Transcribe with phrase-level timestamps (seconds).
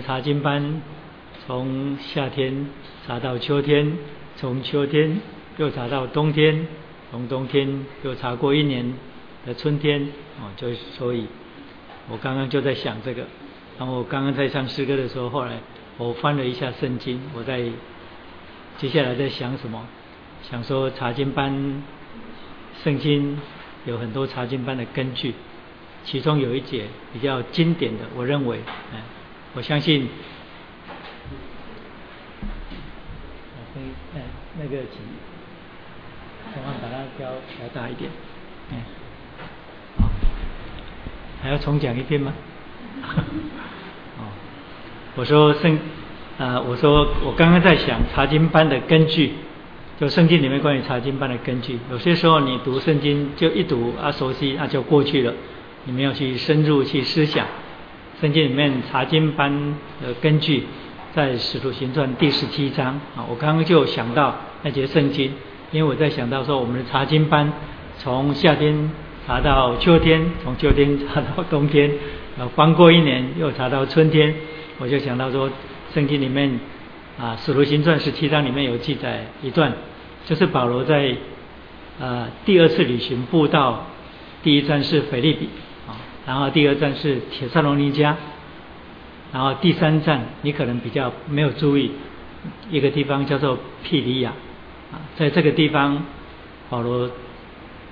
[0.00, 0.82] 查经班
[1.46, 2.68] 从夏天
[3.06, 3.96] 查到秋天，
[4.36, 5.20] 从秋天
[5.56, 6.66] 又查到冬天，
[7.10, 8.94] 从冬天又查过一年
[9.46, 10.08] 的春天，
[10.40, 11.26] 哦，就所以，
[12.08, 13.24] 我刚刚就在想这个，
[13.78, 15.58] 然后我刚刚在唱诗歌的时候，后来
[15.96, 17.62] 我翻了一下圣经，我在
[18.76, 19.86] 接下来在想什么？
[20.50, 21.82] 想说查经班
[22.84, 23.40] 圣经
[23.86, 25.34] 有很多查经班的根据，
[26.04, 28.58] 其中有一节比较经典的，我认为，
[28.94, 29.00] 嗯。
[29.58, 30.08] 我相信，
[33.74, 34.22] 可以，哎，
[34.56, 35.00] 那个请，
[36.54, 38.08] 把它调调大一点，
[38.70, 38.78] 嗯，
[39.98, 40.08] 好，
[41.42, 42.32] 还要重讲一遍吗？
[43.02, 44.30] 哦，
[45.16, 45.76] 我说圣，
[46.38, 49.32] 啊，我说我刚刚在想查经班的根据，
[49.98, 51.80] 就圣经里面关于查经班的根据。
[51.90, 55.34] 有些时候你读圣经就一读啊熟悉，那就过去了，
[55.82, 57.44] 你没有去深入去思想。
[58.20, 60.64] 圣经里面查经班的根据
[61.14, 64.34] 在《使徒行传》第十七章啊，我刚刚就想到
[64.64, 65.32] 那节圣经，
[65.70, 67.52] 因为我在想到说我们的查经班
[67.96, 68.90] 从夏天
[69.24, 71.88] 查到秋天，从秋天查到冬天，
[72.36, 74.34] 呃，翻过一年又查到春天，
[74.78, 75.48] 我就想到说
[75.94, 76.58] 圣经里面
[77.20, 79.72] 啊，《使徒行传》十七章里面有记载一段，
[80.26, 81.14] 就是保罗在
[82.00, 83.86] 呃第二次旅行步道，
[84.42, 85.48] 第一站是腓利比。
[86.28, 88.14] 然后第二站是铁萨罗尼加，
[89.32, 91.90] 然后第三站你可能比较没有注意，
[92.70, 94.34] 一个地方叫做庇里亚，
[94.92, 96.04] 啊，在这个地方
[96.68, 97.10] 保罗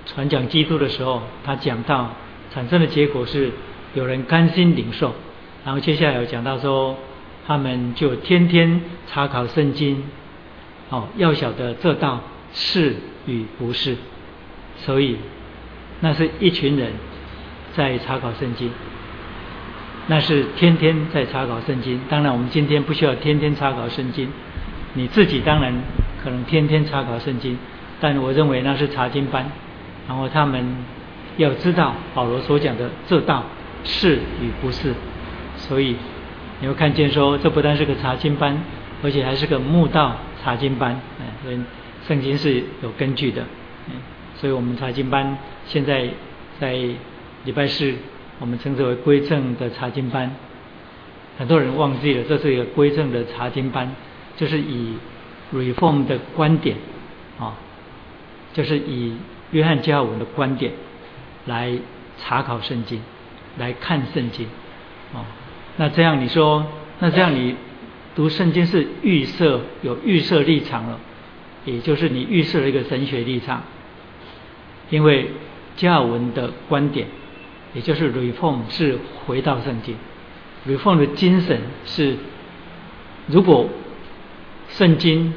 [0.05, 2.11] 传讲基督的时候，他讲到
[2.53, 3.51] 产生的结果是
[3.95, 5.15] 有人甘心领受，
[5.65, 6.95] 然后接下来有讲到说
[7.47, 10.03] 他们就天天查考圣经，
[10.91, 12.21] 哦，要晓得这道
[12.53, 13.97] 是与不是，
[14.77, 15.17] 所以
[16.01, 16.91] 那是一群人。
[17.77, 18.71] 在查考圣经，
[20.07, 22.01] 那是天天在查考圣经。
[22.09, 24.27] 当然，我们今天不需要天天查考圣经。
[24.95, 25.71] 你自己当然
[26.23, 27.55] 可能天天查考圣经，
[27.99, 29.45] 但我认为那是查经班。
[30.07, 30.65] 然后他们
[31.37, 33.43] 要知道保罗所讲的这道
[33.83, 34.95] 是与不是。
[35.55, 35.95] 所以
[36.59, 38.57] 你会看见说，这不但是个查经班，
[39.03, 40.99] 而且还是个慕道查经班。
[41.43, 41.59] 所以
[42.07, 43.43] 圣经是有根据的。
[43.89, 43.97] 嗯
[44.35, 45.37] 所以我们查经班
[45.67, 46.09] 现在
[46.59, 46.75] 在。
[47.47, 47.93] 礼拜四，
[48.39, 50.35] 我们称之为归正的查经班。
[51.37, 53.89] 很多人忘记了，这是一个归正的查经班，
[54.35, 54.97] 就是以
[55.53, 56.75] Reform 的观点
[57.39, 57.55] 啊，
[58.53, 59.15] 就是以
[59.51, 60.73] 约翰加尔文的观点
[61.45, 61.71] 来
[62.17, 63.01] 查考圣经，
[63.57, 64.45] 来看圣经
[65.13, 65.23] 啊。
[65.77, 66.67] 那这样你说，
[66.99, 67.55] 那这样你
[68.13, 70.99] 读圣经是预设有预设立场了，
[71.63, 73.63] 也就是你预设了一个神学立场，
[74.89, 75.31] 因为
[75.77, 77.07] 加尔文的观点。
[77.73, 79.95] 也就是 reform 是回到圣经
[80.67, 82.15] ，reform 的精神是，
[83.27, 83.69] 如果
[84.69, 85.33] 圣经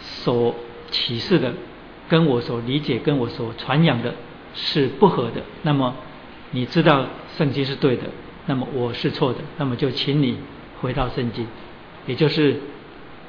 [0.00, 0.54] 所
[0.90, 1.52] 启示的
[2.08, 4.14] 跟我所理解、跟我所传扬的
[4.54, 5.94] 是不合的，那么
[6.50, 7.06] 你知道
[7.36, 8.04] 圣经是对的，
[8.46, 10.38] 那么我是错的，那么就请你
[10.80, 11.46] 回到圣经，
[12.06, 12.60] 也就是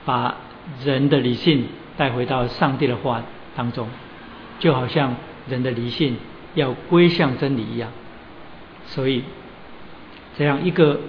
[0.05, 0.35] 把
[0.83, 1.65] 人的理性
[1.97, 3.23] 带回到上帝的话
[3.55, 3.87] 当中，
[4.59, 5.15] 就好像
[5.47, 6.17] 人的理性
[6.55, 7.91] 要归向真理一样。
[8.87, 9.23] 所以，
[10.37, 10.99] 这样一个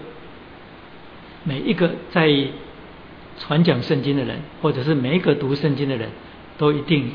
[1.44, 2.30] 每一个在
[3.38, 6.10] 传讲圣经的人，或者是每一个读圣经的人，
[6.58, 7.12] 都一定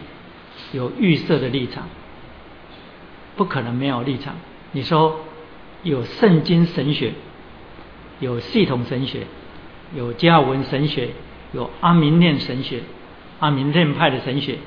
[0.72, 1.90] 有预设的立场，
[3.36, 4.36] 不可能没有立场。
[4.72, 5.20] 你说
[5.84, 7.14] 有圣经神学，
[8.20, 9.26] 有系统神学，
[9.96, 11.10] 有加文神学，
[11.54, 12.82] 有阿明念神学，
[13.40, 14.58] 阿明念派的神学，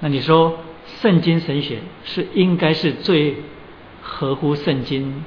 [0.00, 0.58] 那你说
[1.00, 3.36] 圣经神学是应该是最？
[4.02, 5.22] 合乎圣经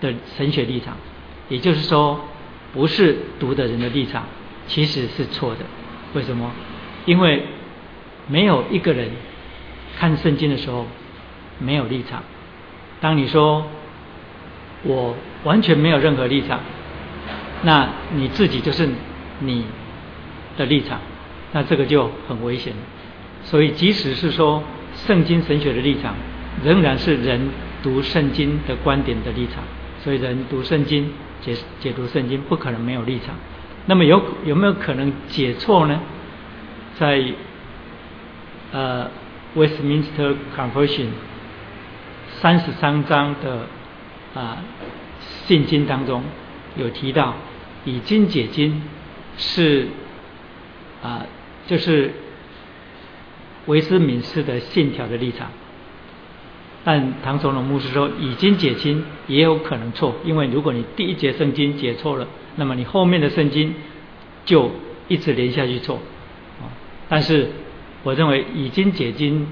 [0.00, 0.96] 的神学立场，
[1.48, 2.20] 也就是说，
[2.72, 4.24] 不是读的人的立场，
[4.66, 5.60] 其实是错的。
[6.12, 6.50] 为什么？
[7.06, 7.44] 因为
[8.26, 9.10] 没有一个人
[9.96, 10.86] 看圣经的时候
[11.60, 12.24] 没有立场。
[13.00, 13.64] 当你说
[14.82, 16.60] 我完全没有任何立场，
[17.62, 18.88] 那你自己就是
[19.38, 19.64] 你
[20.56, 21.00] 的立场，
[21.52, 22.74] 那这个就很危险。
[23.44, 24.62] 所以，即使是说
[24.94, 26.14] 圣经神学的立场，
[26.64, 27.50] 仍然是人。
[27.84, 29.62] 读圣经的观点的立场，
[30.02, 31.12] 所以人读圣经
[31.42, 33.34] 解解读圣经不可能没有立场。
[33.84, 36.00] 那么有有没有可能解错呢？
[36.98, 37.22] 在
[38.72, 39.10] 呃
[39.54, 41.08] Westminster Confession
[42.40, 43.66] 三十三章的
[44.32, 44.56] 啊
[45.18, 46.22] 信经当中
[46.76, 47.34] 有提到，
[47.84, 48.80] 以经解经
[49.36, 49.88] 是
[51.02, 51.26] 啊
[51.66, 52.14] 就是
[53.66, 55.50] 维斯敏斯的信条的立场。
[56.86, 63.74] 但唐崇荣牧师说，已经解经也有可能错，因为如果你第一节圣经解错了，那么你后面的圣经
[64.44, 64.70] 就
[65.08, 65.96] 一直连下去错。
[66.60, 66.68] 啊，
[67.08, 67.48] 但是
[68.02, 69.46] 我认为已经解经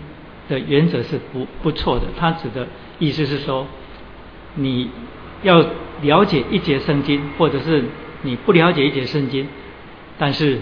[0.50, 2.68] 的原则是不不错的，他指的
[2.98, 3.66] 意思是说，
[4.56, 4.90] 你
[5.42, 5.64] 要
[6.02, 7.82] 了解一节圣经，或者是
[8.20, 9.48] 你不了解一节圣经，
[10.18, 10.58] 但是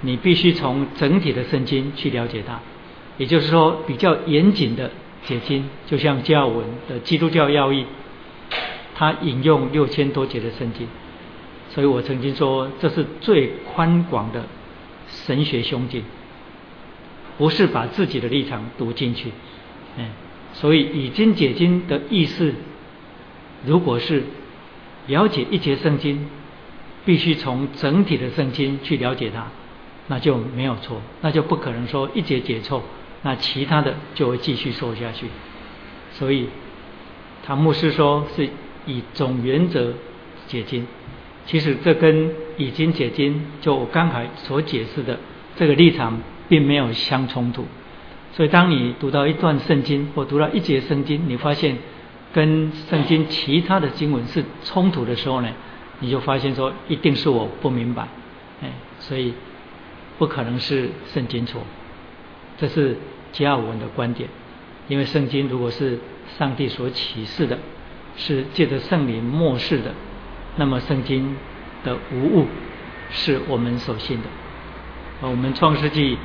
[0.00, 2.60] 你必须从整体的圣经去了解它。
[3.18, 4.90] 也就是说，比较严谨的
[5.24, 7.82] 解经，就像加尔文的《基督教要义》，
[8.94, 10.86] 他引用六千多节的圣经，
[11.70, 14.44] 所以我曾经说，这是最宽广的
[15.08, 16.02] 神学胸襟，
[17.38, 19.30] 不是把自己的立场读进去。
[19.96, 20.10] 嗯，
[20.52, 22.54] 所以已经解经的意思，
[23.64, 24.24] 如果是
[25.06, 26.26] 了解一节圣经，
[27.06, 29.46] 必须从整体的圣经去了解它，
[30.08, 32.82] 那就没有错，那就不可能说一节解错。
[33.22, 35.26] 那其他的就会继续说下去，
[36.12, 36.48] 所以
[37.44, 38.48] 唐牧师说是
[38.86, 39.92] 以总原则
[40.46, 40.86] 解经，
[41.44, 45.18] 其实这跟已经解经就我刚才所解释的
[45.56, 47.64] 这个立场并没有相冲突。
[48.32, 51.76] 所以当你读到一段圣经或读到一节圣经，你发现
[52.32, 55.48] 跟圣经其他的经文是冲突的时候呢，
[55.98, 58.06] 你就发现说一定是我不明白，
[58.62, 58.70] 哎，
[59.00, 59.32] 所以
[60.18, 61.62] 不可能是圣经错，
[62.58, 62.96] 这是。
[63.32, 64.30] 加尔文的观点，
[64.88, 65.98] 因为圣经如果是
[66.38, 67.58] 上帝所启示的，
[68.16, 69.92] 是借着圣灵默示的，
[70.56, 71.36] 那么圣经
[71.84, 72.46] 的无误
[73.10, 75.28] 是我们所信的。
[75.28, 76.16] 我们创世纪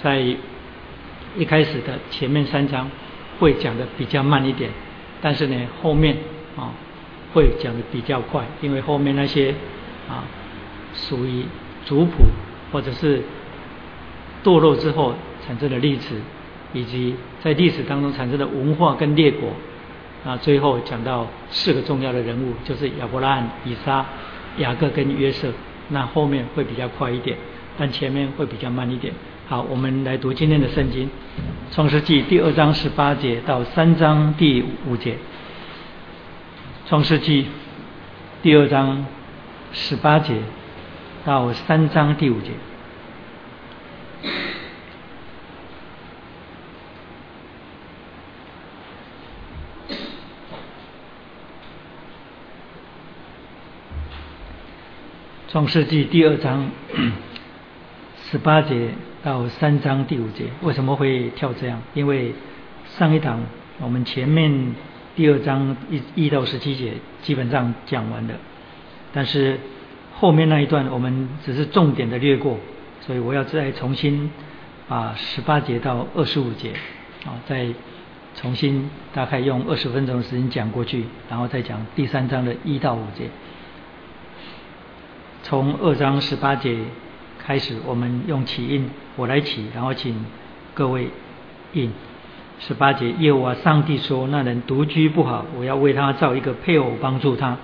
[0.00, 0.20] 在
[1.36, 2.88] 一开始的前面三章
[3.40, 4.70] 会讲的比较慢一点，
[5.20, 6.16] 但是呢后面
[6.56, 6.70] 啊
[7.34, 9.52] 会讲的比较快，因为后面那些
[10.08, 10.22] 啊
[10.94, 11.44] 属于
[11.84, 12.24] 族谱
[12.72, 13.22] 或者是
[14.42, 15.14] 堕落之后。
[15.44, 16.14] 产生的历史，
[16.72, 19.48] 以及在历史当中产生的文化跟列国，
[20.24, 24.06] 啊，最后讲到四个重要的人物，就是亚伯拉罕、以撒、
[24.58, 25.52] 雅各跟约瑟。
[25.88, 27.36] 那后面会比较快一点，
[27.76, 29.12] 但前面会比较慢一点。
[29.48, 31.06] 好，我们来读今天的圣经，
[31.74, 35.14] 《创世纪》第二章十八节到三章第五节，
[36.86, 37.42] 《创世纪》
[38.44, 39.04] 第二章
[39.72, 40.36] 十八节
[41.24, 42.50] 到三章第五节。
[55.48, 56.70] 创世纪第二章
[58.16, 58.88] 十八节
[59.22, 61.80] 到三章第五节，为什么会跳这样？
[61.94, 62.34] 因为
[62.96, 63.42] 上一堂
[63.78, 64.74] 我们前面
[65.14, 68.34] 第二章一一到十七节基本上讲完了，
[69.12, 69.60] 但是
[70.22, 72.56] 后面那一段我们只是重点的略过，
[73.00, 74.30] 所以我要再重新
[74.86, 76.70] 把十八节到二十五节
[77.26, 77.66] 啊，再
[78.36, 83.24] 重新大概用二十分钟的时间讲过去，然后再讲第三章的一到五节。
[85.42, 86.78] 从二章十八节
[87.40, 90.24] 开始，我们用起印，我来起，然后请
[90.72, 91.08] 各位
[91.72, 91.92] 印。
[92.60, 97.56] 十八节，耶和华上帝说：“那人独居不好，我要为他造一个配偶帮助他。”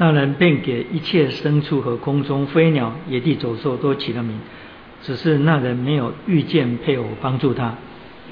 [0.00, 4.38] 那人便给一切牲畜和空中飞鸟、野地走兽都起了名，
[5.02, 7.74] 只是那人没有遇见配偶帮助他。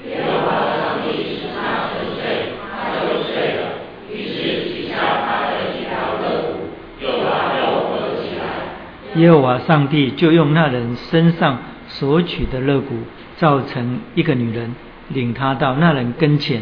[0.07, 3.61] 耶和华上帝使他沉睡，他就睡了。
[4.09, 5.91] 于是取下他的一条
[6.23, 6.69] 肋骨，
[7.01, 9.21] 又把肉合起来。
[9.21, 12.95] 耶和华上帝就用那人身上所取的肋骨，
[13.35, 14.73] 造成一个女人，
[15.09, 16.61] 领他到那人跟前。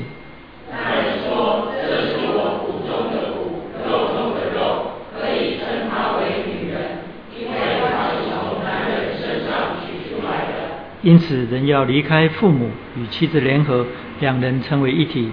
[11.05, 13.85] 因此，人要离开父母，与妻子联合，
[14.19, 15.29] 两人成为一体。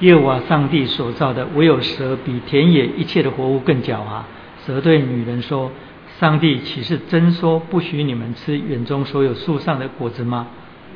[0.00, 4.22] 耶和华上帝所造的，唯有蛇比田野一切的活物更狡猾。
[4.66, 5.70] 蛇对女人说
[6.18, 10.46] ：“上帝岂是真说不许你们吃园中所有树上的果子吗？”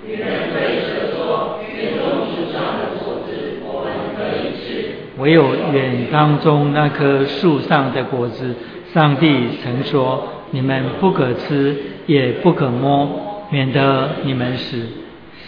[0.09, 8.54] 女人对蛇说：“园中树上的果子我们可以吃，唯有园当中那棵树上的果子。”
[8.93, 14.77] 上帝曾说：“你们不可吃，也不可摸，免得你们死。”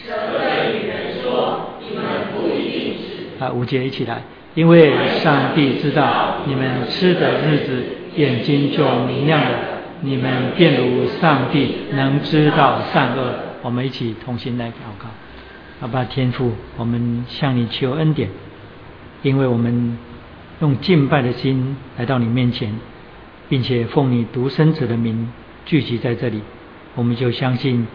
[0.07, 3.05] 蛇对女人说：“你们不一定死。”
[3.45, 4.23] 啊，五节一起来，
[4.55, 7.85] 因为上帝知道你们吃的日子，
[8.17, 9.59] 眼睛就明亮了，
[10.01, 13.35] 你们便如上帝能知道善恶。
[13.61, 15.07] 我们一起同心来祷告。
[15.81, 18.31] 阿爸天父，我们向你求恩典，
[19.23, 19.99] 因为我们
[20.61, 22.73] 用敬拜的心来到你面前，
[23.49, 25.33] 并且奉你独生子的名
[25.67, 26.41] 聚集在这里，
[26.95, 27.87] 我们就相信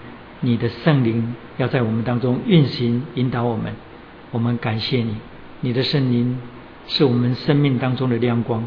[0.42, 3.74] 你的圣灵要在我们当中运行引导我们。
[4.32, 5.16] 我们感谢你，
[5.62, 6.40] 你的圣灵
[6.88, 8.64] 是我们生命当中的亮光，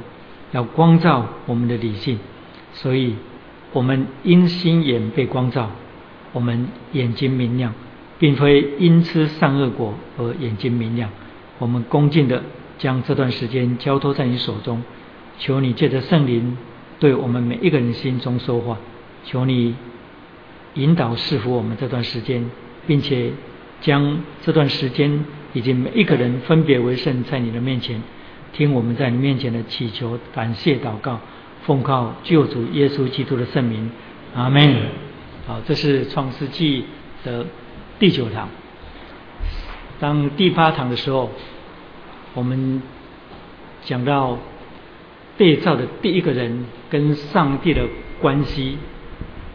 [0.52, 2.18] 要光照我们的理性，
[2.72, 3.14] 所以
[3.72, 5.70] 我们因心眼被光照，
[6.32, 7.72] 我们眼睛明亮。
[8.18, 11.10] 并非因吃善恶果而眼睛明亮。
[11.58, 12.40] 我们恭敬的
[12.78, 14.80] 将这段时间交托在你手中，
[15.40, 16.56] 求你借着圣灵
[17.02, 18.78] 对我们每一个人心中说话，
[19.24, 19.74] 求你
[20.74, 22.48] 引导赐福我们这段时间，
[22.86, 23.32] 并且
[23.80, 28.00] 将这段时间以及每一个人分别为圣在你的面前，
[28.52, 31.18] 听我们在你面前的祈求、感谢、祷告，
[31.64, 33.90] 奉靠救主耶稣基督的圣名，
[34.36, 34.72] 阿门。
[35.48, 36.84] 好，这是创世纪
[37.24, 37.44] 的。
[37.98, 38.48] 第九堂，
[40.00, 41.30] 当第八堂的时候，
[42.34, 42.82] 我们
[43.84, 44.38] 讲到
[45.36, 47.88] 被造的第一个人跟上帝的
[48.20, 48.76] 关系，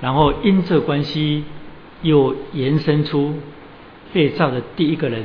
[0.01, 1.43] 然后因这关系
[2.01, 3.35] 又延伸出
[4.11, 5.23] 被造的第一个人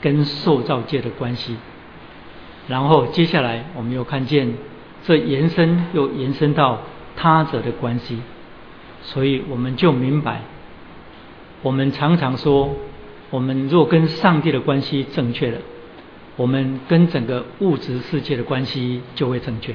[0.00, 1.56] 跟受造界的关系，
[2.68, 4.54] 然后接下来我们又看见
[5.04, 6.80] 这延伸又延伸到
[7.16, 8.22] 他者的关系，
[9.02, 10.40] 所以我们就明白。
[11.60, 12.74] 我们常常说，
[13.28, 15.58] 我们若跟上帝的关系正确了，
[16.36, 19.74] 我们跟整个物质世界的关系就会正确，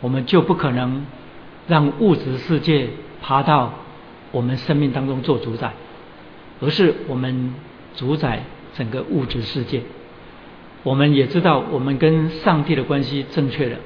[0.00, 1.04] 我们就不可能
[1.68, 2.88] 让物质世界
[3.22, 3.74] 爬到
[4.32, 5.72] 我们生命当中做主宰，
[6.60, 7.54] 而是我们
[7.96, 9.82] 主宰整个物质世界。
[10.82, 13.76] 我们也知道，我们跟上帝的关系正确了，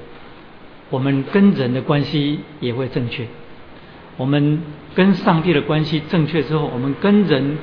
[0.90, 3.26] 我们跟人的关系也会正确。
[4.16, 4.61] 我们
[4.94, 7.59] 跟上帝的关系正确之后，我们跟人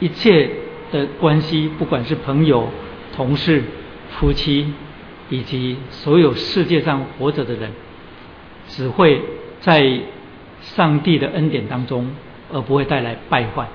[0.00, 0.50] 一切
[0.92, 2.68] 的关系，不管是朋友、
[3.16, 3.62] 同事、
[4.10, 4.74] 夫妻，
[5.34, 7.70] 以及所有世界上活着的人，
[8.68, 9.20] 只会
[9.60, 10.00] 在
[10.60, 12.10] 上帝的恩典当中，
[12.52, 13.66] 而不会带来败坏。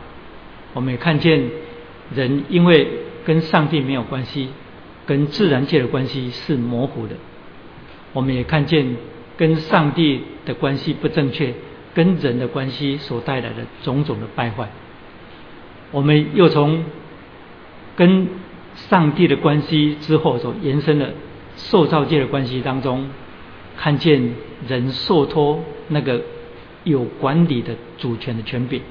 [0.73, 1.43] 我们也看见
[2.15, 2.87] 人因为
[3.25, 4.49] 跟上帝没有关系，
[5.05, 7.15] 跟自然界的关系是模糊的。
[8.13, 8.95] 我们也看见
[9.37, 11.53] 跟上帝的关系不正确。
[11.91, 14.69] 跟人的关系所带来的种种的败坏，
[15.91, 16.85] 我们又从
[17.95, 18.27] 跟
[18.75, 21.11] 上帝的关系之后所延伸的
[21.59, 23.09] 受造界的关系当中，
[23.77, 24.33] 看见
[24.67, 26.21] 人受托那个
[26.83, 28.81] 有管理的主权的权柄，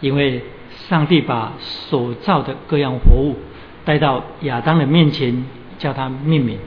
[0.00, 0.42] 因为
[0.88, 3.36] 上帝把所造的各样活物
[3.84, 5.44] 带到亚当的面前，
[5.78, 6.58] 叫他命名，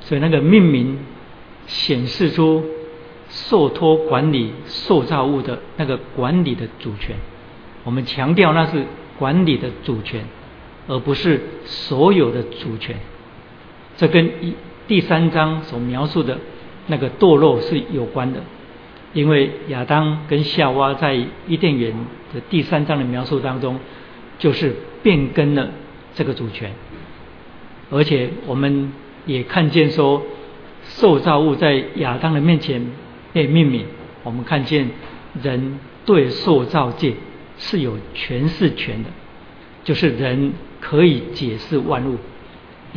[0.00, 0.98] 所以那个命名
[1.66, 2.64] 显示出。
[3.28, 7.16] 受托管理受造物的那个管理的主权，
[7.82, 8.84] 我们强调那是
[9.18, 10.24] 管理的主权，
[10.86, 12.94] 而不是所有的主权。
[13.96, 14.54] 这跟一
[14.86, 16.38] 第三章所描述的
[16.86, 18.40] 那个堕落是有关的，
[19.12, 21.14] 因为亚当跟夏娃在
[21.46, 21.92] 伊甸园
[22.34, 23.78] 的第三章的描述当中，
[24.38, 25.68] 就是变更了
[26.14, 26.72] 这个主权，
[27.90, 28.92] 而且我们
[29.24, 30.22] 也看见说，
[30.84, 32.84] 受造物在亚当的面前。
[33.32, 33.84] 被命名，
[34.22, 34.88] 我们看见
[35.42, 37.12] 人对塑造界
[37.58, 39.10] 是有诠释权的，
[39.84, 42.16] 就是人可以解释万物，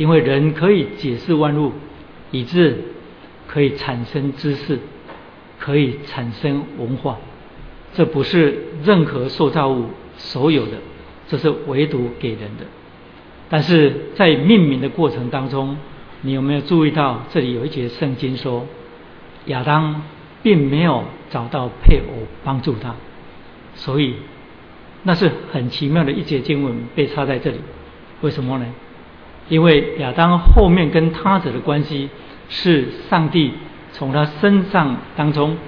[0.00, 1.72] 因为人可以解释万物，
[2.30, 2.78] 以致
[3.46, 4.78] 可以产生知识，
[5.58, 7.18] 可以产生文化。
[7.92, 10.78] 这不是任何塑造物所有的，
[11.28, 12.64] 这是唯独给人的。
[13.50, 15.76] 但是在命名的过程当中，
[16.22, 18.66] 你有没有注意到这里有一节圣经说
[19.44, 20.00] 亚当？
[20.42, 22.94] 并没有找到配偶帮助他，
[23.74, 24.14] 所以
[25.02, 27.58] 那是很奇妙的一节经文被插在这里。
[28.22, 28.64] 为什么呢？
[29.50, 32.08] 因为亚当后面跟他者的关系
[32.48, 33.52] 是上帝
[33.92, 35.58] 从他身上当中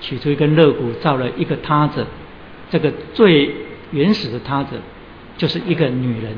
[0.00, 2.06] 取出一根肋骨造了一个他者，
[2.70, 3.54] 这个最
[3.90, 4.70] 原始的他者
[5.36, 6.34] 就是一个女人，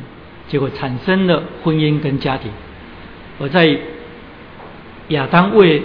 [0.49, 2.51] 结果产生了婚姻跟家庭。
[3.39, 3.79] 而在
[5.09, 5.83] 亚当为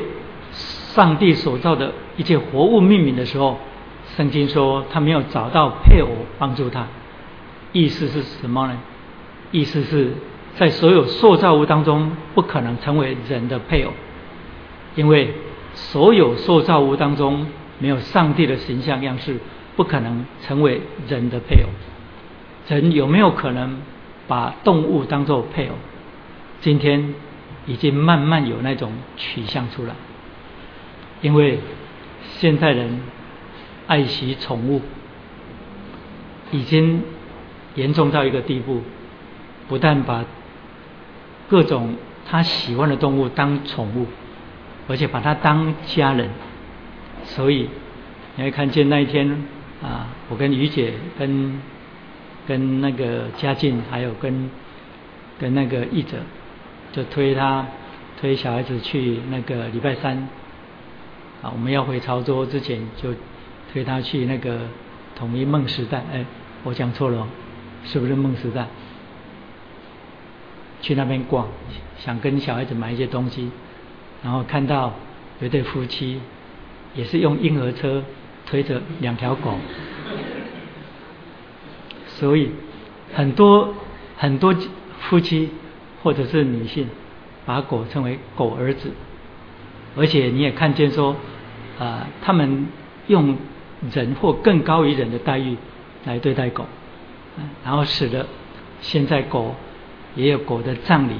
[0.53, 3.59] 上帝所造的一切活物命名的时候，
[4.15, 6.07] 圣经说他没有找到配偶
[6.37, 6.87] 帮助他，
[7.73, 8.77] 意思是什么呢？
[9.51, 10.13] 意思是
[10.59, 13.93] 在所有塑造物当中不可能成为人的配偶，
[14.93, 15.33] 因为
[15.73, 17.47] 所有塑造物当中
[17.79, 19.37] 没有上帝的形象样式，
[19.77, 21.69] 不可能成为人的配偶。
[22.67, 23.79] 人有没有可能
[24.27, 25.75] 把动物当做配偶？
[26.59, 27.13] 今天
[27.65, 29.95] 已经慢慢有那种取向出来。
[31.21, 31.59] 因为
[32.21, 32.99] 现代人
[33.87, 34.81] 爱惜宠物，
[36.51, 37.01] 已经
[37.75, 38.81] 严重到一个地步，
[39.69, 40.25] 不但把
[41.49, 44.05] 各种他喜欢的动物当宠物，
[44.87, 46.29] 而且把它当家人。
[47.23, 47.67] 所以
[48.35, 49.43] 你会看见那一天
[49.83, 51.59] 啊，我跟于姐、跟
[52.47, 54.49] 跟那个嘉靖，还有跟
[55.39, 56.17] 跟那个译者，
[56.91, 57.65] 就推他
[58.21, 60.29] 推小孩子去那个礼拜三
[61.41, 63.09] 啊，我们要回潮州之前，就
[63.73, 64.59] 推他去那个
[65.15, 66.03] 统一梦时代。
[66.13, 66.25] 哎，
[66.63, 67.27] 我讲错了，
[67.83, 68.67] 是不是梦时代？
[70.81, 71.47] 去那边逛，
[71.97, 73.49] 想跟小孩子买一些东西，
[74.23, 74.93] 然后看到
[75.39, 76.19] 有对夫妻。
[76.95, 78.03] 也是用婴儿车
[78.47, 79.53] 推着两条狗，
[82.09, 82.49] 所以
[83.13, 83.75] 很多
[84.17, 84.55] 很多
[84.99, 85.51] 夫妻
[86.01, 86.87] 或者是女性
[87.45, 88.91] 把狗称为狗儿子，
[89.95, 91.15] 而且你也看见说
[91.77, 92.65] 啊，他们
[93.05, 93.37] 用
[93.91, 95.55] 人或更高于人的待遇
[96.05, 96.65] 来对待狗，
[97.63, 98.25] 然后使得
[98.81, 99.55] 现在狗
[100.15, 101.13] 也有狗的葬礼，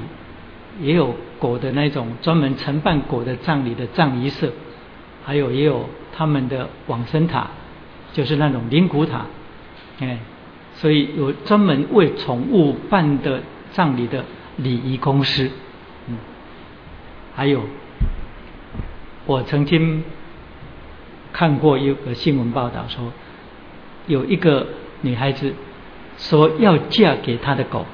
[0.82, 4.52] 也有狗的那种专门承办狗的葬礼的葬仪社。
[5.26, 7.48] 还有也有他们的往生塔，
[8.14, 9.26] 就是那种灵骨塔，
[10.00, 10.18] 哎，
[10.74, 14.26] 所以有专门为宠物办的葬礼的
[14.58, 15.52] 礼仪公司，
[16.08, 16.18] 嗯，
[17.36, 17.62] 还有
[19.28, 20.04] 我曾经
[21.32, 23.14] 看过一个新闻报道说，
[24.08, 24.66] 有一个
[25.02, 25.54] 女孩子
[26.18, 27.86] 说要嫁给她的狗，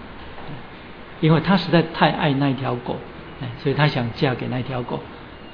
[1.22, 2.98] 因为他实在太爱那条狗，
[3.42, 5.00] 哎，所以他想嫁给那条狗，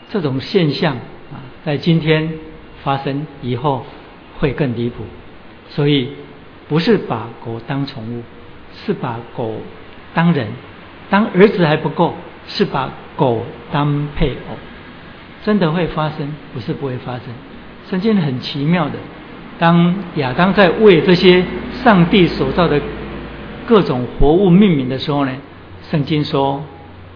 [0.10, 0.96] 这种现象。
[1.32, 2.30] 啊，在今天
[2.84, 3.86] 发生以后
[4.38, 5.06] 会更离谱，
[5.70, 6.10] 所以
[6.68, 8.22] 不是把狗当宠物，
[8.74, 9.56] 是把狗
[10.14, 10.50] 当人，
[11.10, 12.14] 当儿子还不够，
[12.48, 14.58] 是把狗当配偶，
[15.46, 17.28] 真的会发生，不是不会发生。
[17.90, 18.96] 圣经很奇妙的，
[19.58, 21.42] 当亚当在为这些
[21.72, 22.82] 上帝所造的
[23.66, 25.32] 各种活物命名的时候呢，
[25.92, 26.64] 圣经说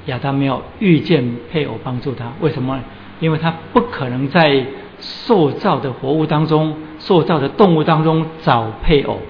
[0.07, 2.77] 亚当没有遇见配偶帮助他，为什么？
[3.21, 4.65] 因为他不可能在
[4.99, 9.21] 塑造的活物当中、塑造的动物当中找配偶，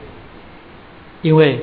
[1.21, 1.60] 因为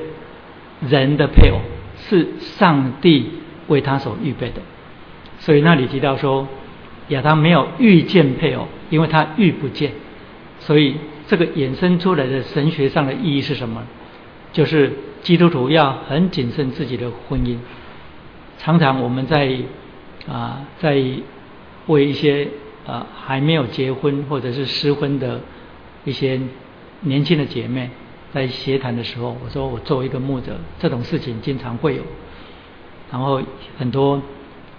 [0.87, 1.59] 人的配偶
[1.97, 3.29] 是上帝
[3.67, 4.61] 为他所预备的。
[5.39, 6.47] 所以那里提到说，
[7.09, 9.91] 亚当没有遇见配偶，因为他遇不见。
[10.59, 10.95] 所以
[11.27, 13.83] 这个衍生出来的神学上的意义是什么？
[14.53, 14.93] 就是
[15.23, 17.57] 基督徒要很谨慎自己的婚姻。
[18.59, 19.57] 常常我们在
[20.27, 21.03] 啊在。
[21.87, 22.47] 为一些
[22.85, 25.41] 呃还没有结婚或者是失婚的
[26.05, 26.39] 一些
[27.01, 27.89] 年轻的姐妹，
[28.33, 32.03] 在协谈的时候，我说我作为一个牧者，这种事情经常会有。
[33.11, 33.41] 然后
[33.77, 34.21] 很多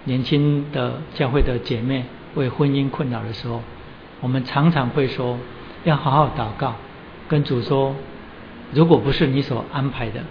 [0.05, 2.03] 年轻的教会的姐妹
[2.33, 3.61] 为婚姻困扰的时候，
[4.19, 5.37] 我们常常会说
[5.83, 6.73] 要好好祷告，
[7.27, 7.95] 跟主说，
[8.73, 10.21] 如果不是你所安排的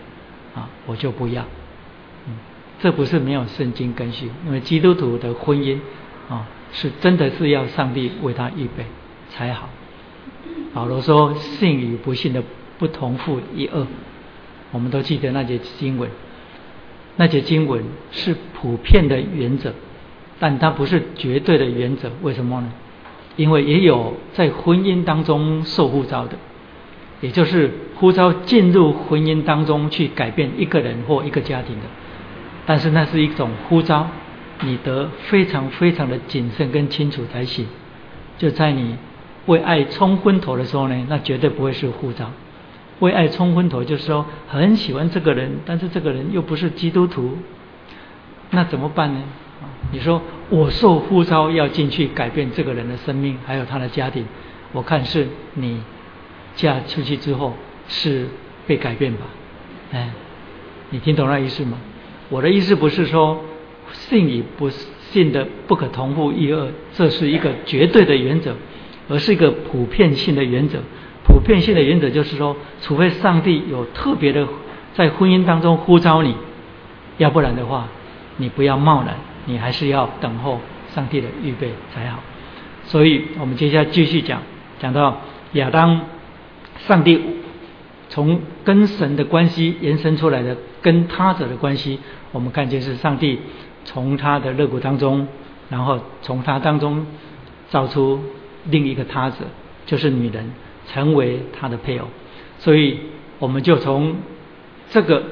[0.54, 1.44] 啊，我就不要。
[2.26, 2.34] 嗯，
[2.80, 5.78] 这不是没有圣经根据，因为基督徒的婚姻
[6.28, 6.46] 啊。
[6.76, 8.84] 是真的是要上帝为他预备
[9.30, 9.68] 才好。
[10.72, 12.42] 保罗说：“信与不信的
[12.78, 13.86] 不同负一二。”
[14.72, 16.10] 我们都记得那节经文，
[17.14, 19.72] 那节经文是普遍的原则，
[20.40, 22.10] 但它不是绝对的原则。
[22.22, 22.72] 为什么呢？
[23.36, 26.36] 因为也有在婚姻当中受护照的，
[27.20, 31.82] 也就是呼召进入婚姻当中去改变一个人或一个家庭的，
[32.66, 34.08] 但是那是一种呼召。
[34.60, 37.66] 你得非常非常的谨慎跟清楚才行。
[38.38, 38.96] 就在你
[39.46, 42.30] 为爱冲昏头的时候呢，那绝对不会是呼召。
[43.00, 47.36] 为爱冲昏头就是说很喜欢这个人，但是这个人又不是基督徒，
[48.50, 49.22] 那怎么办呢？
[49.92, 54.24] 你说我受呼召要进去改变这个人的生命，还有他的家庭，
[54.72, 55.82] 我看是你
[56.54, 57.52] 嫁出去之后
[57.88, 58.26] 是
[58.66, 59.20] 被改变吧？
[59.92, 60.10] 哎，
[60.90, 61.78] 你听懂那意思吗？
[62.28, 63.44] 我的意思不是说。
[63.92, 68.52] 信与不信的不可同负一二，这是一个绝对的原则，
[69.08, 70.80] 而是一个普遍性的原则。
[71.24, 74.48] 普遍性的原则就是说，除非上帝有特别的
[74.94, 76.34] 在婚姻当中呼召你，
[77.18, 77.86] 要不然的话，
[78.38, 82.18] 你不要贸然，你还是要等候上帝的预备才好。
[82.84, 84.42] 所以我们接下来继续讲，
[84.80, 85.20] 讲到
[85.52, 86.00] 亚当，
[86.78, 87.20] 上帝
[88.14, 91.98] 从跟神的关系延伸出来的跟他者的关系，
[92.30, 93.40] 我们看见是上帝。
[93.84, 95.26] 从他的肋骨当中，
[95.68, 97.04] 然后从他当中
[97.68, 98.20] 造出
[98.70, 99.38] 另一个他者，
[99.84, 100.52] 就是女人，
[100.86, 102.06] 成为他的配偶。
[102.58, 102.98] 所以，
[103.40, 104.14] 我们就从
[104.88, 105.24] 这个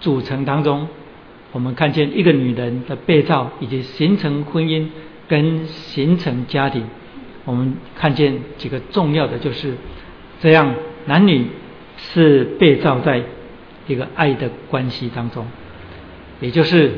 [0.00, 0.86] 组成当中，
[1.50, 4.86] 我们看见一个女人的被造，以及形成婚姻
[5.26, 6.84] 跟形成家庭。
[7.46, 9.74] 我们看见几个重要的，就是
[10.40, 10.72] 这样，
[11.06, 11.46] 男女
[11.96, 13.22] 是被造在
[13.86, 15.46] 一个爱的关系当中，
[16.40, 16.92] 也就是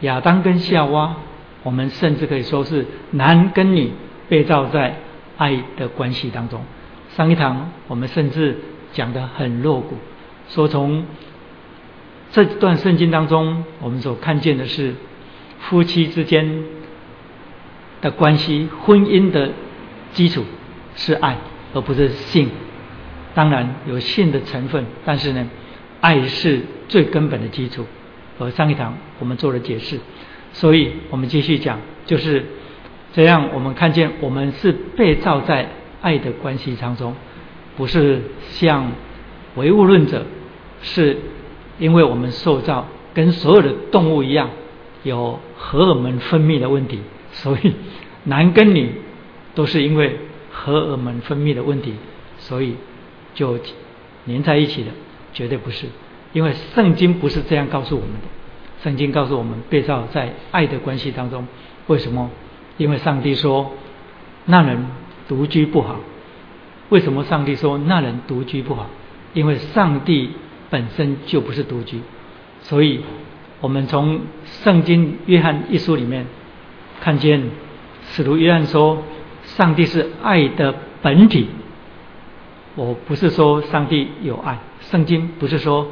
[0.00, 1.16] 亚当跟夏娃，
[1.62, 3.90] 我们甚至可以说是男跟女
[4.28, 4.96] 被造在
[5.36, 6.60] 爱的关系当中。
[7.16, 8.56] 上一堂我们甚至
[8.92, 9.96] 讲的很露骨，
[10.48, 11.04] 说从
[12.30, 14.94] 这段圣经当中，我们所看见的是
[15.60, 16.64] 夫妻之间
[18.02, 19.50] 的关系，婚姻的
[20.12, 20.44] 基础
[20.94, 21.38] 是爱，
[21.72, 22.50] 而不是性。
[23.36, 25.46] 当然有性的成分，但是呢，
[26.00, 27.84] 爱是最根本的基础。
[28.40, 30.00] 而上一堂我们做了解释，
[30.52, 32.44] 所以我们继续讲，就是
[33.12, 33.50] 这样。
[33.54, 35.68] 我们看见我们是被造在
[36.00, 37.14] 爱的关系当中，
[37.76, 38.90] 不是像
[39.54, 40.24] 唯物论者
[40.82, 41.16] 是。
[41.78, 44.48] 因为我们受造跟所有的动物一样，
[45.02, 47.00] 有荷尔蒙分泌的问题，
[47.32, 47.74] 所以
[48.24, 48.92] 男跟女
[49.54, 50.18] 都是因为
[50.50, 51.92] 荷尔蒙分泌的问题，
[52.38, 52.76] 所以
[53.36, 53.56] 就
[54.24, 54.90] 连在一起的，
[55.32, 55.86] 绝对不是。
[56.32, 58.26] 因为圣经不是这样告诉我们的，
[58.82, 61.46] 圣经告诉我们被造在爱的关系当中。
[61.86, 62.28] 为什么？
[62.76, 63.70] 因为上帝说
[64.46, 64.84] 那人
[65.28, 66.00] 独居不好。
[66.88, 68.90] 为什么上帝说那人独居不好？
[69.32, 70.30] 因为上帝。
[70.68, 72.00] 本身就不是独居，
[72.60, 73.00] 所以
[73.60, 74.22] 我们从
[74.64, 76.26] 圣经约翰一书里面
[77.00, 77.40] 看见
[78.08, 79.04] 使徒约翰说，
[79.44, 81.46] 上帝是爱的本体。
[82.76, 85.88] 我不是说上帝有爱，圣经不是说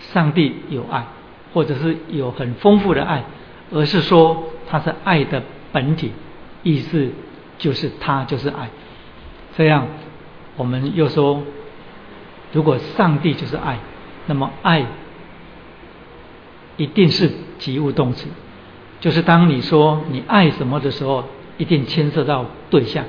[0.00, 1.06] 上帝有爱，
[1.54, 3.24] 或者是有很丰富的爱，
[3.72, 6.12] 而是说他是爱的本体，
[6.62, 7.10] 意思
[7.56, 8.68] 就是他就是爱。
[9.56, 9.88] 这样
[10.56, 11.42] 我们又说，
[12.52, 13.78] 如果上帝就是爱。
[14.30, 14.84] 那么爱
[16.76, 18.28] 一定是及物动词，
[19.00, 21.24] 就是当你说你爱什么的时候，
[21.56, 23.06] 一定牵涉到对象。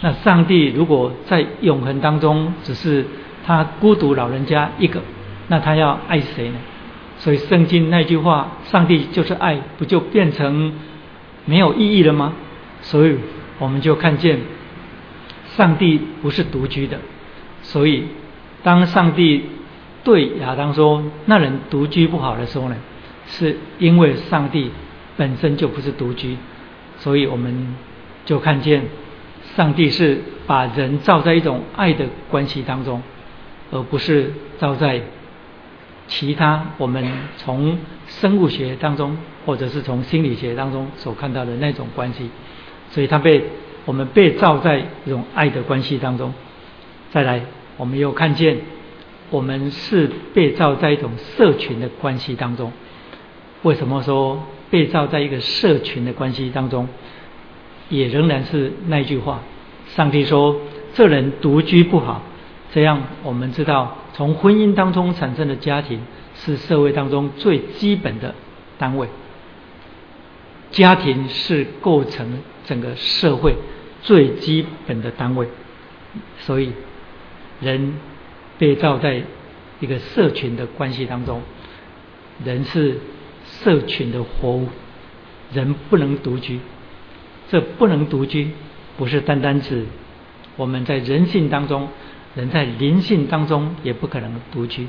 [0.00, 3.04] 那上帝如果在永恒当中只是
[3.44, 5.00] 他孤独老人家一个，
[5.48, 6.58] 那他要爱谁呢？
[7.18, 10.72] 所以圣经那句话“上帝就是爱”，不就变成
[11.44, 12.34] 没有意义了吗？
[12.82, 13.16] 所以
[13.58, 14.38] 我们就看见
[15.56, 16.98] 上帝不是独居的，
[17.62, 18.04] 所以
[18.62, 19.42] 当上帝。
[20.04, 22.76] 对亚当说：“那人独居不好的时候呢，
[23.26, 24.70] 是因为上帝
[25.18, 26.38] 本身就不是独居，
[26.98, 27.74] 所以我们
[28.24, 28.84] 就看见
[29.56, 33.02] 上帝是把人造在一种爱的关系当中，
[33.70, 35.00] 而不是造在
[36.06, 37.04] 其他我们
[37.36, 42.30] 从生物学当中或者是从心理学当中所看到的那种关系。
[42.90, 43.44] 所以他被
[43.84, 46.32] 我们被造在一种爱的关系当中。
[47.10, 47.42] 再来，
[47.76, 48.58] 我们又看见。”
[49.30, 52.72] 我们是被造在一种社群的关系当中。
[53.60, 56.88] 为什么说被造在一个社群的关系当中？
[57.88, 59.40] 也仍然是那句话：
[59.88, 60.60] 上帝说
[60.94, 62.22] 这人独居不好。
[62.72, 66.00] 这样我们知道，从婚姻当中产生的家庭
[66.34, 68.34] 是社会当中最基本的
[68.78, 69.08] 单位。
[70.70, 73.56] 家庭是构成整个社会
[74.02, 75.48] 最基本的单位，
[76.40, 76.72] 所以
[77.60, 77.94] 人。
[78.58, 79.22] 被造在
[79.78, 81.40] 一个社群的关系当中，
[82.44, 82.98] 人是
[83.44, 84.66] 社群的活物，
[85.52, 86.58] 人不能独居。
[87.48, 88.50] 这不能独居，
[88.96, 89.86] 不是单单指
[90.56, 91.88] 我们在人性当中，
[92.34, 94.86] 人在灵性当中也不可能独居。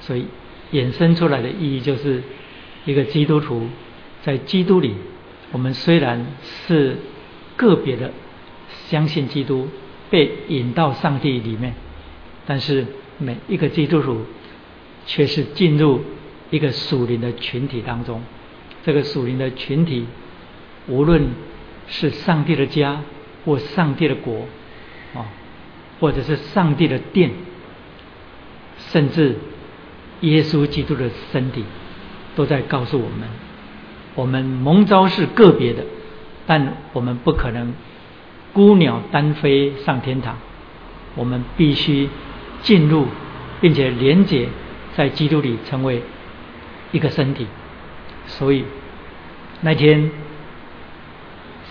[0.00, 0.26] 所以
[0.72, 2.22] 衍生出来的意义就是，
[2.84, 3.68] 一个基督徒
[4.22, 4.94] 在基督里，
[5.52, 6.26] 我们虽然
[6.66, 6.96] 是
[7.56, 8.12] 个别的
[8.86, 9.68] 相信基督，
[10.10, 11.74] 被引到上帝里面，
[12.46, 12.86] 但是。
[13.20, 14.24] 每一个基督徒
[15.04, 16.00] 却是进入
[16.50, 18.22] 一个属灵的群体当中，
[18.84, 20.06] 这个属灵的群体，
[20.86, 21.26] 无论
[21.88, 23.00] 是上帝的家
[23.44, 24.46] 或上帝的国
[25.14, 25.26] 啊，
[26.00, 27.30] 或者是上帝的殿，
[28.78, 29.36] 甚至
[30.20, 31.64] 耶稣基督的身体，
[32.36, 33.28] 都在告诉我们：
[34.14, 35.84] 我们蒙召是个别的，
[36.46, 37.74] 但我们不可能
[38.52, 40.36] 孤鸟单飞上天堂，
[41.14, 42.08] 我们必须。
[42.60, 43.06] 进入，
[43.60, 44.48] 并且连接
[44.96, 46.02] 在基督里成为
[46.90, 47.46] 一个身体，
[48.26, 48.64] 所以
[49.60, 50.10] 那天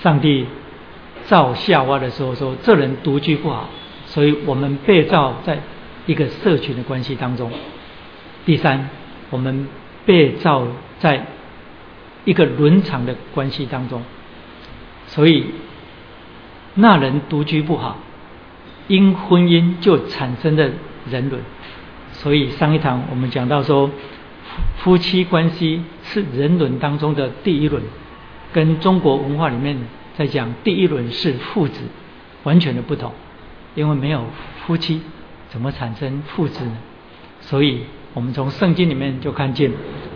[0.01, 0.45] 上帝
[1.25, 3.69] 造夏娃的时候说：“这人独居不好。”
[4.07, 5.59] 所以我们被造在
[6.05, 7.51] 一个社群的关系当中。
[8.45, 8.89] 第三，
[9.29, 9.67] 我们
[10.05, 10.65] 被造
[10.99, 11.25] 在
[12.25, 14.01] 一个伦常的关系当中。
[15.07, 15.45] 所以
[16.75, 17.97] 那人独居不好。
[18.87, 20.71] 因婚姻就产生的
[21.09, 21.41] 人伦，
[22.13, 23.91] 所以上一堂我们讲到说，
[24.77, 27.83] 夫妻关系是人伦当中的第一轮，
[28.57, 29.77] 跟中国文化里面
[30.17, 31.79] 在讲第一轮是父子，
[32.41, 33.11] 完全的不同。
[33.75, 34.25] 因为没有
[34.65, 34.99] 夫妻，
[35.49, 36.75] 怎么产生父子呢？
[37.39, 37.81] 所以
[38.15, 39.71] 我们从圣经里面就看见，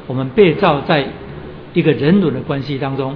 [0.07, 1.07] 我们被造在
[1.75, 3.15] 一个人伦的关系当中，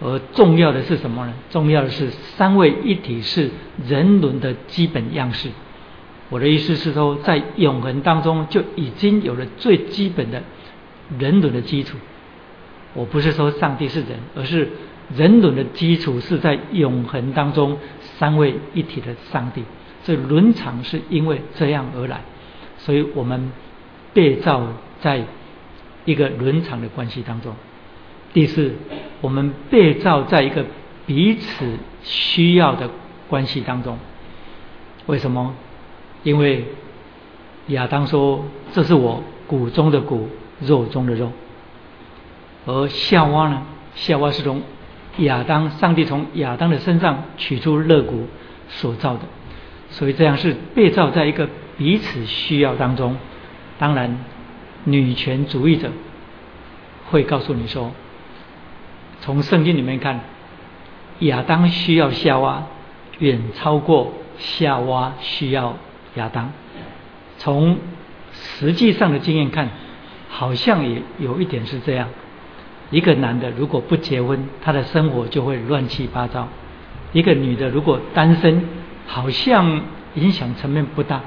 [0.00, 1.32] 而重要的是什么呢？
[1.50, 3.48] 重要的是三位一体是
[3.86, 5.50] 人伦的基本样式。
[6.30, 10.42] 我的意思是说，在永恒当中就已经有了最基本的
[11.16, 11.96] 人伦的基础。
[12.94, 14.68] 我不是说上帝是人，而是
[15.16, 19.62] 人伦的基础是在永恒当中三位一体的上帝。
[20.04, 22.20] 这伦常是因为这样而来，
[22.78, 23.52] 所以我们
[24.14, 24.66] 被造
[25.00, 25.22] 在
[26.04, 27.54] 一个伦常的关系当中。
[28.32, 28.74] 第四，
[29.20, 30.64] 我们被造在一个
[31.06, 32.88] 彼此需要的
[33.28, 33.98] 关系当中。
[35.06, 35.54] 为什么？
[36.22, 36.64] 因为
[37.68, 40.28] 亚当说：“这是我骨中的骨，
[40.60, 41.30] 肉中的肉。”
[42.68, 43.62] 而夏娃呢？
[43.94, 44.60] 夏娃是从
[45.20, 48.28] 亚当，上帝从亚当的身上取出肋骨
[48.68, 49.20] 所造的。
[49.88, 53.16] 所以这样是被造在一个彼此需要当中。
[53.78, 54.18] 当然，
[54.84, 55.90] 女权主义者
[57.06, 57.90] 会告诉你说，
[59.22, 60.20] 从圣经里面看，
[61.20, 62.66] 亚当需要夏娃
[63.18, 65.78] 远超过夏娃需要
[66.16, 66.52] 亚当。
[67.38, 67.78] 从
[68.34, 69.70] 实际上的经验看，
[70.28, 72.08] 好像也有一点是这样。
[72.90, 76.48] 一个男的如果不结婚，他的生活就会乱七八糟；
[77.12, 78.62] 一个女的如果单身，
[79.06, 79.82] 好像
[80.14, 81.20] 影响层面不大，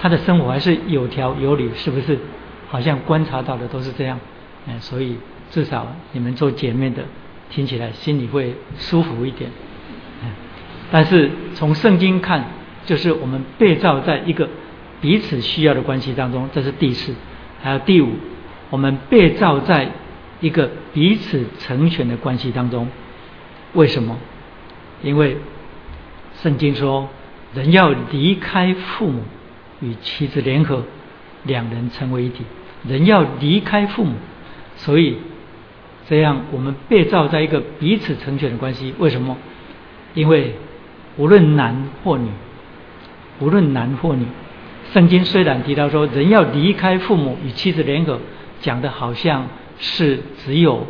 [0.00, 2.18] 他的生活还是有条有理，是不是？
[2.68, 4.18] 好像观察到的都是这样，
[4.66, 5.16] 嗯，所以
[5.50, 7.04] 至少你们做姐妹的
[7.48, 9.48] 听起来心里会舒服一点。
[10.24, 10.30] 嗯，
[10.90, 12.44] 但是从圣经看，
[12.84, 14.48] 就是我们被造在一个
[15.00, 17.14] 彼此需要的关系当中，这是第四。
[17.62, 18.08] 还有第五，
[18.70, 19.88] 我们被造在
[20.40, 22.88] 一个彼此成全的关系当中。
[23.74, 24.18] 为什么？
[25.02, 25.36] 因为
[26.42, 27.08] 圣经说。
[27.54, 29.22] 人要离开父母，
[29.80, 30.82] 与妻子联合，
[31.44, 32.44] 两人成为一体。
[32.86, 34.14] 人要离开父母，
[34.76, 35.16] 所以
[36.06, 38.92] 这样我们被造在一个彼此成全的关系。
[38.98, 39.38] 为什么？
[40.12, 40.56] 因为
[41.16, 42.28] 无论男或女，
[43.38, 44.26] 无论男或女，
[44.92, 48.20] 圣经虽然提到说人要离开父母与妻子联合，
[48.60, 49.46] 讲的好像
[49.78, 50.86] 是只有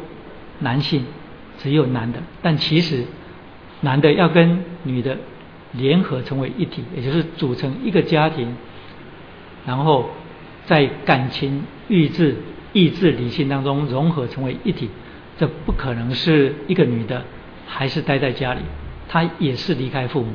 [0.61, 1.05] 男性，
[1.59, 3.05] 只有男的，但其实
[3.81, 5.16] 男的要跟女的。
[5.72, 8.57] 联合成为一体，也就是组成一个家庭，
[9.66, 10.09] 然后
[10.64, 12.37] 在感情、意志、
[12.72, 14.88] 意志、理性当中融合成为一体。
[15.37, 17.25] 这不可能是一个女的
[17.66, 18.61] 还是待在家里，
[19.07, 20.29] 她也是离开父母。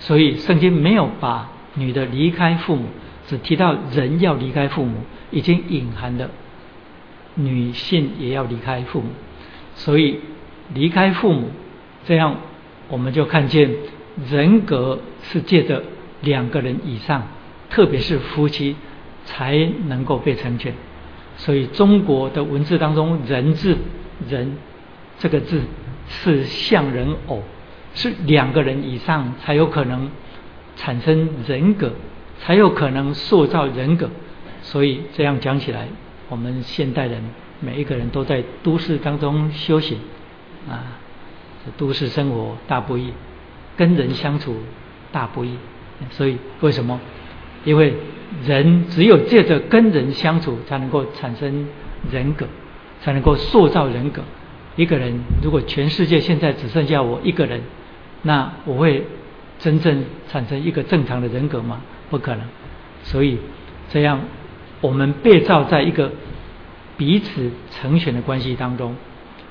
[0.00, 2.88] 所以圣经没有把女的离开父母，
[3.26, 4.98] 只提到人要离开父母，
[5.30, 6.28] 已经隐含的
[7.34, 9.08] 女性也要离开父母。
[9.74, 10.20] 所以
[10.72, 11.50] 离开父母，
[12.06, 12.36] 这样
[12.88, 13.70] 我们就看见。
[14.30, 15.82] 人格是借着
[16.20, 17.26] 两个人以上，
[17.68, 18.76] 特别是夫妻，
[19.24, 20.72] 才能够被成全。
[21.36, 23.76] 所以中国的文字当中，“人”字
[24.30, 24.56] “人”
[25.18, 25.62] 这个字
[26.06, 27.42] 是像人偶，
[27.92, 30.08] 是两个人以上才有可能
[30.76, 31.92] 产生人格，
[32.38, 34.08] 才有可能塑造人格。
[34.62, 35.88] 所以这样讲起来，
[36.28, 37.22] 我们现代人
[37.60, 39.98] 每一个人都在都市当中修行
[40.68, 40.98] 啊，
[41.76, 43.12] 都市生活大不易。
[43.76, 44.54] 跟人相处
[45.10, 45.56] 大不易，
[46.10, 47.00] 所以为什么？
[47.64, 47.92] 因为
[48.46, 51.66] 人只有借着跟人相处，才能够产生
[52.08, 52.46] 人格，
[53.00, 54.22] 才能够塑造人格。
[54.76, 57.60] 一个人如果全世界现在只剩下我一个人，
[58.22, 59.04] 那我会
[59.58, 61.80] 真正产生一个正常的人格吗？
[62.10, 62.44] 不可能。
[63.02, 63.38] 所以
[63.88, 64.20] 这样，
[64.80, 66.12] 我们被造在一个
[66.96, 68.94] 彼此成全的关系当中，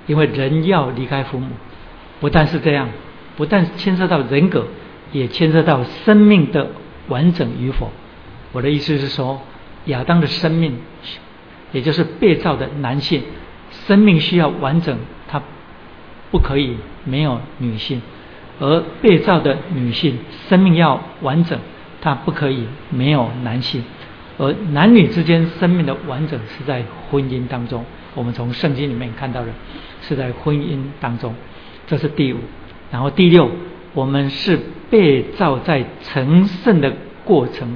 [0.07, 1.47] 因为人要离开父母，
[2.19, 2.89] 不但是这样。
[3.35, 4.67] 不但牵涉到人格，
[5.11, 6.69] 也牵涉到生命的
[7.07, 7.89] 完整与否。
[8.51, 9.41] 我的意思是说，
[9.85, 10.77] 亚当的生命，
[11.71, 13.23] 也就是被造的男性，
[13.87, 14.95] 生命需要完整，
[15.27, 15.41] 他
[16.29, 18.01] 不可以没有女性；
[18.59, 21.59] 而被造的女性，生命要完整，
[21.99, 23.83] 她不可以没有男性。
[24.37, 29.47] 而男女之间生命的完整是在婚姻当中，我们从圣经里面看到的，
[30.01, 31.33] 是在婚姻当中。
[31.85, 32.37] 这是第五。
[32.91, 33.49] 然后第六，
[33.93, 36.91] 我们是被造在成圣的
[37.23, 37.75] 过程，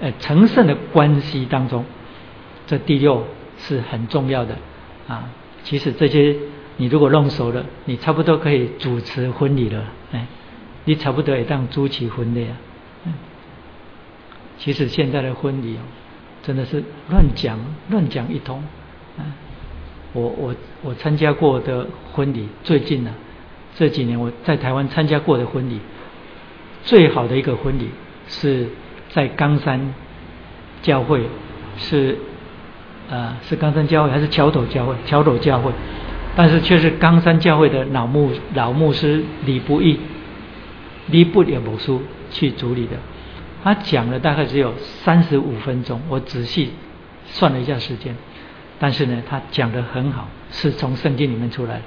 [0.00, 1.84] 呃，成圣的关系当中。
[2.66, 3.24] 这第六
[3.58, 4.56] 是很重要的
[5.08, 5.30] 啊。
[5.64, 6.34] 其实这些
[6.76, 10.26] 你如果弄熟了，你差不多可以主持婚礼了，哎，
[10.84, 12.56] 你差不多也当主持婚礼啊。
[14.60, 15.76] 其实现在的婚礼，
[16.44, 17.58] 真的是乱讲
[17.90, 18.62] 乱讲一通。
[20.12, 23.10] 我我我参加过的婚礼，最近呢。
[23.76, 25.78] 这几年我在台湾参加过的婚礼，
[26.82, 27.88] 最好的一个婚礼
[28.28, 28.68] 是
[29.08, 29.94] 在冈山
[30.82, 31.22] 教会，
[31.78, 32.18] 是
[33.08, 34.94] 呃是冈山教会还是桥头教会？
[35.06, 35.72] 桥头教会，
[36.36, 39.98] 但是却是冈山教会的老牧老牧师李不义，
[41.06, 42.96] 李不也某书去主理的。
[43.62, 46.72] 他讲了大概只有三十五分钟，我仔细
[47.26, 48.16] 算了一下时间，
[48.78, 51.82] 但是呢，他讲的很好，是从圣经里面出来。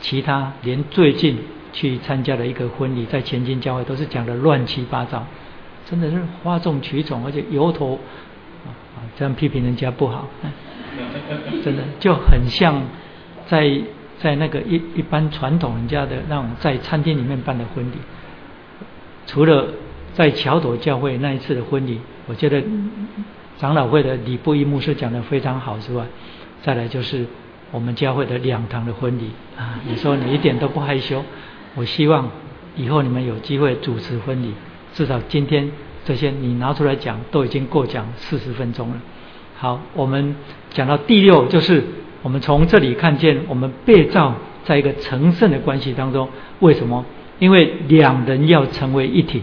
[0.00, 1.38] 其他连最近
[1.72, 5.26] 去参加的一个婚礼，在前进教会都是讲的乱七八糟，
[5.84, 7.98] 真的是哗众取宠，而且由头
[8.64, 8.70] 啊
[9.16, 10.28] 这样批评人家不好，
[11.64, 12.82] 真的就很像
[13.46, 13.80] 在
[14.20, 17.96] 在那个一一般传统人家的那种在餐厅里面办的婚礼，
[19.26, 19.66] 除了。
[20.16, 22.62] 在桥头教会那一次的婚礼，我觉得
[23.58, 26.06] 长老会的李布一牧师讲的非常好之外，
[26.62, 27.26] 再来就是
[27.70, 31.22] 我们教会的两堂的婚礼啊，你说你一点都不害羞，
[31.74, 32.30] 我希望
[32.76, 34.54] 以后你们有机会主持婚礼，
[34.94, 35.70] 至少今天
[36.06, 38.96] 这些你拿出来讲都已经够讲四十分钟了。
[39.58, 40.34] 好，我们
[40.70, 41.84] 讲到第六，就是
[42.22, 46.26] 我们从这里看见我们被造在一个成圣的关系当中，
[46.60, 47.04] 为什么？
[47.38, 49.42] 因为两人要成为一体。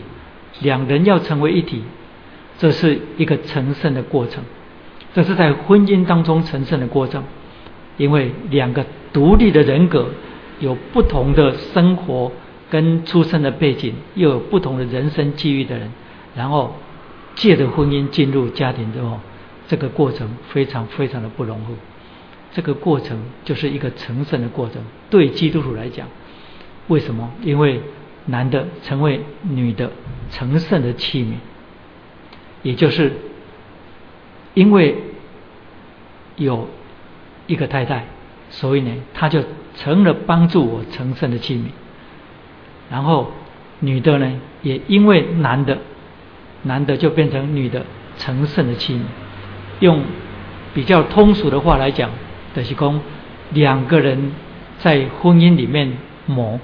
[0.63, 1.83] 两人要成为一体，
[2.57, 4.43] 这是一个成圣的过程，
[5.13, 7.23] 这是在婚姻当中成圣的过程。
[7.97, 10.07] 因为两个独立的人格，
[10.59, 12.31] 有不同的生活
[12.71, 15.91] 跟出生的背景，又有不同的人生际遇的人，
[16.35, 16.75] 然后
[17.35, 19.19] 借着婚姻进入家庭之后，
[19.67, 21.75] 这个过程非常非常的不容易。
[22.51, 24.81] 这个过程就是一个成圣的过程。
[25.11, 26.07] 对基督徒来讲，
[26.87, 27.29] 为什么？
[27.43, 27.79] 因为
[28.25, 29.91] 男的成为女的
[30.31, 31.33] 成圣的器皿，
[32.61, 33.11] 也就是
[34.53, 34.97] 因为
[36.37, 36.67] 有
[37.47, 38.05] 一个太太，
[38.49, 39.43] 所以呢，他就
[39.75, 41.65] 成了帮助我成圣的器皿。
[42.89, 43.31] 然后
[43.79, 45.79] 女的呢，也因为男的，
[46.63, 47.85] 男的就变成女的
[48.17, 49.01] 成圣的器皿。
[49.79, 50.01] 用
[50.73, 52.09] 比较通俗的话来讲，
[52.53, 53.01] 德西公
[53.51, 54.31] 两个人
[54.79, 56.59] 在婚姻里面磨。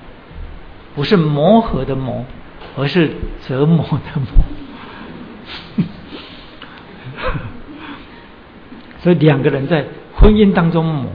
[0.99, 2.25] 不是磨合的磨，
[2.75, 3.09] 而是
[3.47, 4.27] 折磨的磨。
[8.99, 9.85] 所以两个人在
[10.17, 11.09] 婚姻当中磨。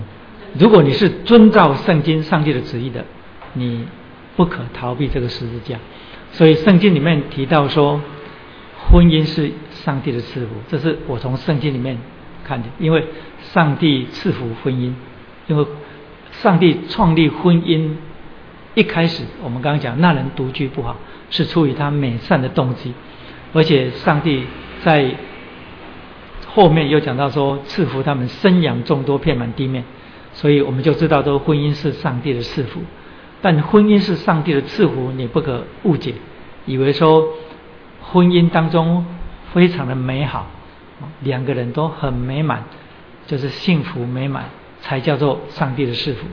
[0.58, 3.04] 如果你是遵照圣经、上帝的旨意的，
[3.52, 3.84] 你
[4.36, 5.76] 不可逃避这个十字架。
[6.32, 8.00] 所以圣经里面提到说，
[8.88, 11.98] 婚姻是上帝的赐福，这是我从圣经里面
[12.42, 12.70] 看的。
[12.78, 13.04] 因为
[13.52, 14.94] 上帝赐福婚姻，
[15.46, 15.66] 因为
[16.30, 17.96] 上帝创立婚姻。
[18.74, 20.96] 一开始我们刚刚讲那人独居不好，
[21.30, 22.92] 是出于他美善的动机，
[23.52, 24.44] 而且上帝
[24.82, 25.14] 在
[26.46, 29.84] 后面又讲到说赐福他们生养众多，遍满地面，
[30.32, 32.80] 所以我们就知道说婚姻是上帝的赐福。
[33.40, 36.14] 但婚姻是上帝的赐福，你不可误解，
[36.64, 37.28] 以为说
[38.00, 39.04] 婚姻当中
[39.52, 40.46] 非常的美好，
[41.20, 42.64] 两个人都很美满，
[43.26, 44.46] 就是幸福美满，
[44.80, 46.26] 才叫做上帝的赐福。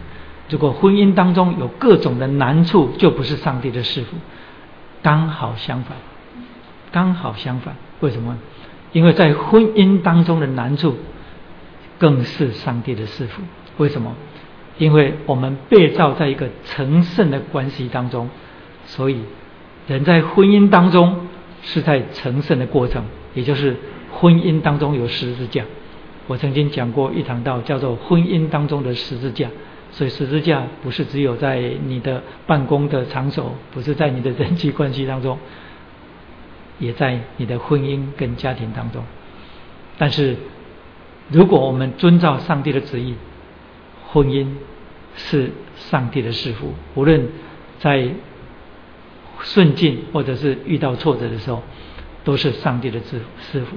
[0.52, 4.18] 如果婚姻当中有各种的难处，就不是上帝的师傅。
[5.02, 5.98] 刚好相反，
[6.92, 7.76] 刚好相反。
[8.02, 8.38] 为什么？
[8.92, 10.98] 因为在婚姻当中的难处，
[11.98, 13.42] 更是上帝的师傅。
[13.78, 14.14] 为什么？
[14.78, 18.30] 因为我们被造在一个成圣的关系当中，
[18.86, 19.22] 所以
[19.88, 21.28] 人在婚姻当中
[21.62, 23.78] 是在成圣的过程，也就是
[24.12, 25.64] 婚姻当中有十字架。
[26.28, 29.48] 我曾经讲过一堂道，叫做婚姻当中的十字架。
[29.94, 35.38] 所以十字架不是只有在你的办公的场所，不是在你的人际关系当中，
[36.80, 39.04] 也在你的婚姻跟家庭当中。
[39.98, 40.38] 但是，
[41.30, 43.16] 如果我们遵照上帝的旨意，
[44.08, 44.48] 婚姻
[45.16, 47.28] 是上帝的师傅，无论
[47.80, 48.08] 在
[49.42, 51.62] 顺境或者是遇到挫折的时候，
[52.24, 53.20] 都是上帝的师
[53.52, 53.76] 师傅。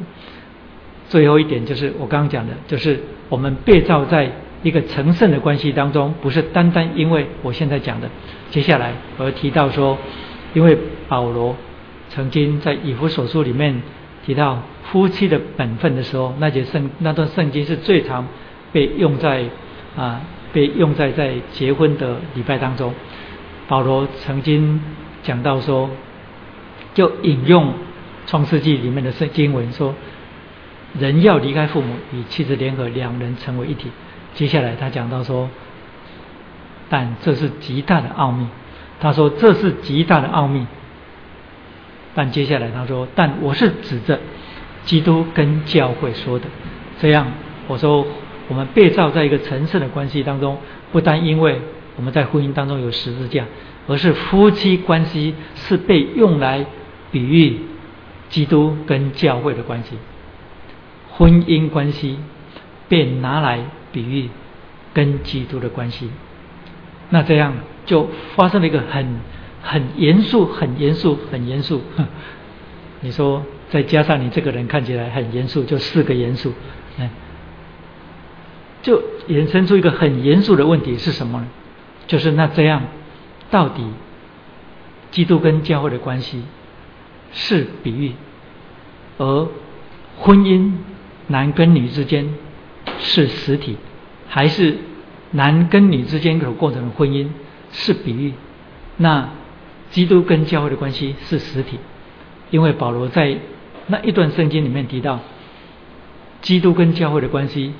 [1.08, 4.30] 最后一点就是我刚刚讲的，就是我们被造在。
[4.64, 8.08] 一个成圣的关系当中，不是单单因为我现在讲的，
[8.50, 9.96] 接下来我要提到说，
[10.54, 11.54] 因为保罗
[12.08, 13.82] 曾经在以弗所书里面
[14.24, 18.26] 提到夫妻的本分的时候，那节圣那段圣经是最常
[18.72, 19.44] 被用在
[19.96, 22.92] 啊被用在在结婚的礼拜当中。
[23.68, 24.80] 保罗曾经
[25.22, 25.90] 讲到说，
[26.94, 27.74] 就引用
[28.26, 29.94] 创世纪里面的圣经文说，
[30.98, 33.90] 人要离开父母与妻子联合，两人成为一体。
[34.34, 35.48] 接下来他讲到说，
[36.88, 38.46] 但这是极大的奥秘。
[39.00, 40.66] 他说这是极大的奥秘。
[42.14, 44.18] 但接下来他说，但我是指着
[44.84, 46.46] 基督跟教会说的。
[47.00, 47.26] 这样
[47.68, 48.06] 我说，
[48.48, 50.58] 我们被造在一个神圣的关系当中，
[50.90, 51.60] 不单因为
[51.96, 53.44] 我们在婚姻当中有十字架，
[53.86, 56.66] 而是夫妻关系是被用来
[57.10, 57.60] 比喻
[58.30, 59.96] 基督跟教会的关系。
[61.12, 62.18] 婚姻关系。
[62.86, 63.60] 便拿来
[63.94, 64.28] 比喻
[64.92, 66.10] 跟基督的关系。
[67.08, 67.54] 那这样
[67.86, 69.20] 就发生了一个很
[69.62, 71.80] 很严肃、很严肃、很严肃。
[73.00, 76.52] 你说再加上你这个人看起来很严肃，就四个严肃，
[76.98, 77.10] 哎，
[78.82, 81.46] 就衍生出一个很严肃的问题是什么呢？
[82.06, 82.82] 就是那这样
[83.50, 83.82] 到底
[85.10, 86.42] 基督跟教会的关系
[87.32, 88.12] 是比喻，
[89.18, 89.48] 而
[90.18, 90.72] 婚姻
[91.28, 92.34] 男跟女之间
[92.98, 93.76] 是实体，
[94.28, 94.76] 还是
[95.32, 97.28] 男跟女之间所过程的婚姻
[97.72, 98.32] 是比喻？
[98.96, 99.28] 那
[99.90, 101.78] 基督跟教会的关系是实体。
[102.50, 103.36] 因为保罗在
[103.88, 105.18] 那一段圣经里面提到，
[106.40, 107.72] 基督跟教会的关系，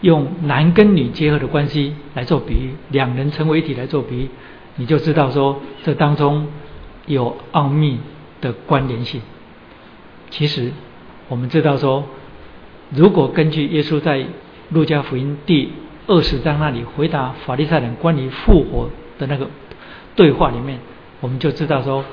[0.00, 4.28] 用男跟女结合的关系来做比喻，两人成为一体来做比喻，
[4.76, 6.46] 你就知道说这当中
[7.06, 7.98] 有奥秘
[8.40, 9.20] 的关联性。
[10.30, 10.72] 其实
[11.28, 12.04] 我们知道说，
[12.90, 14.24] 如果根据耶稣在
[14.74, 15.72] 路加福音第
[16.06, 19.48] 二十章那里回答法利赛人关于复活的那个
[20.14, 20.78] 对话里面，
[21.20, 22.04] 我们就知道说。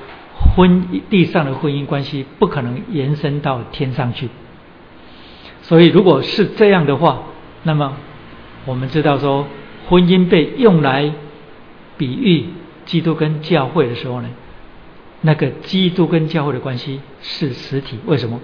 [0.56, 4.28] 婚地上的婚姻关系不可能延伸到天上去，
[5.60, 7.22] 所以如果是这样的话，
[7.62, 7.96] 那么
[8.64, 9.46] 我们知道说，
[9.88, 11.12] 婚姻被用来
[11.96, 12.46] 比喻
[12.86, 14.30] 基督跟教会的时候呢，
[15.20, 17.98] 那个基督跟教会的关系是实体。
[18.06, 18.40] 为什么？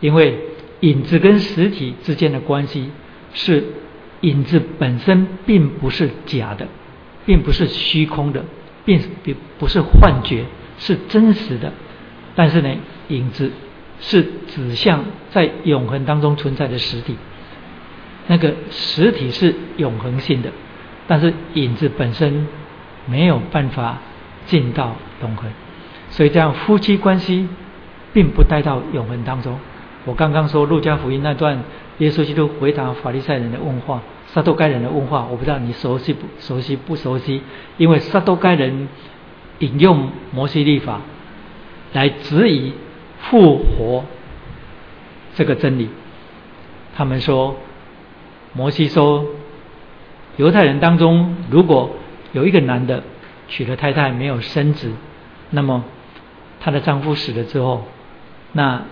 [0.00, 0.38] 因为
[0.80, 2.90] 影子跟实体之间的关系
[3.34, 3.64] 是
[4.20, 6.68] 影子本身并不是假的，
[7.26, 8.44] 并不是虚空的，
[8.84, 9.00] 并
[9.58, 10.44] 不是幻觉。
[10.78, 11.72] 是真实的，
[12.34, 12.68] 但是呢，
[13.06, 13.52] 影子
[14.00, 17.16] 是指向在永恒当中存在的实体。
[18.26, 20.50] 那个实体是永恒性的，
[21.06, 22.48] 但是影子本身
[23.06, 23.98] 没有办法
[24.46, 25.48] 进到永恒，
[26.10, 27.46] 所以这样夫妻关系
[28.12, 29.56] 并不带到永恒当中。
[30.04, 31.62] 我刚刚说路加福音那段
[32.02, 37.42] 耶稣基督回答法利赛人的问话，撒都该人的问话，我不知道你熟悉不熟悉不熟悉？
[37.76, 38.88] 因为撒都该人。
[39.58, 41.02] 引用摩西律法
[41.92, 42.72] 来质疑
[43.20, 44.04] 复活
[45.36, 45.88] 这个真理。
[46.96, 47.54] 他们说，
[48.54, 49.24] 摩西说，
[50.36, 51.90] 犹太人当中如果
[52.32, 53.04] 有一个男的
[53.46, 54.90] 娶了太太没有生子，
[55.50, 55.84] 那么
[56.58, 57.84] 她的丈夫死了之后，
[58.50, 58.82] 那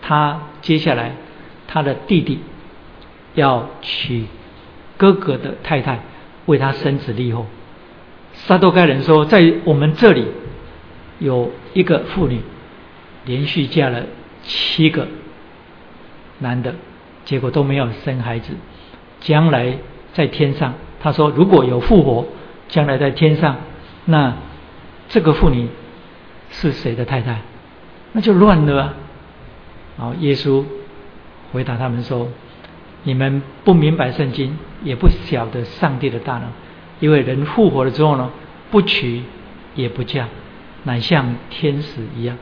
[0.00, 1.16] 他接下来
[1.76, 2.38] 他的弟弟
[3.34, 4.24] 要娶
[4.96, 6.00] 哥哥的太太，
[6.46, 7.44] 为他生子立后。
[8.32, 10.26] 撒都该人说，在我们这里
[11.18, 12.40] 有一个妇女，
[13.26, 14.04] 连续嫁了
[14.42, 15.06] 七个
[16.38, 16.76] 男的，
[17.26, 18.54] 结果都没有生孩子。
[19.20, 19.76] 将来
[20.14, 20.72] 在天上，
[21.02, 22.26] 他说如果有复活，
[22.70, 23.54] 将来在天上，
[24.06, 24.34] 那
[25.10, 25.68] 这个妇女
[26.48, 27.42] 是谁的太太？
[28.12, 28.94] 那就乱了。
[29.98, 30.64] 然后耶稣
[31.56, 32.28] 回答他们说
[33.04, 36.42] ：“你们不明白圣经，也不晓得上帝的大能。”
[37.00, 38.30] 因为人复活了之后呢，
[38.70, 39.22] 不娶
[39.74, 40.28] 也不嫁，
[40.84, 42.36] 乃像天使一样，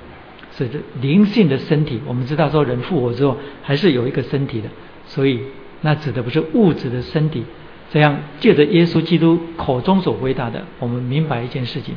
[0.57, 0.69] 是
[1.01, 2.01] 灵性的身体。
[2.05, 4.69] 我们知道说人复活之后还是有一个身体的，
[5.07, 5.39] 所以
[5.83, 7.45] 那指的不是物质的身体。
[7.93, 11.95] 这样借着耶稣基督口中所回答的，我们明白一件事情，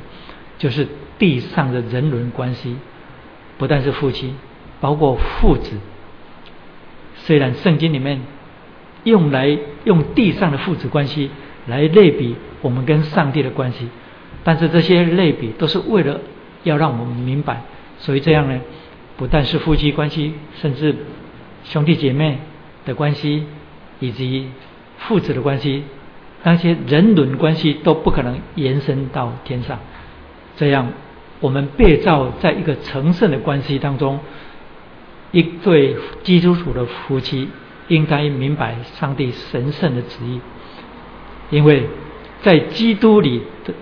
[0.60, 0.88] 就是
[1.18, 2.76] 地上的人伦关系，
[3.58, 4.36] 不但是夫妻，
[4.80, 5.72] 包括父子。
[7.28, 8.22] 虽然圣经里面
[9.04, 11.30] 用来用地上的父子关系。
[11.68, 13.90] 来类比我们跟上帝的关系，
[14.42, 16.22] 但是这些类比都是为了
[16.64, 17.62] 要让我们明白，
[17.98, 18.62] 所以这样呢，
[19.18, 20.96] 不但是夫妻关系，甚至
[21.66, 22.40] 兄弟姐妹
[22.86, 23.44] 的关系，
[24.00, 24.48] 以及
[24.98, 25.84] 父子的关系，
[26.44, 29.78] 那些人伦关系都不可能延伸到天上。
[30.56, 30.94] 这样，
[31.42, 34.22] 我们被造在一个成圣的关系当中，
[35.32, 37.50] 一对基督徒的夫妻
[37.88, 40.40] 应该明白上帝神圣的旨意。
[41.50, 41.88] 因为
[42.42, 43.74] 在基督里的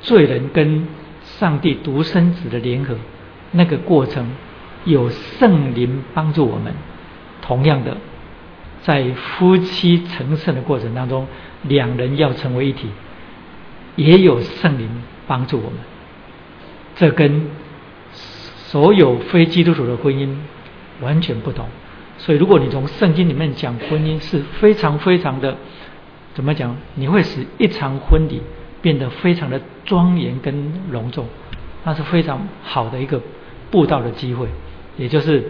[0.00, 0.86] 罪人跟
[1.22, 2.96] 上帝独生子的联合，
[3.52, 4.30] 那个过程
[4.84, 6.74] 有圣灵帮助我们。
[7.42, 7.96] 同样的，
[8.82, 11.26] 在夫妻成圣的过程当中，
[11.62, 12.88] 两人要成为一体，
[13.94, 14.88] 也有圣灵
[15.28, 15.78] 帮助我们。
[16.96, 17.50] 这跟
[18.24, 20.36] 所有非基督徒的婚姻
[21.00, 21.66] 完全不同。
[22.18, 25.56] 所以，如果你从圣经里面讲婚姻，是非常非常的。
[26.34, 26.76] 怎么讲？
[26.96, 28.42] 你会使一场婚礼
[28.82, 31.26] 变得非常的庄严跟隆重，
[31.82, 33.18] 那是非常好的一个
[33.70, 34.46] 布道的机会，
[34.98, 35.42] 也就是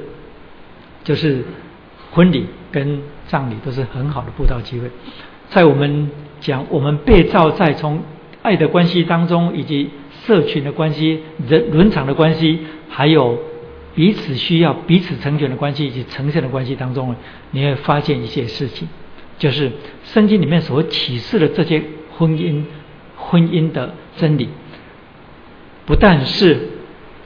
[1.03, 1.45] 就是
[2.13, 4.89] 婚礼跟葬礼都是很好的布道机会。
[5.49, 8.01] 在我们讲我们被造在从
[8.43, 9.91] 爱的关系当中，以及
[10.25, 13.37] 社群的关系、人伦常的关系，还有
[13.97, 17.17] 彼此需要、彼此成全的关系以及呈现的关系当中，
[17.51, 18.87] 你会发现一些事情。
[19.39, 19.73] 就是
[20.05, 21.83] 圣经里面所启示的这些
[22.17, 22.63] 婚姻
[23.17, 24.49] 婚姻的真理，
[25.85, 26.69] 不但是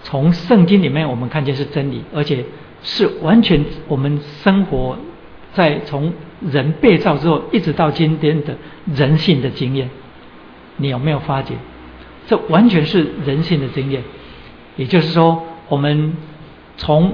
[0.02, 2.44] 从圣经里面我们看见是真理，而且
[2.82, 4.96] 是完全我们生活
[5.52, 8.56] 在从人被造之后一直到今天的
[8.94, 9.90] 人性的经验。
[10.78, 11.54] 你有没有发觉？
[12.26, 14.02] 这完全是人性的经验。
[14.76, 16.14] 也就是说，我们
[16.80, 17.12] 从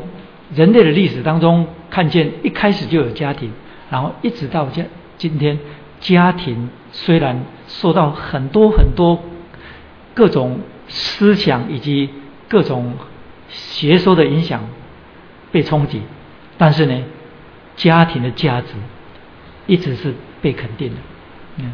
[0.54, 3.50] 人类的历史当中看见，一开始就有家庭，
[3.90, 4.86] 然后一直到今
[5.18, 5.58] 今天，
[5.98, 9.20] 家庭虽然受到很多很多
[10.14, 12.10] 各种思想以及
[12.46, 12.92] 各种
[13.48, 14.62] 邪说的影响
[15.50, 16.00] 被冲击，
[16.56, 17.02] 但是呢，
[17.74, 18.68] 家庭的价值
[19.66, 20.96] 一直是被肯定的。
[21.56, 21.72] 嗯，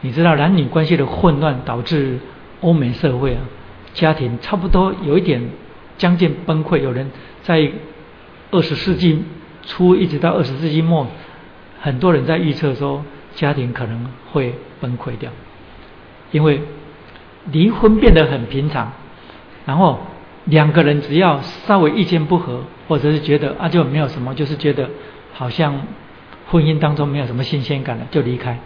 [0.00, 2.18] 你知道男女关系的混乱导致
[2.62, 3.42] 欧美社会啊。
[3.92, 5.42] 家庭差不多有一点
[5.98, 7.10] 将近崩溃，有人
[7.42, 7.70] 在
[8.50, 9.22] 二十世纪
[9.64, 11.06] 初一直到二十世纪末，
[11.80, 15.30] 很多人在预测说家庭可能会崩溃掉，
[16.32, 16.60] 因为
[17.50, 18.92] 离婚变得很平常，
[19.64, 19.98] 然后
[20.44, 24.88] 两个人只要稍微意见不合，或者是觉得啊就没有什么，就是觉得
[25.32, 25.82] 好像
[26.48, 28.58] 婚姻当中没有什么新鲜感了，就离开，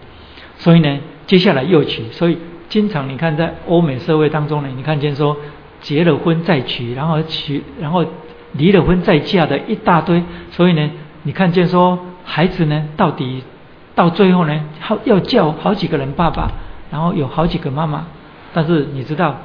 [0.56, 2.38] 所以呢，接下来又娶，所以。
[2.70, 5.36] 经常你看在欧美社会当中呢，你看见说
[5.80, 8.04] 结了婚再娶，然后娶，然后
[8.52, 10.22] 离了婚再嫁的一大堆。
[10.50, 10.90] 所以呢，
[11.22, 13.42] 你看见说孩子呢，到底
[13.94, 16.50] 到最后呢，好要叫好几个人爸爸，
[16.90, 18.06] 然后有好几个妈妈。
[18.52, 19.40] 但是你知道，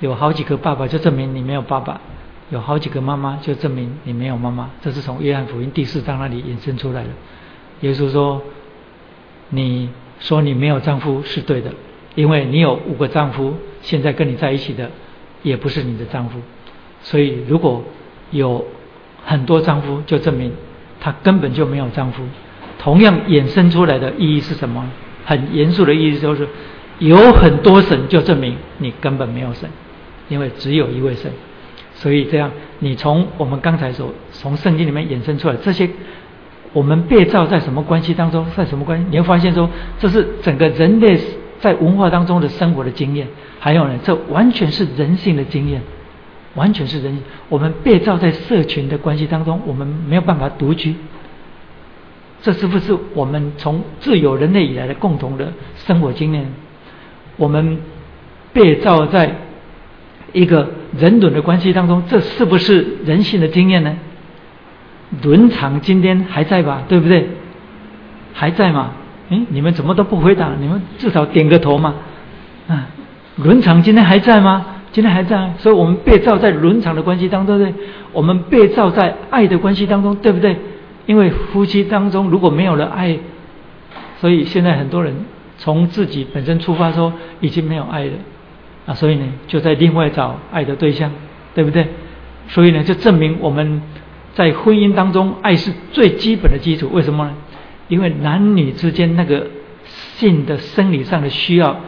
[0.00, 2.00] 有好几个爸爸就证明你没有爸爸，
[2.50, 4.70] 有好几个妈妈就证明你没有妈妈。
[4.82, 7.08] 这是从约翰福音第四章那里引申出来的。
[7.82, 8.42] 耶稣说
[9.50, 11.70] ：“你说你没有丈夫是对的。”
[12.16, 14.90] 因为你有五个丈夫，现在跟你在一起的
[15.46, 16.40] 也不是你的丈夫，
[17.02, 17.84] 所以如果
[18.32, 18.66] 有
[19.24, 20.52] 很多丈夫，就证明
[21.00, 22.24] 他根本就没有丈夫。
[22.80, 24.84] 同样衍生出来的意义是什么？
[25.24, 26.48] 很严肃的意思就是，
[26.98, 29.70] 有很多神就证明你根本没有神，
[30.28, 31.30] 因为只有一位神。
[31.94, 35.88] 所以这样，你从我们刚才所从圣经里面衍生出来这些，
[36.72, 39.06] 我们被造在什么关系当中，在什么关系？
[39.12, 39.70] 你会发现说，
[40.00, 41.20] 这是整个人类。
[41.60, 43.26] 在文化当中的生活的经验，
[43.58, 45.82] 还有呢，这完全是人性的经验，
[46.54, 47.18] 完全是人。
[47.48, 50.94] 我们被造在社群的关系当中，我们没有办法独居。
[52.42, 56.46] 这是不是我们从自有人类以来的共同的生活经验？
[57.36, 57.78] 我们
[58.52, 59.34] 被造在
[60.32, 63.96] 一个人伦的关系当中，这是不是人性的经验呢？
[65.22, 66.82] 伦常今天还在吧？
[66.88, 67.28] 对不对？
[68.32, 68.92] 还在吗？
[69.28, 70.52] 哎，你们怎么都不回答？
[70.60, 71.94] 你们至少点个头嘛！
[72.68, 72.86] 啊，
[73.36, 74.66] 伦常今天还在吗？
[74.92, 77.84] 今天还在，所以我们被造在伦常的关系当中，对不对？
[78.12, 80.56] 我们被造在爱的关系当中，对不对？
[81.06, 83.18] 因为夫妻当中如果没有了爱，
[84.20, 85.14] 所以现在很多人
[85.58, 88.12] 从自己本身出发说已经没有爱了
[88.86, 91.10] 啊，所以呢就在另外找爱的对象，
[91.54, 91.86] 对不对？
[92.48, 93.82] 所以呢就证明我们
[94.34, 97.34] 在婚姻当中爱是最基本的基础，为什么呢？
[97.88, 99.46] 因为男女之间那个
[100.16, 101.80] 性的生理上的需要，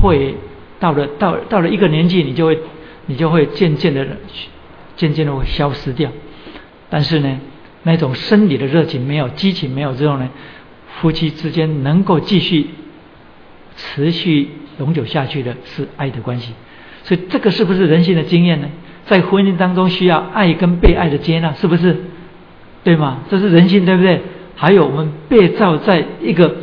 [0.00, 0.34] 会
[0.80, 2.58] 到了到到了一个年纪，你就会
[3.06, 4.06] 你就会渐渐的
[4.96, 6.10] 渐渐的会消失掉。
[6.88, 7.40] 但是呢，
[7.82, 10.28] 那种生理的热情没有，激情没有之后呢，
[11.00, 12.66] 夫妻之间能够继续
[13.76, 16.52] 持续永久下去的是爱的关系。
[17.04, 18.68] 所以这个是不是人性的经验呢？
[19.06, 21.96] 在婚姻当中需要爱跟被爱的接纳，是不是？
[22.84, 23.24] 对吗？
[23.28, 24.20] 这是人性，对不对？
[24.62, 26.54] 还有我们被造在一个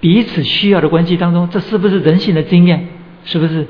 [0.00, 2.88] 彼此需要的关系当中，这是不是人性的经验？
[3.26, 3.66] 是不是？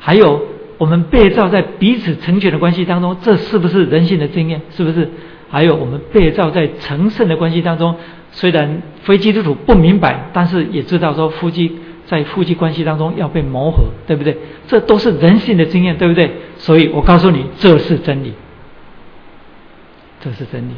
[0.00, 0.40] 还有
[0.78, 4.62] 我们被造在彼此成全的关系当中，这是不是人性的经验？
[4.70, 5.10] 是不是？
[5.50, 7.96] 还有我们被造在成圣的关系当中，
[8.32, 11.76] 虽然非基督徒不明白，但是也知道说夫妻
[12.06, 14.34] 在夫妻关系当中要被磨合，对不对？
[14.68, 16.30] 这都是人性的经验，对不对？
[16.56, 18.32] 所以我告诉你，这是真理，
[20.20, 20.72] 这是真理。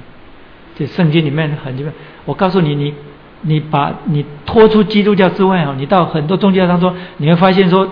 [0.78, 1.92] 这圣经里面很基本，
[2.24, 2.94] 我告诉你，你
[3.40, 7.90] 你把你拖出基督教之外哦，你到很多宗教当中，你会发现说，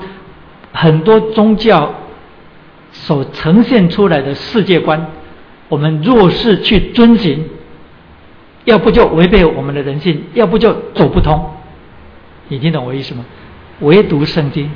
[0.73, 1.93] 很多宗教
[2.93, 5.05] 所呈现出来的世界观，
[5.69, 7.45] 我们若是去遵循，
[8.67, 11.45] 要不就违背我们的人性，要不就走不通。
[12.47, 13.25] 你听懂我意思吗？
[13.81, 14.71] 唯独圣经，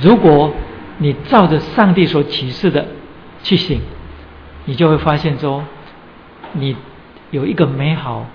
[0.00, 0.52] 如果
[0.98, 2.84] 你照着上帝所启示的
[3.44, 3.80] 去行，
[4.64, 5.62] 你就会发现说，
[6.54, 6.74] 你。
[7.32, 8.26] 有一个美好、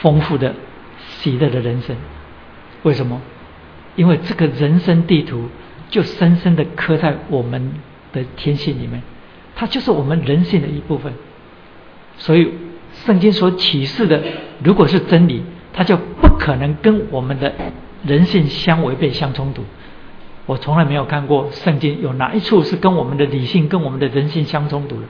[0.00, 0.52] 丰富的、
[0.98, 1.94] 喜乐的人生，
[2.82, 3.20] 为什么？
[3.94, 5.48] 因为这个人生地图
[5.90, 7.74] 就深深的刻在我们
[8.12, 9.02] 的天性里面，
[9.54, 11.12] 它就是我们人性的一部分。
[12.16, 12.50] 所以，
[13.04, 14.22] 圣经所启示的，
[14.64, 15.42] 如果是真理，
[15.74, 17.52] 它就不可能跟我们的
[18.02, 19.62] 人性相违背、相冲突。
[20.46, 25.02] 我从来没有看过圣经有哪一处是跟我们的理性、跟我们的人性相冲突的。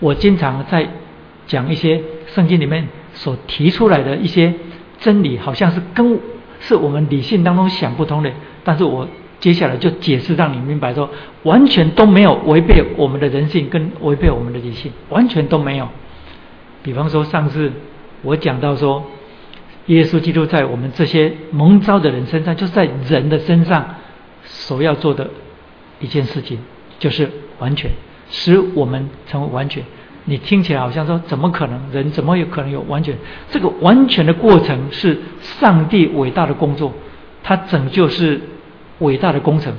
[0.00, 0.88] 我经常在
[1.46, 4.52] 讲一些圣经里面所提出来的一些
[4.98, 6.18] 真理，好像是跟
[6.60, 8.30] 是我们理性当中想不通的。
[8.64, 9.08] 但是我
[9.40, 11.08] 接下来就解释让你明白，说
[11.42, 15.88] 完全都没有违背我们的人性，跟违背我们的理性，完全都没有。
[16.82, 17.72] 比方说上次
[18.22, 19.04] 我讲到说，
[19.86, 23.94] 耶稣基督在我们这些蒙召的人身上，就是在人的身上。
[24.48, 25.28] 所要做的
[25.98, 26.56] 一件事情
[27.00, 27.28] 就是
[27.58, 27.90] 完全，
[28.30, 29.82] 使我们成为完全。
[30.26, 31.80] 你听起来好像说，怎么可能？
[31.92, 33.16] 人怎么有可能有完全？
[33.50, 36.92] 这个完全的过程是上帝伟大的工作，
[37.42, 38.40] 他拯救是
[38.98, 39.72] 伟大的工程，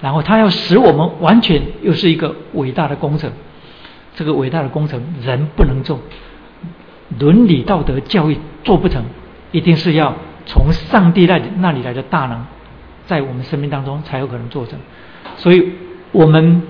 [0.00, 3.30] 然后他要使我们完全，又是一个伟大的工程。
[4.14, 5.98] 这个伟大的工程，人不能做，
[7.18, 9.02] 伦理道德教育做不成，
[9.52, 10.14] 一定是要
[10.46, 12.44] 从上帝那里那里来的大能。
[13.06, 14.78] 在我们生命当中才有可能做成，
[15.36, 15.72] 所以
[16.12, 16.62] 我们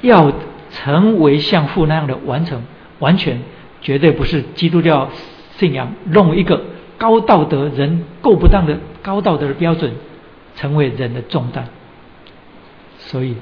[0.00, 0.32] 要
[0.70, 2.62] 成为像父那样的完成
[3.02, 3.40] 完全，
[3.82, 5.10] 绝对不是基督教
[5.58, 6.62] 信仰弄一个
[6.96, 9.92] 高道德人够不当的高道德的标准，
[10.56, 11.68] 成为人的重担。
[12.98, 13.34] 所以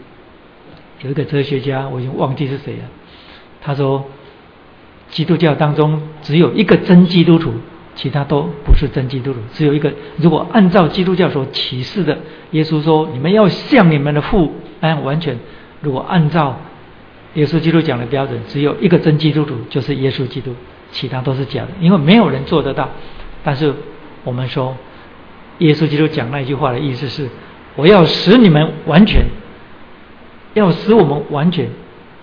[1.03, 2.85] 有一个哲学家，我已经忘记是谁了，
[3.61, 4.05] 他说，
[5.11, 7.53] 基督教当中只有一个真基督徒。
[7.97, 9.93] 其他都不是真基督徒，只有一个。
[10.17, 12.17] 如果按照基督教所启示的，
[12.53, 15.39] 耶稣说：“你们要像你们的父那样完全。”
[15.83, 16.57] 如果按照
[17.35, 20.55] 耶稣基督讲的标准，只有一个真基督徒，就是耶稣基督，
[20.91, 22.89] 其他都是假的，因为没有人做得到。
[23.45, 23.73] 但是
[24.25, 24.77] 我们说，
[25.59, 27.29] 耶稣基督讲那句话的意思是：
[27.77, 29.25] 我要使你们完全，
[30.55, 31.69] 要使我们完全。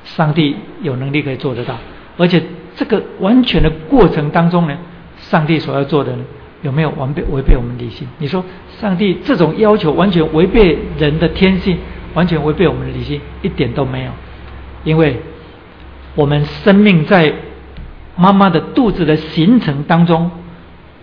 [0.03, 1.78] 上帝有能力可以做得到，
[2.18, 2.41] 而且
[2.78, 4.78] 这个完全的过程当中呢？
[5.18, 6.24] 上帝所要做的呢
[6.62, 8.08] 有没有违背违背我们理性？
[8.18, 8.41] 你说
[8.80, 11.78] 上帝这种要求完全违背人的天性，
[12.14, 14.12] 完全违背我们的理性，一点都没有。
[14.88, 15.19] 因为
[16.15, 17.33] 我们生命在
[18.15, 20.31] 妈妈的肚子的形成当中，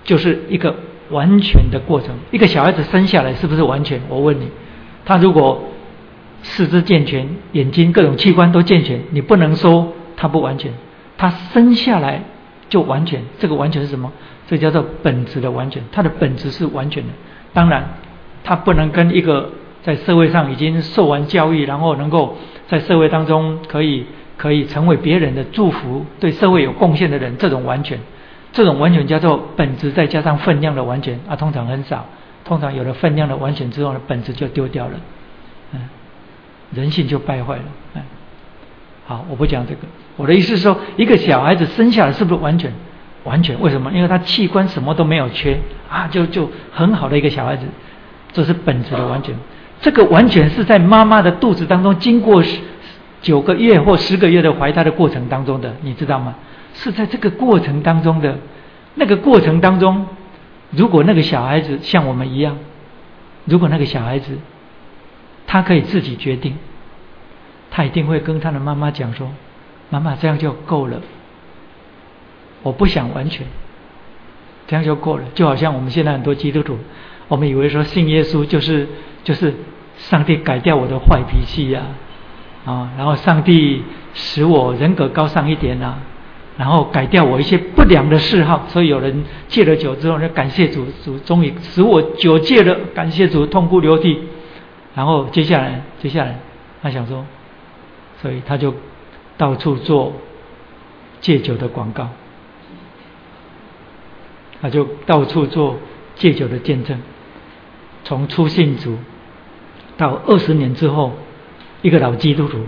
[0.04, 0.74] 就是一个
[1.10, 2.10] 完全的过程。
[2.30, 4.00] 一个小孩子生下来是不是完全？
[4.08, 4.48] 我问你，
[5.04, 5.62] 他如果
[6.42, 10.72] 四肢健全，眼睛各种器官都健全，你不能说他不完全。
[11.18, 12.22] 他生下来。
[12.70, 14.10] 就完全，这个完全是什么？
[14.48, 17.10] 这叫做本质的完全，他的本质是完全的。
[17.52, 17.88] 当然，
[18.42, 22.36] 他不能跟一个在社会上已经受完教育，然后能够
[22.68, 24.06] 在社会当中可以
[24.36, 27.98] 可以成为别人的祝福，对社会有贡献的人，这种完全，
[28.52, 32.06] 这种完全叫做本质再加上分量的完全啊，通常很少。
[32.44, 34.92] 通常有了分量的完全之后呢，本质就丢掉了，
[35.72, 35.80] 嗯，
[36.74, 37.62] 人性就败坏了，
[37.94, 38.02] 嗯。
[39.06, 39.80] 好，我不讲这个。
[40.16, 42.70] 我的意思是说，一个小孩子生下来是不是完全
[43.24, 43.58] 完全？
[43.60, 43.90] 为什么？
[43.92, 45.58] 因为他器官什么都没有缺
[45.90, 47.66] 啊，就就很好的一个小孩子，
[48.32, 49.34] 这是本质的完全。
[49.84, 52.42] 这个完全是在妈妈的肚子当中经过
[53.20, 56.36] 九个月或十个月的怀胎的过程当中的，你知道吗？
[56.72, 58.38] 是在这个过程当中的
[58.94, 60.06] 那个过程当中，
[60.70, 62.56] 如果那个小孩子像我们一样，
[63.44, 64.38] 如果那个小孩子
[65.46, 66.56] 他可以自己决定。
[67.70, 69.28] 他一定会跟他的妈妈讲说
[69.90, 71.02] ：“妈妈，这样就够了。
[72.62, 73.44] 我不想完全，
[74.68, 75.24] 这样就够了。
[75.34, 76.78] 就好像我们现在很多基督徒，
[77.26, 78.86] 我们以为说信耶稣就是
[79.24, 79.52] 就是
[79.96, 81.82] 上帝改掉我的坏脾气呀，
[82.64, 83.82] 啊，然后上帝
[84.14, 85.96] 使我人格高尚一点呐，
[86.56, 88.64] 然后改掉我一些不良的嗜好。
[88.68, 94.18] 所以有人戒了酒之后，就感谢主，主终于使我酒戒了，感谢主，痛哭流涕。
[94.94, 96.38] 然后接下来，接下来
[96.82, 97.24] 他想说。”
[98.22, 98.72] 所以他就
[99.36, 100.14] 到处做
[101.20, 102.08] 戒酒的广告，
[104.62, 105.76] 他就到处做
[106.14, 106.98] 戒酒的见证。
[108.02, 108.96] 从初信主
[109.96, 111.12] 到二十年之后，
[111.82, 112.58] 一个老基督徒，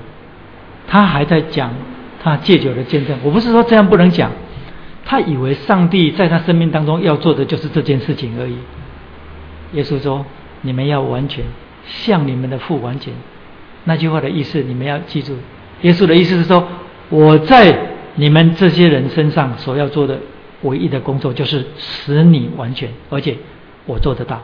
[0.87, 1.73] 他还在讲
[2.23, 3.19] 他戒酒的见证。
[3.23, 4.31] 我不是说这样不能讲，
[5.05, 8.57] 他以为上帝在他生命当中要做的就是这件事情而已。
[9.73, 10.25] 耶稣说
[10.63, 11.45] ：“你们要完全，
[11.87, 13.13] 像你们的父完全。”
[13.85, 15.37] 那句话的意思，你们要记住。
[15.83, 16.67] 耶稣的意思是说，
[17.09, 17.77] 我在
[18.15, 20.19] 你们这些人身上所要做的
[20.63, 23.37] 唯一的工作，就是使你完全，而且
[23.85, 24.43] 我做得到。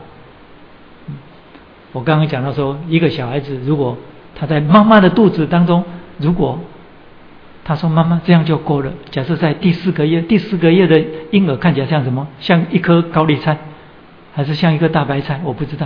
[1.93, 3.97] 我刚刚讲到说，一个小孩子如果
[4.35, 5.83] 他在妈妈的肚子当中，
[6.17, 6.59] 如果
[7.63, 8.91] 他说妈妈这样就够了。
[9.09, 12.27] 假设在第四个月，第四个月的婴儿看起来像什么？
[12.41, 13.57] 像一颗高丽菜，
[14.33, 15.39] 还是像一个大白菜？
[15.45, 15.85] 我不知道。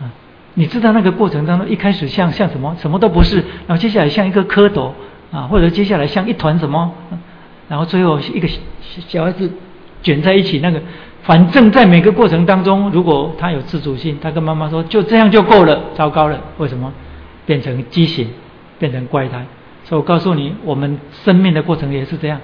[0.00, 0.10] 啊
[0.54, 4.90] 你知道那个过程当中，一开始像像什么，什么都不是，然后接下来像一个蝌蚪
[5.30, 6.94] 啊，或者接下来像一团什么，
[7.68, 8.48] 然后最后一个
[9.06, 9.52] 小孩子
[10.02, 10.80] 卷在一起，那个
[11.26, 16.92] 反正在每个过程当中，如果他有自主性，他跟妈妈说就这样就够了，糟糕了，为什么
[17.44, 18.28] 变成畸形，
[18.78, 19.44] 变成怪胎？
[19.82, 22.40] 所以我告诉你，我们生命的过程也是这样。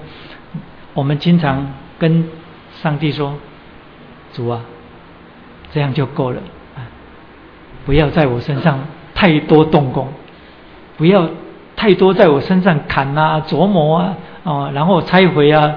[0.93, 2.27] 我们经常跟
[2.81, 3.33] 上帝说
[4.33, 4.61] ：“主啊，
[5.71, 6.41] 这样就够了
[6.75, 6.83] 啊，
[7.85, 8.79] 不要在我身上
[9.15, 10.09] 太多动工，
[10.97, 11.29] 不要
[11.77, 15.73] 太多在我身上砍啊、琢磨啊、哦，然后拆毁啊、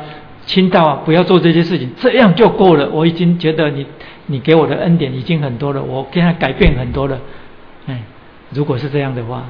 [0.46, 2.88] 倾倒啊，不要做这些事情，这样就够了。
[2.88, 3.84] 我已经觉得你
[4.26, 7.20] 你给我的恩典已经很多了，我跟他改变很多了。
[7.86, 8.00] 哎，
[8.54, 9.44] 如果是这样的话。”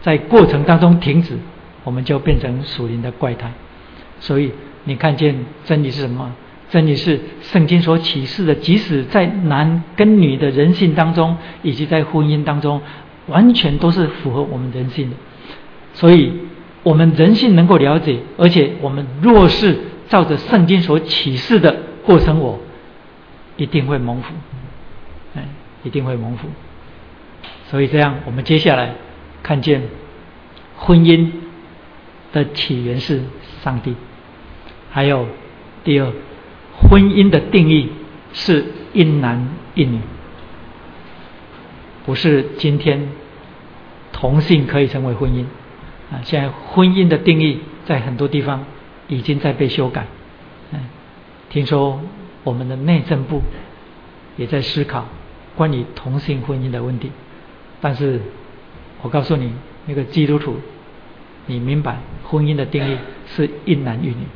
[0.00, 1.36] 在过程当中停止，
[1.82, 3.50] 我们就变成属灵的怪胎。
[4.20, 4.52] 所以
[4.84, 5.34] 你看见
[5.64, 6.32] 真理是什么？
[6.70, 12.80] 真理是圣经所启示的，即使在男跟女的人性当中，以及在婚姻当中，
[13.26, 15.16] 完全都是符合我们人性的。
[15.92, 16.32] 所以
[16.88, 19.78] 我们人性能够了解，而且我们若是
[20.08, 22.58] 照着圣经所启示的过程，我，
[23.58, 24.32] 一定会蒙福，
[25.36, 25.44] 哎，
[25.84, 26.48] 一定会蒙福。
[27.70, 28.94] 所以这样，我们接下来。
[29.40, 29.82] 看见
[30.76, 31.30] 婚姻
[32.32, 33.22] 的起源是
[33.62, 33.94] 上帝，
[34.90, 35.26] 还有
[35.84, 36.10] 第二，
[36.82, 37.92] 婚姻的定义
[38.32, 38.64] 是
[38.94, 40.00] 一男一女，
[42.04, 43.08] 不是今天
[44.12, 45.44] 同性可以成为婚姻
[46.10, 46.20] 啊！
[46.24, 48.64] 现在婚姻的定义在很多地方
[49.08, 50.06] 已经在被修改。
[50.72, 50.80] 嗯，
[51.50, 52.00] 听说
[52.44, 53.42] 我们的内政部
[54.36, 55.06] 也在思考
[55.56, 57.10] 关于同性婚姻的问题，
[57.80, 58.20] 但是。
[59.00, 59.52] 我告诉你，
[59.86, 60.56] 那个基督徒，
[61.46, 62.96] 你明白婚姻的定义
[63.28, 64.26] 是一男一女，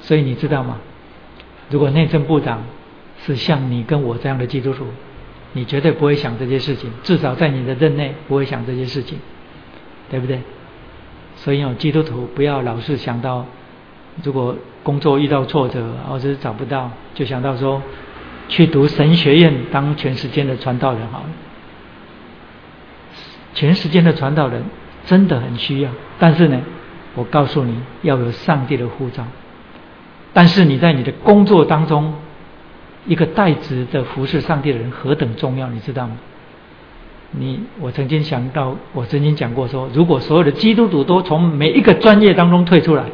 [0.00, 0.78] 所以你知道吗？
[1.70, 2.62] 如果内政部长
[3.26, 4.86] 是像你跟我这样的基督徒，
[5.54, 9.18] 你绝对不会想这些事情，至少在你的任内不会想这些事情，
[10.08, 10.38] 对不对？
[11.42, 13.46] 所以，有基督徒不要老是想到，
[14.22, 17.80] 如果工作遇到挫折或者是找不到，就想到说
[18.48, 21.26] 去读神学院当全世界的传道人好了。
[23.54, 24.62] 全世界的传道人
[25.06, 26.60] 真的很需要，但是呢，
[27.14, 29.24] 我告诉你要有上帝的护照。
[30.34, 32.14] 但是你在你的工作当中，
[33.06, 36.16] 一个代职的服侍上帝的人何等重要，你知道吗？
[37.32, 43.04] 你我曾经想到，我曾经讲过说，如果所有的基督徒都从每一个专业当中退出来，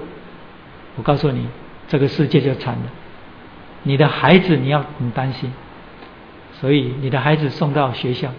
[0.97, 1.47] 我告诉你，
[1.89, 2.83] 这个世界就惨了。
[3.83, 5.53] 你的孩子你要很担心，
[6.61, 8.31] 所以你的孩子送到学校。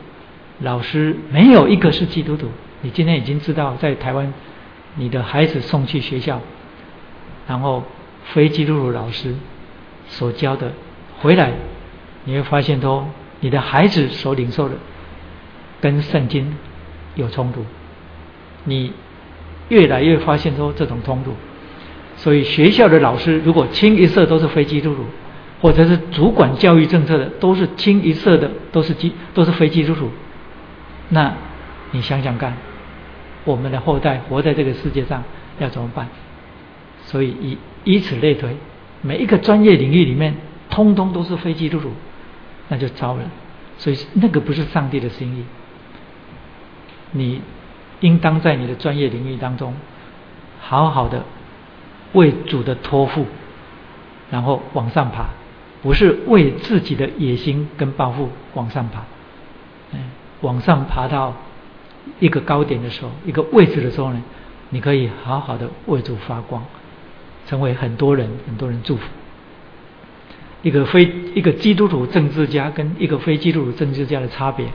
[0.62, 2.48] 老师没有一个是基督徒。
[2.82, 4.34] 你今天已经知道，在台湾，
[4.96, 6.42] 你的孩子送去学校，
[7.48, 7.84] 然后
[8.34, 9.36] 非基督徒老师
[10.08, 10.72] 所教的
[11.20, 11.54] 回来，
[12.26, 13.08] 你会发现说，
[13.40, 14.76] 你的孩子所领受的
[15.82, 16.56] 跟圣经
[17.16, 17.66] 有冲突。
[18.64, 18.92] 你
[19.70, 21.34] 越来越发现说这种冲突，
[22.16, 25.06] 所以学校的老师如果清一色都是非基督徒，
[25.62, 30.10] 或者是主管教育政策的都是清一色的都是基都是非基督徒。
[31.10, 31.34] 那，
[31.92, 32.58] 你想想看，
[33.46, 35.24] 我们的后代活在这个世界上
[35.60, 36.08] 要怎么办？
[37.06, 38.56] 所以以以此类推，
[39.02, 40.36] 每一个专业领域里面，
[40.70, 41.92] 通通都是非基督徒，
[42.68, 43.22] 那就糟了。
[43.78, 45.46] 所以那个不是上帝的心意。
[47.12, 47.42] 你
[48.00, 49.74] 应当在你的专业领域当中，
[50.60, 51.24] 好好的
[52.14, 53.26] 为主的托付，
[54.30, 55.28] 然后往上爬，
[55.82, 59.04] 不是为自己的野心跟抱负往上爬。
[59.92, 60.00] 嗯。
[60.42, 61.34] 往上爬到
[62.20, 64.22] 一个高点的时候，一个位置的时候呢，
[64.70, 66.64] 你可以好好的为主发光，
[67.48, 69.04] 成为很多人很多人祝福。
[70.62, 74.68] 一个非一个基督徒政治家跟一个非基督徒政治家的差别，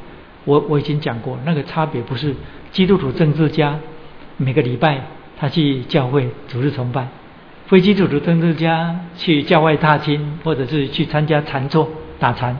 [0.44, 2.34] 我我已经讲过，那个差别不是
[2.70, 3.78] 基督徒政治家
[4.36, 5.02] 每个礼拜
[5.38, 7.08] 他去教会主日崇拜，
[7.66, 11.88] 非基督徒政治家去教外踏青或者是去参加禅坐
[12.18, 12.56] 打禅，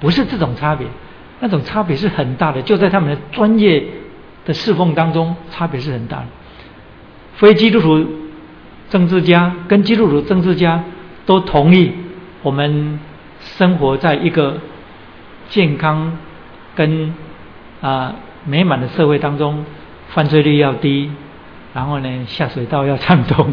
[0.00, 0.86] 不是这种差别。
[1.44, 3.84] 那种差别是很大的，就在他们的专业
[4.44, 6.26] 的侍奉当中，差别是很大的。
[7.34, 8.06] 非基督徒
[8.88, 10.84] 政治家跟基督徒政治家
[11.26, 11.90] 都同意，
[12.42, 13.00] 我们
[13.40, 14.60] 生活在一个
[15.48, 16.16] 健康
[16.74, 17.14] 跟
[17.80, 18.14] 啊
[18.44, 19.64] 美满的社会当中，
[20.08, 21.10] 犯罪率要低，
[21.74, 23.52] 然后呢下水道要畅通，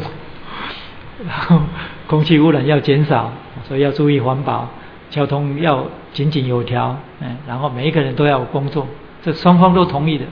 [1.28, 1.62] 然后
[2.08, 3.32] 空气污染要减少，
[3.68, 4.70] 所以要注意环保。
[5.10, 8.88] 交通要井井有条，嗯，然后每一个人都要工作，
[9.24, 10.26] 这双方都同意的。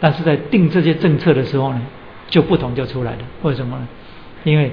[0.00, 1.80] 但是在定这些政策的时候呢，
[2.28, 3.18] 就不同就出来了。
[3.40, 3.88] 为什么呢？
[4.44, 4.72] 因为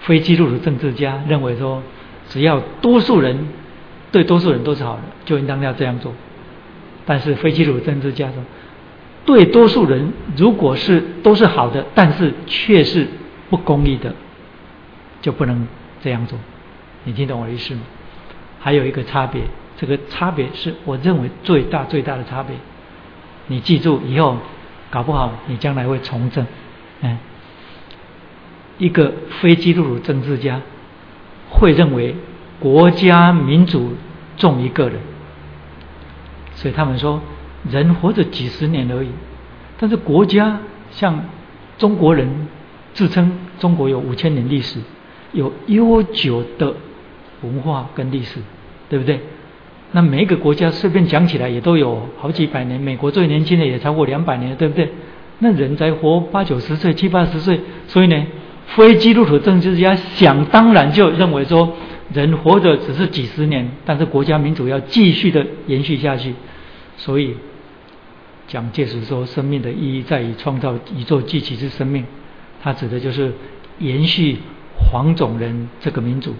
[0.00, 1.80] 非基督徒政治家认为说，
[2.28, 3.46] 只要多数人
[4.10, 6.12] 对多数人都是好的，就应当要这样做。
[7.04, 8.36] 但是非基督徒政治家说，
[9.24, 13.06] 对多数人如果是都是好的，但是却是
[13.50, 14.14] 不公义的，
[15.20, 15.66] 就不能
[16.02, 16.38] 这样做。
[17.04, 17.80] 你听懂我的意思吗？
[18.60, 19.42] 还有一个差别，
[19.76, 22.54] 这个差别是我认为最大最大的差别。
[23.48, 24.36] 你记住，以后
[24.88, 26.46] 搞不好你将来会从政。
[27.00, 27.18] 嗯，
[28.78, 30.60] 一个非基督徒政治家
[31.50, 32.14] 会认为
[32.60, 33.94] 国家民主
[34.36, 35.00] 重于个人，
[36.54, 37.20] 所以他们说
[37.70, 39.08] 人活着几十年而已，
[39.78, 40.58] 但是国家
[40.90, 41.24] 像
[41.78, 42.48] 中国人
[42.94, 44.80] 自称中国有五千年历史，
[45.32, 46.74] 有悠久的。
[47.42, 48.38] 文化跟历史，
[48.88, 49.18] 对不对？
[49.90, 54.88] 那每一个国家随便讲起来也都有好几百年，美国最年轻的也超过两百年，对不对？
[55.40, 58.26] 那人才活八九十岁、七八十岁，所以呢，
[58.66, 61.68] 非基督徒政治家想当然就认为说，
[62.12, 66.34] 人活着只是几十年，但是国家民主要继续的延续下去。
[66.96, 67.34] 所以
[68.46, 72.04] 蒋介石说，生命的意义在于创造宇宙继起之生命，
[72.62, 73.32] 他指的就是
[73.78, 74.38] 延续
[74.76, 76.34] 黄种人这个民主。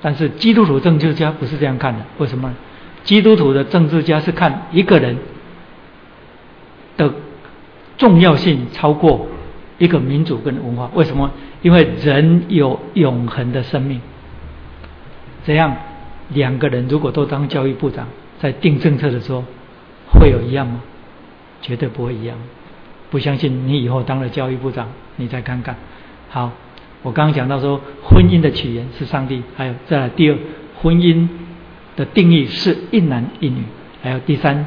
[0.00, 2.54] 但是基督徒政治家不是这样看的，为什么？
[3.02, 5.16] 基督徒的政治家是看一个人
[6.96, 7.12] 的
[7.98, 9.26] 重要性超过
[9.78, 10.90] 一个民主跟文化。
[10.94, 11.30] 为什么？
[11.62, 14.00] 因为人有永恒的生命。
[15.44, 15.76] 这样
[16.30, 18.06] 两个人如果都当教育部长，
[18.40, 19.44] 在定政策的时候，
[20.12, 20.82] 会有一样吗？
[21.62, 22.36] 绝对不会一样。
[23.10, 25.76] 不相信你以后当了教育部长，你再看看。
[26.28, 26.50] 好。
[27.02, 30.38] 我刚刚讲到说，婚姻的起源是上帝，还有再来第二，
[30.80, 31.28] 婚姻
[31.96, 33.62] 的定义是一男一女，
[34.02, 34.64] 还有第三，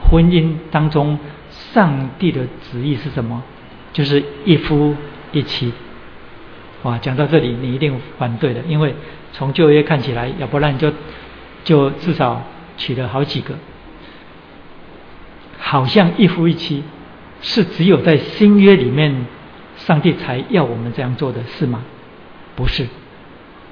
[0.00, 1.18] 婚姻当中
[1.50, 3.42] 上帝的旨意是什么？
[3.92, 4.96] 就是一夫
[5.32, 5.70] 一妻。
[6.84, 8.94] 哇，讲到这里你一定反对的，因为
[9.32, 10.92] 从旧约看起来，要不然就
[11.64, 12.42] 就至少
[12.76, 13.54] 娶了好几个，
[15.58, 16.82] 好像一夫一妻
[17.40, 19.26] 是只有在新约里面。
[19.78, 21.84] 上帝才要我们这样做的是吗？
[22.56, 22.88] 不是，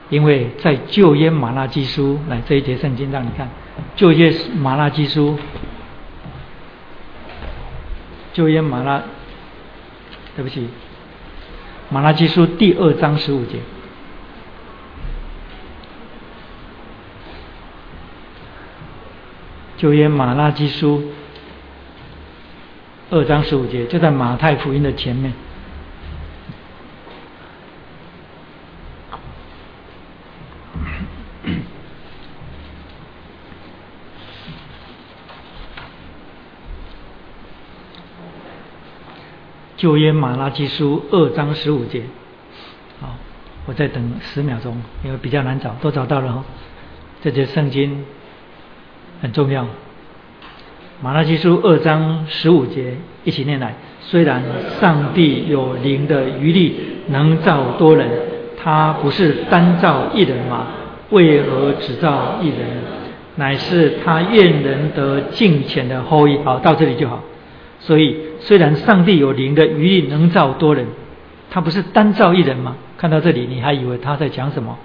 [0.08, 3.48] 因为在旧约马拉基书来这一节圣经让你看，
[3.96, 5.36] 旧约马拉基书，
[8.32, 9.02] 旧约马拉，
[10.36, 10.68] 对不起，
[11.90, 13.58] 马拉基书第二章十五节，
[19.76, 21.12] 旧约马拉基书
[23.10, 25.34] 二章十五节就在马太福音的前面。
[39.76, 42.04] 旧约马拉基书二章十五节，
[43.00, 43.14] 好，
[43.66, 46.42] 我再等十秒钟，因为比较难找，都找到了哈。
[47.22, 48.06] 这节圣经
[49.20, 49.66] 很重要。
[51.02, 52.94] 马拉基书二章十五节，
[53.24, 53.74] 一起念来。
[54.00, 54.42] 虽然
[54.80, 58.08] 上帝有灵的余力，能造多人，
[58.62, 60.68] 他不是单造一人吗？
[61.10, 62.58] 为何只造一人？
[63.36, 66.38] 乃是他愿人得敬虔的后裔。
[66.44, 67.22] 好，到这里就好。
[67.80, 70.86] 所以，虽然上帝有灵的余力能造多人，
[71.50, 72.76] 他不是单造一人吗？
[72.96, 74.78] 看到这里，你还以为他在讲什么？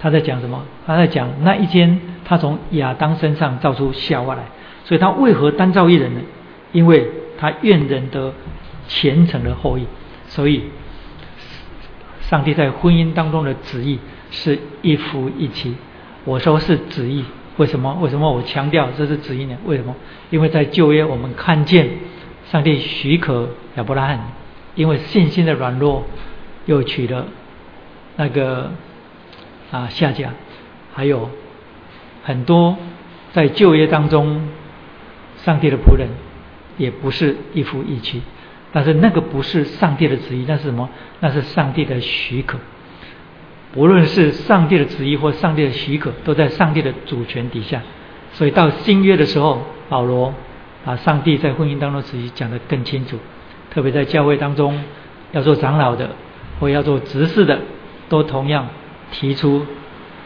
[0.00, 0.64] 他在讲什么？
[0.86, 4.42] 他在讲那一天，他从亚当身上造出夏娃来。
[4.84, 6.20] 所以他为何单造一人呢？
[6.72, 8.32] 因为他愿人得
[8.88, 9.86] 虔诚的后裔。
[10.26, 10.64] 所以，
[12.22, 13.98] 上帝在婚姻当中的旨意
[14.30, 15.76] 是一夫一妻。
[16.24, 17.24] 我说是旨意，
[17.58, 17.96] 为什么？
[18.00, 19.56] 为什么我强调这是旨意呢？
[19.66, 19.94] 为什么？
[20.30, 21.88] 因为在旧约我们看见。
[22.46, 24.18] 上帝许可亚伯拉罕，
[24.74, 26.02] 因为信心的软弱，
[26.66, 27.26] 又娶了
[28.16, 28.72] 那个
[29.70, 30.30] 啊夏甲，
[30.94, 31.30] 还有
[32.24, 32.76] 很多
[33.32, 34.48] 在就业当中，
[35.38, 36.08] 上帝的仆人
[36.76, 38.22] 也不是一夫一妻，
[38.72, 40.88] 但是那个不是上帝的旨意，那是什么？
[41.20, 42.58] 那是上帝的许可。
[43.72, 47.80] 不论是上帝的旨意或上帝的许可，都在上帝的主权底下。
[48.32, 50.32] 所以到新约的时候，保罗。
[50.82, 53.18] 把上帝在婚姻当中旨意讲得更清楚，
[53.70, 54.82] 特别在教会当中，
[55.32, 56.08] 要做长老的
[56.58, 57.60] 或要做执事的，
[58.08, 58.66] 都同样
[59.10, 59.66] 提出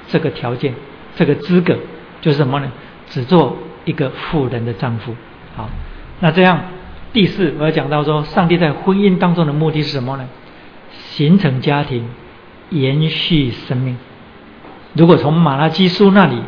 [0.09, 0.75] 这个条件、
[1.17, 1.77] 这个资格，
[2.21, 2.71] 就是什么呢？
[3.09, 5.15] 只做一个富人的丈夫。
[5.57, 5.69] 好，
[6.21, 6.61] 那这样
[7.13, 10.29] 第四我要讲到说，上帝在婚姻当中的目的是什么呢？
[11.11, 12.09] 形成家庭，
[12.71, 13.97] 延续生命。
[14.95, 16.39] 如果从马拉基书那里，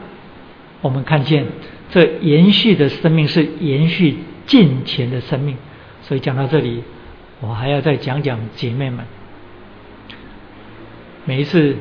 [0.81, 1.47] 我们看见。
[1.89, 5.57] 这延续的生命是延续近前的生命，
[6.03, 6.83] 所以讲到这里，
[7.41, 9.07] 我还要再讲讲姐妹们。
[11.25, 11.77] 每一次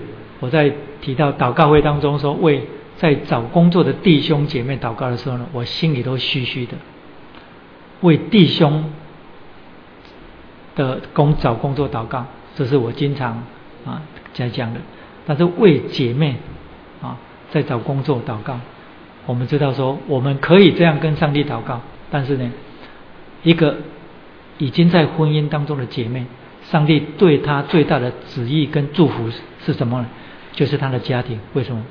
[0.46, 0.72] 我在
[1.02, 2.68] 提到祷告会当中说为
[2.98, 6.74] 在找工作的弟兄姐妹祷告的时候呢，我心里都虚虚的。
[8.02, 8.92] 为弟兄
[10.76, 13.44] 的工找工作祷告，这是我经常
[13.86, 14.80] 啊在讲的。
[15.26, 16.36] 但是为姐妹
[17.02, 17.18] 啊
[17.50, 18.60] 在找工作祷告。
[19.26, 21.82] 我们知道说，我们可以这样跟上帝祷告，
[22.12, 22.52] 但是呢，
[23.42, 23.78] 一个
[24.60, 26.28] 已经在婚姻当中的姐妹，
[26.70, 29.32] 上帝对她最大的旨意跟祝福
[29.66, 30.06] 是什么呢？
[30.56, 31.40] 就是她的家庭。
[31.54, 31.84] 为什么？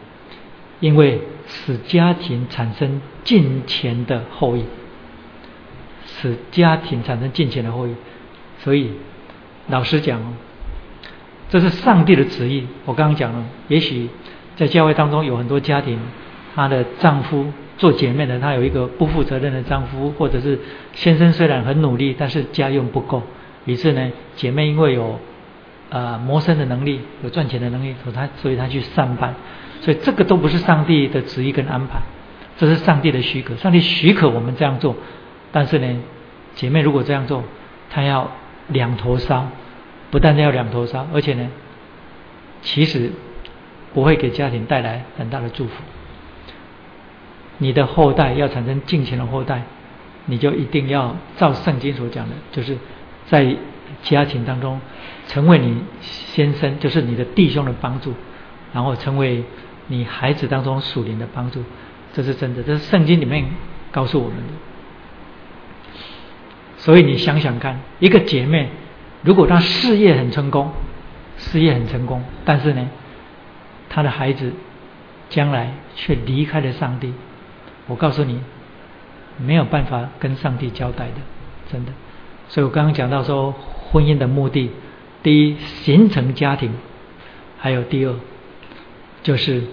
[0.80, 4.64] 因为使家庭产生金钱的后裔，
[6.04, 7.94] 使家庭产生金钱的后裔。
[8.58, 8.90] 所以，
[9.68, 10.20] 老实讲，
[11.48, 12.66] 这是上帝的旨意。
[12.84, 14.08] 我刚刚讲了，也许
[14.56, 15.98] 在教会当中有很多家庭。
[16.54, 20.58] 她的丈夫做姐妹的，她有一个不负责任的丈夫，或者是
[20.92, 23.22] 先生虽然很努力，但是家用不够。
[23.64, 25.18] 于是呢，姐妹因为有
[25.94, 29.32] 呃谋生的能力，有赚钱的能力，所以他所以他去上班。
[29.80, 32.00] 所以这个都不是上帝的旨意跟安排，
[32.56, 33.54] 这是上帝的许可。
[33.54, 34.96] 上帝许可我们这样做，
[35.52, 35.86] 但是呢，
[36.56, 37.44] 姐妹如果这样做，
[37.90, 38.28] 她要
[38.68, 39.46] 两头烧，
[40.10, 41.48] 不但要两头烧，而且呢，
[42.62, 43.12] 其实
[43.92, 45.74] 不会给家庭带来很大的祝福。
[47.58, 49.62] 你的后代要产生敬虔的后代，
[50.26, 52.76] 你就一定要照圣经所讲的，就是
[53.26, 53.54] 在
[54.02, 54.80] 家庭当中
[55.26, 58.12] 成为你先生，就是你的弟兄的帮助，
[58.72, 59.44] 然后成为
[59.86, 61.62] 你孩子当中属灵的帮助，
[62.12, 63.44] 这是真的，这是圣经里面
[63.90, 64.52] 告诉我们的。
[66.76, 68.68] 所以你想想看，一个姐妹
[69.22, 70.70] 如果她事业很成功，
[71.38, 72.88] 事业很成功，但是呢，
[73.88, 74.52] 她的孩子
[75.30, 77.14] 将来却离开了上帝。
[77.86, 78.40] 我告诉你，
[79.38, 81.14] 没有办法跟上帝交代的，
[81.72, 81.92] 真的。
[82.48, 83.54] 所以我刚刚讲到说，
[83.90, 84.70] 婚姻的目的，
[85.24, 86.70] 第一，形成家庭；
[87.58, 88.14] 还有第二，
[89.24, 89.64] 就是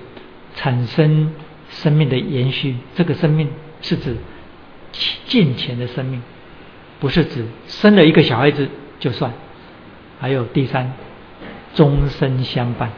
[0.56, 1.32] 产生
[1.70, 2.78] 生命的延续。
[2.96, 3.50] 这个生命
[3.84, 4.18] 是指
[5.28, 6.24] 近前的生命，
[7.00, 8.68] 不是指生了一个小孩子
[9.00, 9.32] 就算。
[10.20, 10.92] 还有第三，
[11.76, 12.90] 终身相伴，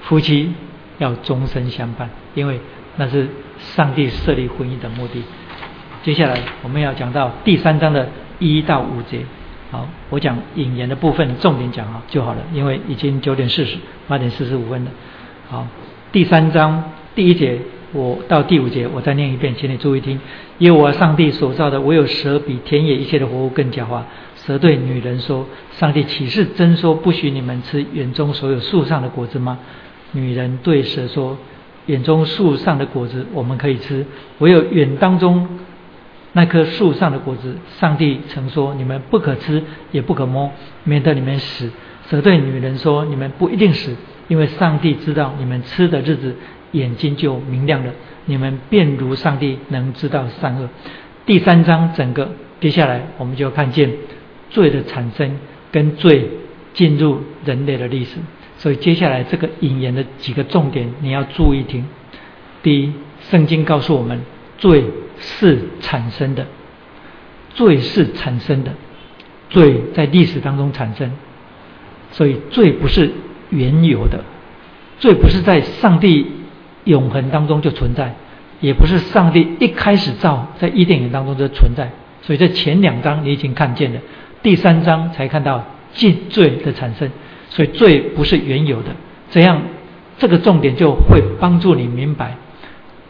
[0.00, 0.52] 夫妻
[0.98, 2.58] 要终身相伴，因为
[2.96, 3.28] 那是。
[3.76, 5.22] 上帝设立婚姻的目的。
[6.02, 8.08] 接下来我们要讲到第三章的
[8.40, 9.20] 一到五节。
[9.74, 14.90] 好，我讲引言的部分，重点讲好就好了，因为已经九点四十八点四十五分了。
[15.48, 15.66] 好，
[16.12, 17.58] 第三章第一节，
[17.92, 20.20] 我到第五节，我再念一遍，请你注意听。
[20.58, 24.02] 因为我上帝所造的，唯有蛇比田野一切的活物更狡猾。
[24.36, 25.44] 蛇对女人说
[25.76, 29.58] ：“上帝岂是真说不许你们吃园中所有树上的果子吗？”
[30.14, 31.36] 女人对蛇说。
[31.86, 34.06] 眼中树上的果子我们可以吃，
[34.38, 35.46] 唯有远当中
[36.36, 39.62] 那棵树上的果子，上帝曾说你们不可吃，
[39.92, 40.50] 也不可摸，
[40.82, 41.70] 免得你们死。
[42.10, 43.96] 蛇对女人说：你们不一定死，
[44.28, 46.34] 因为上帝知道你们吃的日子，
[46.72, 47.92] 眼睛就明亮了，
[48.26, 50.68] 你们便如上帝能知道善恶。
[51.24, 53.90] 第三章整个接下来我们就看见
[54.50, 55.38] 罪的产生
[55.70, 56.28] 跟罪
[56.74, 58.18] 进入人类的历史。
[58.58, 61.86] 所以接下来这个引言的几个重点你要注意听。
[62.62, 64.20] 第一，圣经告诉我们，
[64.58, 64.84] 罪
[65.18, 66.46] 是产生的，
[67.54, 68.72] 罪是产生的，
[69.50, 71.12] 罪在历史当中产生，
[72.12, 73.10] 所以罪不是
[73.50, 74.24] 原有的，
[74.98, 76.26] 罪不是在上帝
[76.84, 78.14] 永恒当中就存在，
[78.60, 81.90] 也不是上帝一开始造在伊甸园当中就存在。
[82.22, 84.00] 所以在前两章你已经看见了，
[84.42, 87.10] 第三章才看到尽罪的产生。
[87.50, 88.90] 所以罪不是原有的，
[89.30, 89.62] 这样
[90.18, 92.36] 这个重点就会帮助你明白，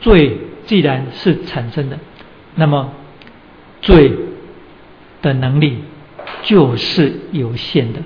[0.00, 0.36] 罪
[0.66, 1.98] 既然是产生的，
[2.54, 2.92] 那么
[3.82, 4.12] 罪
[5.22, 5.78] 的能力
[6.42, 8.00] 就是有限的。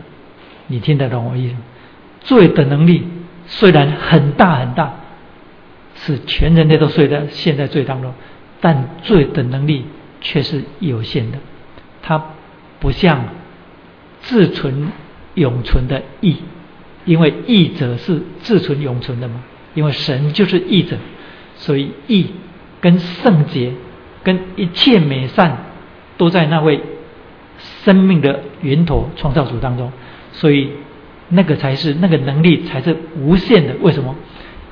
[0.66, 1.54] 你听得懂我意思？
[2.20, 3.06] 罪的能力
[3.46, 4.94] 虽然很大很大，
[5.94, 8.12] 是全人类都睡在陷在罪当中，
[8.60, 9.84] 但罪的能力
[10.20, 11.38] 却是有限的。
[12.02, 12.22] 它
[12.80, 13.24] 不像
[14.20, 14.88] 自存。
[15.34, 16.38] 永存的义，
[17.04, 19.44] 因为义者是自存永存的嘛。
[19.74, 20.96] 因为神就是义者，
[21.54, 22.26] 所以义
[22.80, 23.72] 跟圣洁、
[24.22, 25.56] 跟一切美善，
[26.16, 26.80] 都在那位
[27.84, 29.92] 生命的源头创造主当中。
[30.32, 30.70] 所以
[31.28, 33.74] 那个才是那个能力才是无限的。
[33.80, 34.14] 为什么？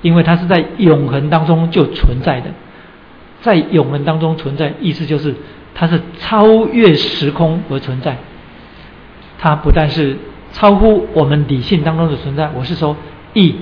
[0.02, 2.50] 因为它是在永恒当中就存在的，
[3.42, 5.34] 在永恒当中存在，意思就是
[5.74, 8.16] 它是超越时空而存在。
[9.38, 10.16] 它不但是。
[10.52, 12.96] 超乎我们理性当中的存在，我是说
[13.34, 13.56] 义，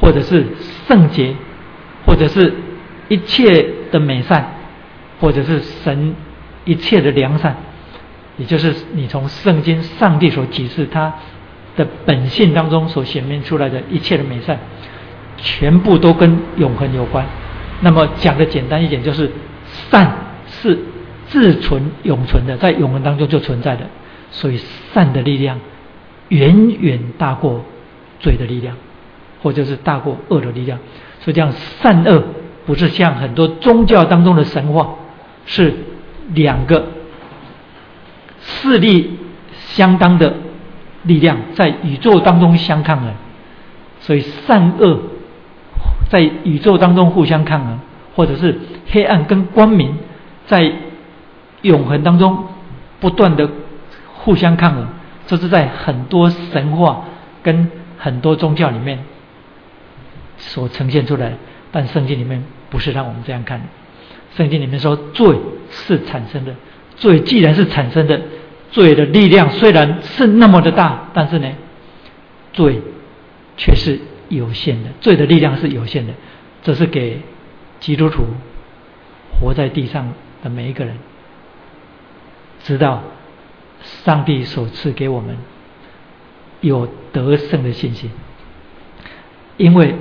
[0.00, 0.46] 或者是
[0.86, 1.34] 圣洁，
[2.06, 2.54] 或者是
[3.10, 4.54] 一切的美善，
[5.20, 6.14] 或者是神
[6.64, 7.54] 一切的良善，
[8.38, 11.12] 也就是你从圣经上帝所启示他
[11.76, 14.58] 的本性当中所显明出来的一切的美善，
[15.36, 17.26] 全部都跟永恒有关。
[17.80, 19.30] 那么讲的简单一点，就是
[19.90, 20.10] 善
[20.46, 20.78] 是
[21.26, 23.84] 自存永存的，在永恒当中就存在的，
[24.30, 24.58] 所以
[24.94, 25.60] 善的力量。
[26.28, 27.64] 远远大过
[28.20, 28.76] 罪的力量，
[29.42, 30.78] 或者是大过恶的力量。
[31.18, 31.52] 所以这样
[31.82, 32.22] 善恶
[32.70, 34.94] 不是像很多宗教当中的神话，
[35.44, 35.74] 是
[36.28, 36.86] 两个
[38.40, 39.18] 势力
[39.70, 40.32] 相当的
[41.02, 43.12] 力量在宇宙当中相抗衡。
[43.98, 45.00] 所以善恶
[46.10, 47.80] 在宇宙当中互相抗衡，
[48.14, 48.56] 或者是
[48.88, 49.98] 黑暗跟光明
[50.46, 50.72] 在
[51.62, 52.44] 永恒当中
[53.00, 53.50] 不断的
[54.14, 54.86] 互相抗衡，
[55.26, 57.02] 这是在很多神话
[57.42, 57.68] 跟
[57.98, 59.00] 很多宗教里面
[60.36, 61.32] 所呈现出来。
[61.72, 63.60] 但圣经里面不是让我们这样看，
[64.36, 65.36] 圣经里面说罪
[65.70, 66.54] 是产生的，
[66.96, 68.20] 罪既然是产生的，
[68.70, 71.52] 罪的力量虽然是那么的大，但是呢，
[72.52, 72.80] 罪。
[73.56, 74.00] 却是
[74.30, 76.14] 有限的，罪的力量是有限的，
[76.62, 77.20] 这是给
[77.78, 78.24] 基督徒
[79.38, 80.96] 活在地上的每一个人
[82.64, 83.02] 知道，
[84.02, 85.36] 上帝所赐给我们
[86.62, 88.10] 有得胜的信心，
[89.58, 89.94] 因为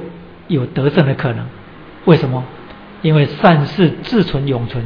[0.48, 1.46] 有得胜的可能。
[2.06, 2.46] 为什么？
[3.02, 4.84] 因为善是自存永存，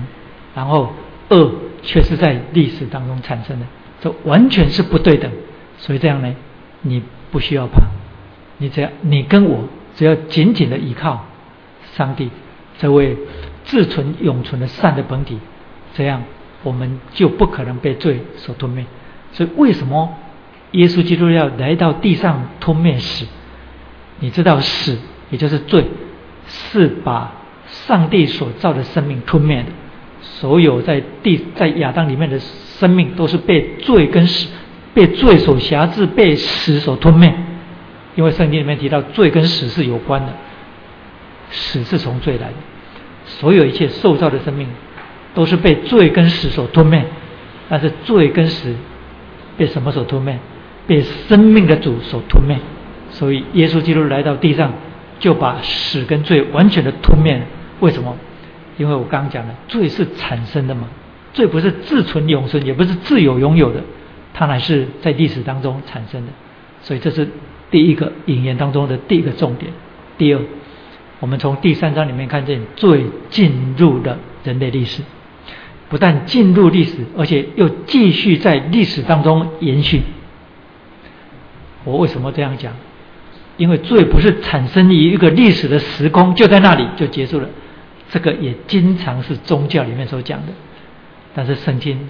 [0.55, 0.93] 然后
[1.29, 1.51] 恶
[1.81, 3.65] 却是在历史当中产生的，
[4.01, 5.31] 这完全是不对等。
[5.77, 6.33] 所以这样呢，
[6.81, 7.01] 你
[7.31, 7.81] 不需要怕。
[8.59, 11.25] 你只要你跟我只要紧紧的依靠
[11.95, 12.29] 上帝
[12.77, 13.17] 这位
[13.65, 15.39] 自存永存的善的本体，
[15.95, 16.23] 这样
[16.63, 18.85] 我们就不可能被罪所吞灭。
[19.31, 20.15] 所以为什么
[20.71, 23.25] 耶稣基督要来到地上吞灭死？
[24.19, 24.97] 你知道死
[25.31, 25.85] 也就是罪，
[26.47, 27.33] 是把
[27.87, 29.65] 上帝所造的生命吞灭的。
[30.21, 34.47] 所有在地在亚当里面的生命都是被罪跟死
[34.93, 37.33] 被罪所辖制，被死所吞灭。
[38.15, 40.31] 因为圣经里面提到罪跟死是有关的，
[41.49, 42.53] 死是从罪来的，
[43.25, 44.67] 所有一切受造的生命
[45.33, 47.03] 都是被罪跟死所吞灭，
[47.69, 48.73] 但是罪跟死
[49.57, 50.37] 被什么所吞灭？
[50.85, 52.57] 被生命的主所吞灭。
[53.09, 54.73] 所以耶稣基督来到地上，
[55.19, 57.41] 就把死跟罪完全的吞灭了。
[57.83, 58.15] 为什么？
[58.77, 60.87] 因为我刚刚讲了，罪是产生的嘛，
[61.33, 63.81] 罪不是自存永存，也不是自有拥有的，
[64.33, 66.31] 它乃是在历史当中产生的。
[66.81, 67.27] 所以这是。
[67.71, 69.71] 第一个引言当中的第一个重点。
[70.15, 70.39] 第二，
[71.19, 75.01] 我们从第三章里面看见罪进入了人类历史，
[75.89, 80.03] 不但进入历史，而且又继续在历史当中延续。
[81.83, 82.71] 我为什么这样讲？
[83.57, 87.49] 因为罪不是产生于一个历史的时空，就在那里就结束了。
[88.13, 90.53] 这个也经常是宗教里面所讲的，
[91.33, 92.07] 但是圣经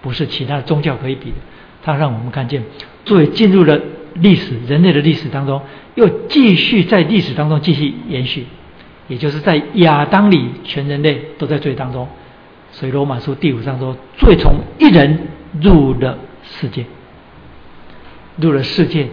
[0.00, 1.36] 不是其他的宗教可以比的。
[1.82, 2.64] 它让我们看见
[3.04, 3.78] 罪进入了。
[4.14, 5.62] 历史，人类的历史当中，
[5.94, 8.44] 又继续在历史当中继续延续，
[9.08, 12.06] 也就是在亚当里，全人类都在罪当中。
[12.72, 15.18] 所以罗马书第五章说，罪从一人
[15.62, 16.84] 入了世界，
[18.36, 19.08] 入了世界，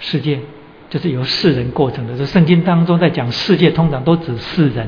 [0.00, 0.40] 世界
[0.88, 2.16] 就是由世人构成的。
[2.16, 4.86] 这圣经当中在讲世界，通常都指世人；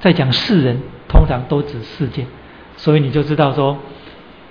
[0.00, 0.78] 在讲世人，
[1.08, 2.26] 通常都指世界。
[2.76, 3.78] 所以你就知道说，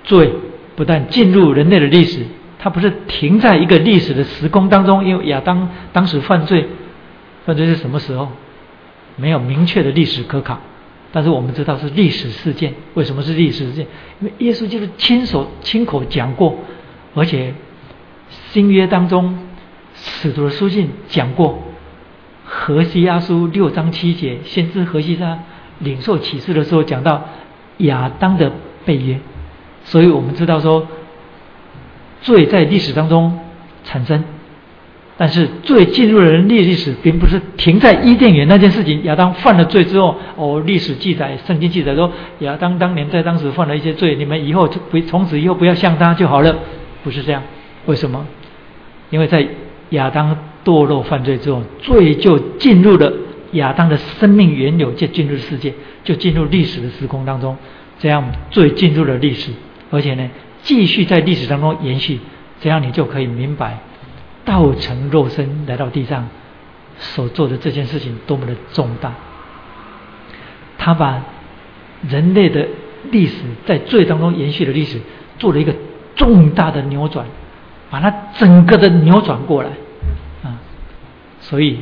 [0.04, 0.32] 罪
[0.76, 2.26] 不但进入人类的历史。
[2.62, 6.68] 它不是停在一个历史的时空当中，因为亚当当时犯罪，
[7.46, 8.28] 犯罪是什么时候？
[9.16, 10.60] 没有明确的历史可考，
[11.12, 12.74] 但是我们知道是历史事件。
[12.96, 13.88] 为什么是历史事件？
[14.20, 16.58] 因为耶稣就是亲手亲口讲过，
[17.16, 17.54] 而且
[18.52, 19.40] 新约当中
[19.96, 21.64] 使徒的书信讲过，
[22.52, 25.38] 何西阿书六章七节，先知何西阿
[25.78, 27.24] 领受启示的时候讲到
[27.78, 28.52] 亚当的
[28.86, 29.20] 背约，
[29.84, 30.88] 所以我们知道说。
[32.22, 33.40] 罪在历史当中
[33.86, 34.22] 产生，
[35.16, 39.02] 但是罪进入人类历史，并不是停在伊甸园那件事情。
[39.06, 46.54] 亚当犯了罪之后，哦，历史记载、圣经记载说，亚当当年在当时犯了一些罪，你们以后就不从此以后不要像他就好了，
[47.06, 47.42] 不是这样。
[47.86, 48.28] 为什么？
[49.10, 49.48] 因为在
[49.92, 53.12] 亚当堕落犯罪之后，罪就进入了
[53.54, 55.74] 亚当的生命原有，就进入世界，
[56.04, 57.58] 就进入历史的时空当中。
[58.00, 59.52] 这样罪进入了历史，
[59.92, 60.30] 而且呢？
[60.62, 62.20] 继续在历史当中延续，
[62.60, 63.80] 这样你就可以明白，
[64.44, 66.28] 道成肉身来到地上
[66.98, 69.14] 所做的这件事情多么的重大。
[70.78, 71.24] 他把
[72.10, 72.68] 人类的
[73.12, 75.00] 历史在罪当中延续的历史
[75.38, 75.74] 做了一个
[76.16, 77.26] 重大的扭转，
[77.90, 79.70] 把它整个的扭转过来！
[81.42, 81.80] 所以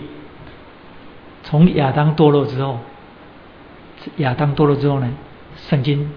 [1.43, 2.79] 从亚当堕落之后，
[4.17, 5.09] 亚当堕落之后呢，
[5.55, 6.09] 圣经。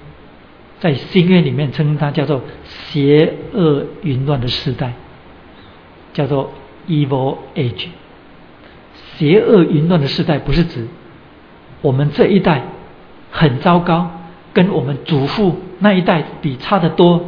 [0.81, 4.95] 在新约里面称它叫做邪恶淫乱的时代，
[6.15, 6.51] 叫做
[6.89, 7.89] evil age。
[9.19, 10.89] 邪恶淫乱的时代不是指
[11.83, 12.63] 我们这一代
[13.31, 14.11] 很糟糕，
[14.55, 17.27] 跟我们祖父那一代比差得多，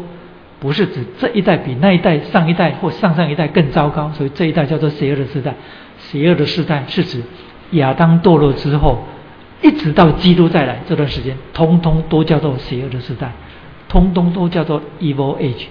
[0.58, 5.54] 不是指这一代比那一代上一代或上上一代更糟糕，所以这一代叫做邪恶的时代。
[6.10, 7.22] 邪恶的时代是指
[7.72, 9.04] 亚当堕落之后，
[9.62, 13.32] 一直到基督再来这段时间，通通都叫做邪恶的时代，
[13.88, 15.66] 通通都叫做 evil age。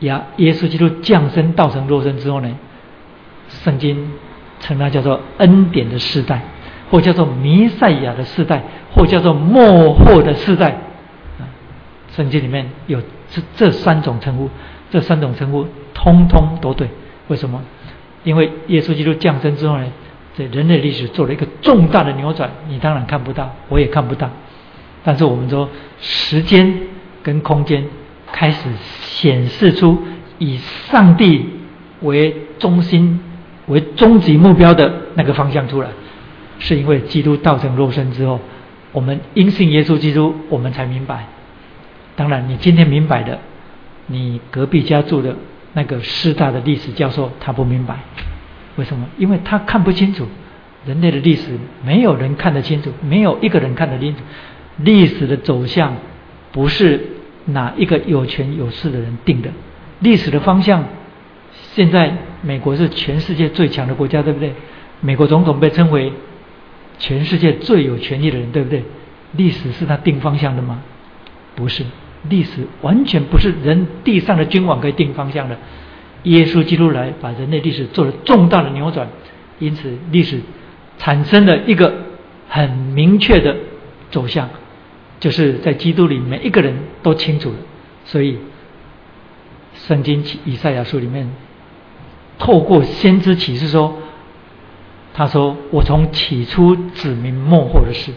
[0.00, 2.50] 亚耶稣基督降生道成肉身之后呢，
[3.48, 4.12] 圣经
[4.60, 6.42] 称它叫做恩典的时代，
[6.90, 8.62] 或叫做弥赛亚的时代，
[8.92, 10.78] 或叫做末后的时代。
[12.10, 13.00] 圣经里面有
[13.30, 14.48] 这这三种称呼，
[14.90, 16.88] 这三种称呼通通都对。
[17.28, 17.60] 为什么？
[18.24, 19.84] 因为耶稣基督降生之后呢，
[20.36, 24.28] 在人类历史做了一个重大的扭转，你当然看不到，我也看不到。
[25.04, 25.68] 但是我们说，
[26.00, 26.74] 时间
[27.22, 27.84] 跟空间
[28.32, 28.68] 开始
[29.02, 30.02] 显示出
[30.38, 30.56] 以
[30.88, 31.46] 上帝
[32.00, 33.20] 为中心、
[33.66, 35.90] 为终极目标的那个方向出来，
[36.58, 38.40] 是因为基督道成肉身之后，
[38.92, 41.26] 我们因信耶稣基督，我们才明白。
[42.16, 43.38] 当然，你今天明白的，
[44.06, 45.36] 你隔壁家住的。
[45.74, 47.98] 那个师大的历史教授他不明白，
[48.76, 49.06] 为什么？
[49.18, 50.26] 因为他看不清楚
[50.86, 54.20] 人类的历史，没有人看得清楚，没有一个人看得清楚。
[54.78, 55.96] 历史的走向
[56.50, 57.04] 不是
[57.46, 59.50] 哪一个有权有势的人定的，
[60.00, 60.84] 历史的方向。
[61.52, 64.52] 现在美国是全世界最强的国家，对不对？
[65.00, 66.12] 美国总统被称为
[66.98, 68.82] 全世界最有权力的人，对不对？
[69.32, 70.82] 历史是他定方向的吗？
[71.56, 71.84] 不是。
[72.28, 75.58] 历史完全不是人地上的君王可以定方向的，
[76.24, 79.08] 耶稣基督来把人类历史做了重大的扭转，
[79.58, 80.40] 因此历史
[80.98, 81.92] 产生了一个
[82.48, 83.56] 很明确的
[84.10, 84.48] 走向，
[85.20, 87.56] 就是在基督里每一个人都清楚了。
[88.04, 88.38] 所以，
[89.74, 91.30] 圣经以赛亚书里面
[92.38, 93.98] 透过先知启示说，
[95.12, 98.12] 他说：“我从起初指明末后的事。”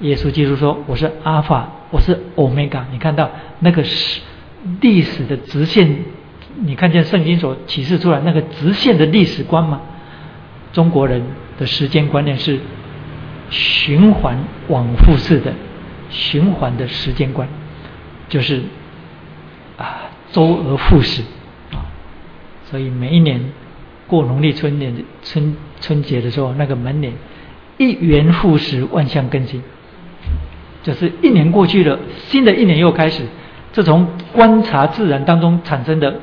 [0.00, 4.20] 耶稣基督说：“我是阿法。”我是欧米伽，你看到那个是
[4.80, 6.04] 历史的直线？
[6.60, 9.80] 你看见圣经所启示出来那个直线的历史观吗？
[10.72, 11.22] 中国人
[11.58, 12.58] 的时间观念是
[13.48, 14.36] 循环
[14.68, 15.52] 往复式的
[16.10, 17.48] 循环的时间观，
[18.28, 18.62] 就是
[19.76, 21.22] 啊周而复始
[21.72, 21.86] 啊，
[22.64, 23.40] 所以每一年
[24.06, 27.14] 过农历春年春春节的时候，那个门脸
[27.78, 29.62] 一元复始，万象更新。
[30.88, 31.98] 就是一年过去了，
[32.28, 33.22] 新的一年又开始。
[33.74, 36.18] 这从观察自然当中产生的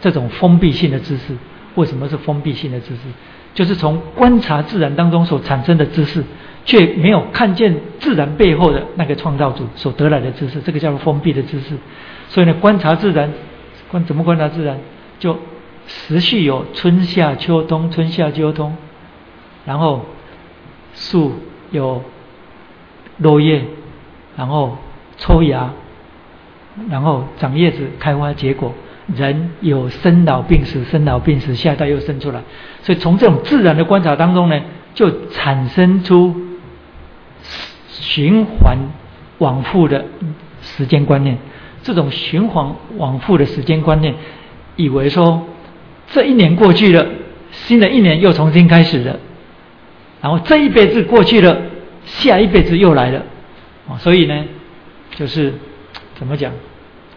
[0.00, 1.36] 这种封闭性的知识，
[1.74, 3.02] 为什么是封闭性的知识？
[3.52, 6.24] 就是从观察自然当中所产生的知识，
[6.64, 11.76] 却没有看见自然背后的那个创造主所得来的知识，这个叫做封闭的知识。
[12.30, 13.30] 所以呢，观察自然，
[13.90, 14.78] 观怎么观察自然？
[15.18, 15.38] 就
[15.86, 18.74] 时序有春夏秋冬，春夏秋冬，
[19.66, 20.06] 然后
[20.94, 21.34] 树
[21.70, 22.02] 有
[23.18, 23.62] 落叶。
[24.38, 24.78] 然后
[25.18, 25.70] 抽芽，
[26.88, 28.72] 然后长叶子、开花、结果。
[29.16, 32.42] 人有生老病死，生老病死，下一代又生出来。
[32.82, 34.60] 所以从这种自然的观察当中呢，
[34.92, 36.36] 就产生出
[37.88, 38.76] 循环
[39.38, 40.04] 往复的
[40.60, 41.38] 时间观念。
[41.82, 44.14] 这种循环往复的时间观念，
[44.76, 45.42] 以为说
[46.08, 47.06] 这一年过去了，
[47.50, 49.18] 新的一年又重新开始了。
[50.20, 51.56] 然后这一辈子过去了，
[52.04, 53.22] 下一辈子又来了。
[53.88, 54.44] 啊，所以呢，
[55.16, 55.54] 就是
[56.14, 56.52] 怎么讲，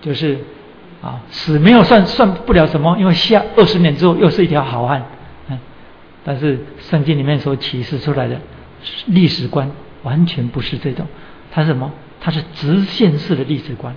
[0.01, 0.39] 就是
[1.01, 5.05] 啊，死没有算算不了什么，因为下二十年之后又是一条好汉，
[5.49, 5.59] 嗯，
[6.23, 8.39] 但是圣经里面所启示出来的
[9.07, 9.69] 历史观
[10.03, 11.05] 完全不是这种，
[11.51, 11.91] 它是什么？
[12.21, 13.93] 它是直线式的历史观，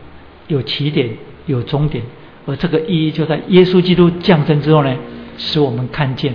[0.48, 1.10] 有起点
[1.46, 2.02] 有终点，
[2.46, 4.96] 而这个意义就在耶稣基督降生之后呢，
[5.36, 6.34] 使我们看见，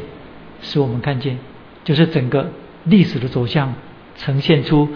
[0.62, 1.38] 使我们看见，
[1.84, 2.50] 就是整个
[2.86, 3.74] 历史的走向。
[4.20, 4.88] 呈现出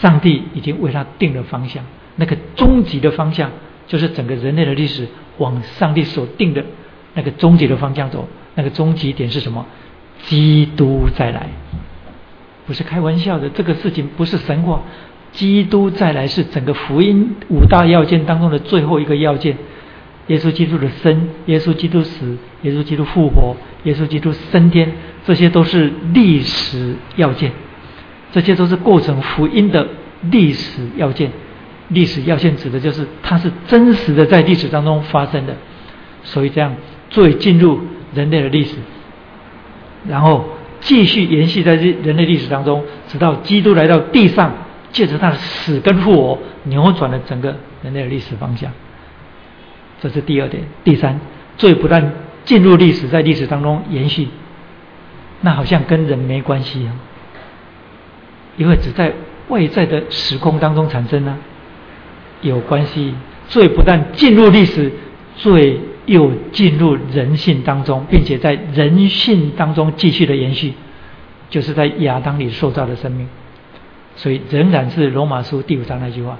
[0.00, 1.84] 上帝已经为他定了方向，
[2.16, 3.52] 那个终极的方向
[3.86, 5.06] 就是整个人类的历史
[5.38, 6.64] 往上帝所定的
[7.14, 8.28] 那个终极的方向走。
[8.56, 9.64] 那个终极点是什么？
[10.24, 11.48] 基督再来，
[12.66, 13.48] 不是开玩笑的。
[13.48, 14.82] 这个事情不是神话。
[15.32, 19.56] 基督再来是整个福音五大要件当中的最后一个要件。
[20.26, 24.92] 耶稣基督的生，耶稣基督死，耶稣基督复活，耶稣基督升天，
[25.24, 27.52] 这些都是历史要件。
[28.32, 29.86] 这些都是构成福音的
[30.30, 31.30] 历史要件，
[31.88, 35.54] 历史要件指的就是它是真实的在历史当中发生的，
[36.22, 36.74] 所以这样
[37.08, 37.80] 最进入
[38.14, 38.76] 人类的历史，
[40.08, 40.44] 然后
[40.80, 44.52] 继续延续在这人类历史当中，直到基督来到地上，
[44.92, 48.70] 借着他的死跟复活，扭转了整个人类的历史方向。
[50.00, 51.18] 这是第二点，第三，
[51.58, 52.12] 罪不但
[52.44, 54.28] 进入历史，在历史当中延续，
[55.40, 56.94] 那好像跟人没关系啊。
[58.56, 59.12] 因为只在
[59.48, 61.38] 外在的时空当中产生呢，
[62.42, 63.14] 有关系。
[63.48, 64.92] 罪不但进入历史，
[65.34, 70.74] 罪又进入人性当中，并且在人性当中继续的延续，
[71.48, 73.28] 就是在亚当里塑造的生命。
[74.14, 76.38] 所以仍然是罗马书第五章那句话：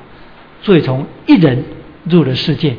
[0.62, 1.64] 罪从一人
[2.04, 2.76] 入了世界，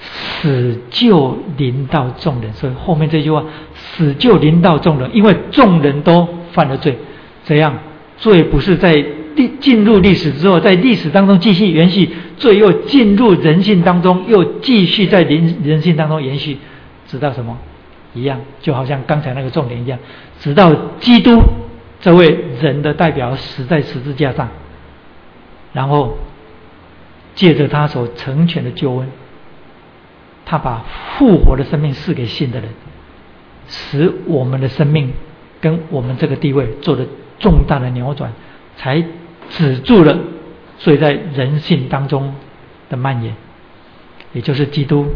[0.00, 2.52] 死就临到众人。
[2.52, 3.44] 所以后面这句话：
[3.74, 6.98] 死就临到众人，因为众人都犯了罪。
[7.44, 7.78] 怎样
[8.18, 8.94] 罪不是在
[9.34, 16.58] 历进入历史之后，在历史当中继续延续，罪又进入人性当中，又继续在人人性当中延续，
[17.06, 17.58] 直到什么
[18.14, 18.40] 一样？
[18.60, 19.98] 就好像刚才那个重点一样，
[20.40, 21.42] 直到基督。
[21.98, 24.50] 这位人的代表死在十字架上，
[25.72, 26.18] 然后
[27.34, 29.08] 借着他所成全的救恩，
[30.44, 30.84] 他把
[31.16, 32.68] 复活的生命赐给信的人，
[33.66, 35.14] 使我们的生命
[35.60, 37.04] 跟我们这个地位做了
[37.38, 38.32] 重大的扭转，
[38.76, 39.04] 才
[39.50, 40.18] 止住了
[40.78, 42.34] 罪在人性当中
[42.88, 43.34] 的蔓延。
[44.32, 45.06] 也就是基督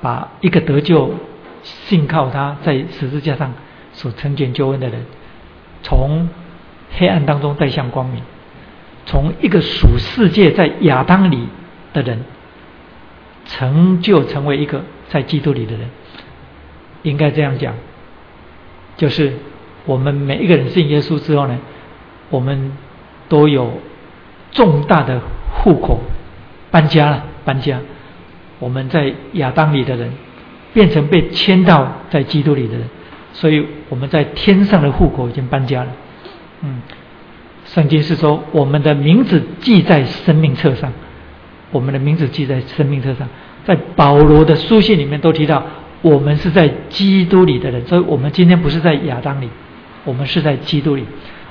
[0.00, 1.14] 把一个得救、
[1.62, 3.54] 信靠他在十字架上
[3.92, 5.04] 所成全救恩的人。
[5.82, 6.28] 从
[6.92, 8.22] 黑暗当中带向光明，
[9.06, 11.48] 从一个属世界在亚当里
[11.92, 12.24] 的人，
[13.46, 15.88] 成就成为一个在基督里的人，
[17.02, 17.74] 应该这样讲，
[18.96, 19.32] 就是
[19.84, 21.58] 我们每一个人信耶稣之后呢，
[22.30, 22.72] 我们
[23.28, 23.80] 都有
[24.50, 25.20] 重大的
[25.52, 26.00] 户口
[26.70, 27.78] 搬家了，搬家，
[28.58, 30.12] 我们在亚当里的人
[30.72, 32.88] 变成被迁到在基督里的人。
[33.34, 35.90] 所以我们在天上的户口已经搬家了，
[36.60, 36.82] 嗯，
[37.64, 40.92] 圣经是说我们的名字记在生命册上，
[41.70, 43.26] 我们的名字记在生命册上，
[43.64, 45.64] 在保罗的书信里面都提到
[46.02, 49.48] 我们是在基督里的人，所以我们今天不是在亚当里，
[50.04, 51.04] 我们是在基督里，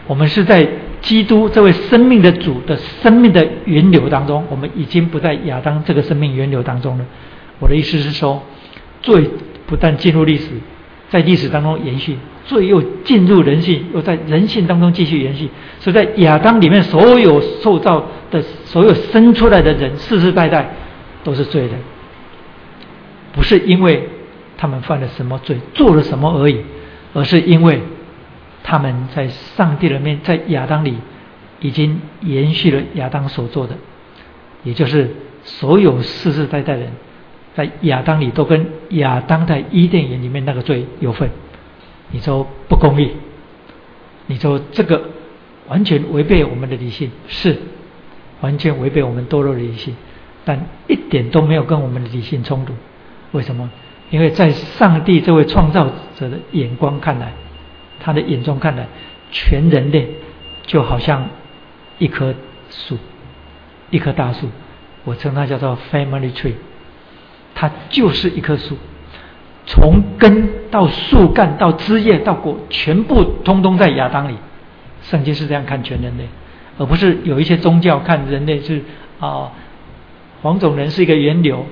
[0.07, 0.67] 我们是在
[1.01, 7.05] 基督这位生命的主的生命的源流当中，我们已经不在亚当这个生命源流当中了。
[7.59, 8.41] 我的意思是说，
[9.01, 9.29] 罪
[9.65, 10.49] 不但进入历史。
[11.09, 12.15] 在历史当中延续，
[12.45, 15.49] 罪又进入人性，又在人性当中继续延续。
[15.79, 20.73] 所以在亚当里面，所有受造的、所有生出来的人，世世代代
[21.21, 21.71] 都是罪人，
[23.33, 24.07] 不是因为
[24.57, 26.61] 他们犯了什么罪、做了什么而已，
[27.13, 27.81] 而是因为
[28.63, 30.97] 他们在上帝的面，在亚当里
[31.59, 33.75] 已经延续了亚当所做的，
[34.63, 35.09] 也就是
[35.43, 36.91] 所有世世代代人。
[37.53, 41.29] 在亚当里都跟亚当在伊甸园里面那个罪有份，
[42.11, 43.11] 你说不公义？
[44.27, 45.01] 你说这个
[45.67, 47.57] 完全违背我们的理性，是
[48.39, 49.93] 完全违背我们堕落的理性，
[50.45, 52.73] 但一点都没有跟我们的理性冲突。
[53.33, 53.69] 为什么？
[54.11, 57.33] 因为在上帝这位创造者的眼光看来，
[58.03, 58.87] 他的眼中看来，
[59.31, 60.07] 全人类
[60.65, 61.27] 就好像
[61.97, 62.33] 一棵
[62.69, 62.97] 树，
[63.89, 64.49] 一棵大树，
[65.03, 66.53] 我称它叫做 family tree。
[67.53, 68.75] 它就是一棵树，
[69.65, 74.35] 从根到树干到枝叶到果，全部通通在亚当里。
[75.03, 76.25] 圣经是这样看全人类，
[76.77, 78.81] 而不是有一些宗教看人类是
[79.19, 79.51] 啊，
[80.41, 81.65] 黄种人是一个源流，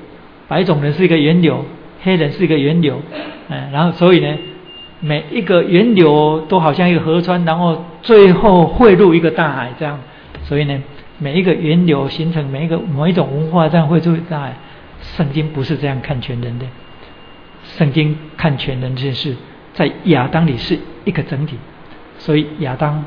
[0.48, 1.66] 白种人是一个源流，
[2.02, 3.02] 黑人是一个源流，
[3.48, 4.38] 嗯，然后所以呢，
[5.00, 10.00] 每一个源流都好像一个河川，然后最后汇入一个大海这样，
[10.44, 10.82] 所以呢，
[11.18, 14.56] 每一个源流形成每一个某一种文化这样汇入大海。
[15.02, 16.66] 圣经不是这样看全人的，
[17.64, 19.34] 圣经看全人这件事，
[19.74, 21.56] 在亚当里是一个整体，
[22.18, 23.06] 所以亚当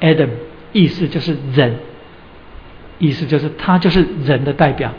[0.00, 0.28] ，Adam
[0.72, 1.76] 意思就是人，
[3.00, 4.92] 意思就是他就是人的代表，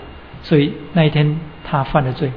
[0.44, 2.30] 所以那一天他犯了罪，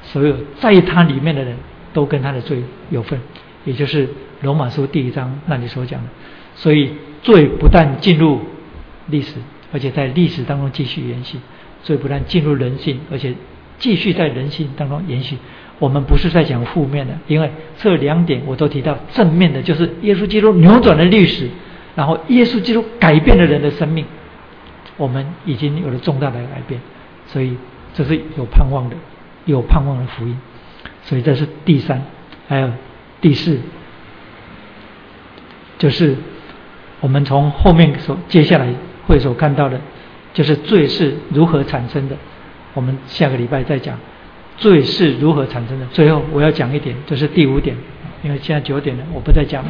[0.00, 1.54] 所有在他里面的人
[1.96, 3.18] 都跟他的罪有份，
[3.64, 4.06] 也就是
[4.42, 6.08] 罗马书第一章那里所讲的，
[6.54, 6.92] 所以
[7.22, 8.42] 罪不但进入
[9.06, 9.36] 历史，
[9.72, 11.38] 而且在历史当中继续延续。
[11.82, 13.32] 所以不但进入人性，而且
[13.78, 15.38] 继续在人性当中延续。
[15.78, 21.48] 我们不是在讲负面的，因为这两点我都提到正面的，就是耶稣基督扭转了历史，
[21.94, 24.04] 然后耶稣基督改变了人的生命，
[24.96, 26.80] 我们已经有了重大的改变。
[27.26, 27.56] 所以
[27.94, 28.96] 这是有盼望的，
[29.44, 30.36] 有盼望的福音。
[31.06, 32.02] 所以这是第三，
[32.46, 32.70] 还有
[33.20, 33.58] 第四，
[35.78, 36.14] 就是
[37.00, 38.68] 我们从后面所接下来
[39.06, 39.80] 会所看到的。
[40.34, 42.16] 就是罪是如何产生的，
[42.74, 43.98] 我们下个礼拜再讲
[44.58, 45.86] 罪是如何产生的。
[45.86, 47.74] 最后我要讲一点，这是第五点，
[48.22, 49.64] 因为现在九点了，我不再讲。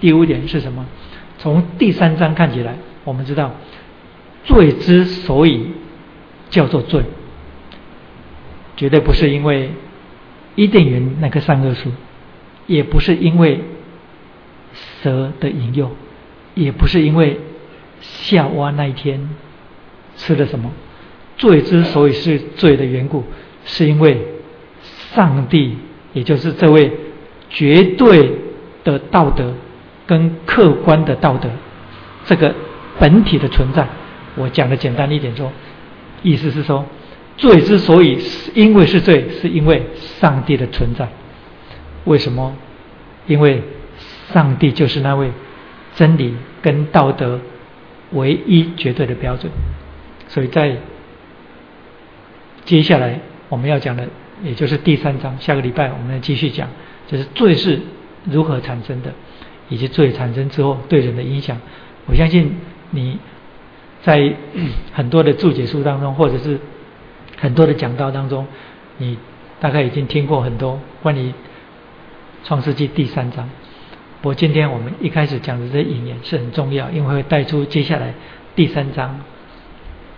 [0.00, 0.86] 第五点是什么？
[1.36, 3.52] 从第三章看起来，我们知道
[4.44, 5.70] 罪之所以
[6.48, 7.02] 叫做罪，
[8.74, 9.70] 绝对不是因为
[10.56, 11.92] 伊甸园那棵善恶树，
[12.66, 13.60] 也不是因为
[14.74, 15.92] 蛇的引诱，
[16.54, 17.38] 也不是因为
[18.00, 19.30] 夏娃那一天。
[20.18, 20.72] 吃了什么？
[21.36, 23.22] 罪之所以是罪的缘故，
[23.66, 24.16] 是因为
[25.12, 25.76] 上帝，
[26.14, 26.90] 也就是这位
[27.50, 28.32] 绝对
[28.82, 29.52] 的道德
[30.06, 31.50] 跟客观的道德
[32.24, 32.54] 这个
[32.98, 33.86] 本体的存在。
[34.36, 35.52] 我讲的简单一点说，
[36.22, 36.86] 意思是说，
[37.36, 39.82] 罪之所以是因为是罪，是因为
[40.20, 41.08] 上帝的存在。
[42.04, 42.54] 为什么？
[43.26, 43.62] 因为
[44.32, 45.30] 上帝就是那位
[45.94, 47.40] 真理跟道德
[48.12, 49.50] 唯一绝对的标准。
[50.28, 50.76] 所以在
[52.64, 54.08] 接下来我们要讲的，
[54.42, 56.68] 也就是第三章，下个礼拜我们要继续讲，
[57.06, 57.80] 就是罪是
[58.30, 59.12] 如何产生的，
[59.68, 61.58] 以及罪产生之后对人的影响。
[62.06, 62.56] 我相信
[62.90, 63.18] 你。
[64.02, 64.32] 在
[64.94, 66.60] 很多的注解书当中，或者是
[67.36, 68.46] 很多的讲道当中，
[68.98, 69.18] 你
[69.60, 71.32] 大概已经听过很多关于
[72.44, 73.48] 创世纪第三章。
[74.22, 78.14] 不过今天我们一开始讲的这引言是很重要，因为会带出接下来
[78.54, 79.20] 第三章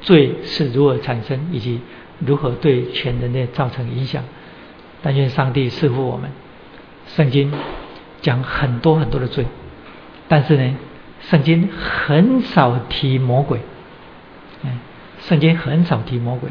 [0.00, 1.80] 罪是如何产生，以及
[2.20, 4.22] 如何对全人类造成影响。
[5.02, 6.30] 但愿上帝赐福我们。
[7.06, 7.52] 圣经
[8.20, 9.46] 讲很多很多的罪，
[10.28, 10.76] 但是呢，
[11.20, 13.60] 圣经很少提魔鬼。
[14.62, 14.78] 嗯，
[15.20, 16.50] 圣经很少提魔鬼，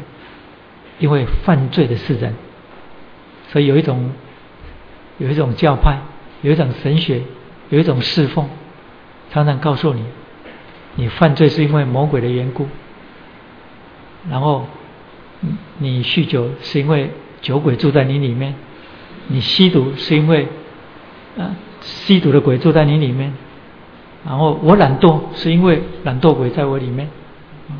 [0.98, 2.34] 因为犯罪的是人，
[3.50, 4.10] 所以有一种
[5.18, 5.98] 有一种教派，
[6.42, 7.22] 有一种神学，
[7.70, 8.48] 有一种侍奉，
[9.30, 10.02] 常常告诉你，
[10.96, 12.66] 你犯罪是因为魔鬼的缘故，
[14.30, 14.66] 然后
[15.78, 17.10] 你酗酒是因为
[17.40, 18.54] 酒鬼住在你里面，
[19.28, 20.48] 你吸毒是因为
[21.38, 23.32] 啊吸毒的鬼住在你里面，
[24.26, 27.08] 然后我懒惰是因为懒惰鬼在我里面。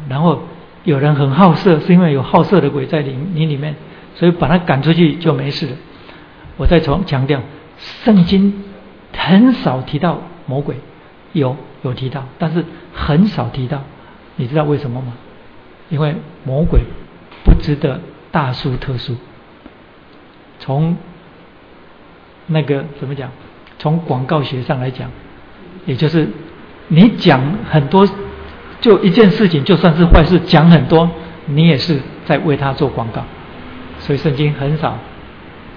[0.09, 0.43] 然后
[0.84, 3.74] 有人很好色，是因为有好色的鬼在里你里面，
[4.14, 5.72] 所以把他赶出去就没事了。
[6.56, 7.40] 我再重强调，
[7.78, 8.64] 圣经
[9.12, 10.76] 很少提到魔鬼，
[11.32, 12.64] 有有提到，但是
[12.94, 13.82] 很少提到。
[14.36, 15.14] 你知道为什么吗？
[15.88, 16.14] 因为
[16.44, 16.80] 魔鬼
[17.44, 18.00] 不值得
[18.30, 19.16] 大书特书。
[20.60, 20.96] 从
[22.46, 23.30] 那个怎么讲？
[23.78, 25.10] 从广告学上来讲，
[25.86, 26.28] 也就是
[26.88, 28.09] 你讲很多。
[28.80, 31.10] 就一件事情，就算是坏事，讲很多，
[31.46, 33.24] 你也是在为他做广告。
[33.98, 34.96] 所以圣经很少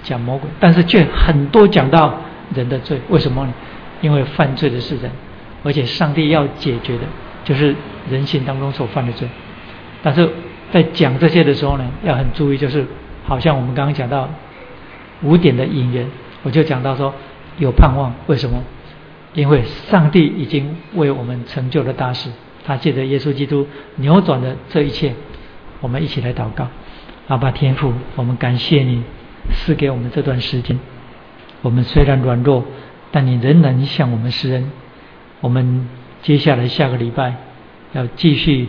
[0.03, 2.15] 讲魔鬼，但是却很多讲到
[2.53, 2.99] 人的罪。
[3.09, 3.53] 为什么呢？
[4.01, 5.09] 因为犯罪的是人，
[5.63, 7.03] 而且上帝要解决的
[7.43, 7.75] 就是
[8.09, 9.27] 人性当中所犯的罪。
[10.03, 10.29] 但是
[10.71, 12.85] 在讲这些的时候呢，要很注意，就是
[13.25, 14.29] 好像我们刚刚讲到
[15.23, 16.07] 五点的引言，
[16.43, 17.13] 我就讲到说
[17.57, 18.13] 有盼望。
[18.27, 18.63] 为什么？
[19.33, 22.29] 因为上帝已经为我们成就了大事。
[22.63, 25.13] 他借着耶稣基督扭转了这一切，
[25.79, 26.67] 我们一起来祷告。
[27.27, 29.03] 阿爸天父，我们感谢你
[29.53, 30.79] 赐给我们这段时间。
[31.61, 32.65] 我们虽然软弱，
[33.11, 34.71] 但你仍然向我们施恩。
[35.39, 35.87] 我们
[36.21, 37.35] 接下来下个礼拜
[37.93, 38.67] 要继续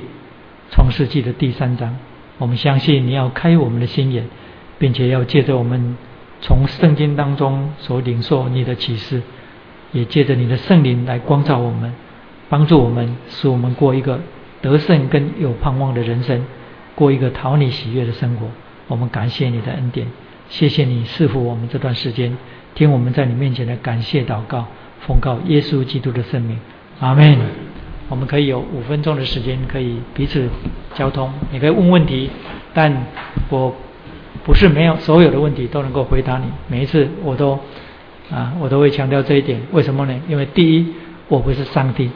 [0.70, 1.96] 创世纪的第三章。
[2.38, 4.26] 我们相信你要开我们的心眼，
[4.78, 5.96] 并且要借着我们
[6.40, 9.22] 从圣经当中所领受你的启示，
[9.92, 11.92] 也借着你的圣灵来光照我们。
[12.52, 14.20] 帮助我们，使我们过一个
[14.60, 16.44] 得胜跟有盼望的人生，
[16.94, 18.46] 过一个讨你喜悦的生活。
[18.88, 20.06] 我们感谢你的恩典，
[20.50, 22.36] 谢谢你赐福我们这段时间，
[22.74, 24.66] 听我们在你面前的感谢祷告，
[25.00, 26.58] 奉告耶稣基督的圣名，
[27.00, 27.38] 阿门。
[28.10, 30.46] 我们可以有五分钟的时间，可以彼此
[30.94, 32.28] 交通，你可以问问题，
[32.74, 32.94] 但
[33.48, 33.74] 我
[34.44, 36.44] 不是没有所有的问题都能够回答你。
[36.68, 37.58] 每一次我都
[38.30, 39.58] 啊，我都会强调这一点。
[39.72, 40.14] 为什么呢？
[40.28, 40.92] 因为第一，
[41.28, 42.10] 我不是上帝。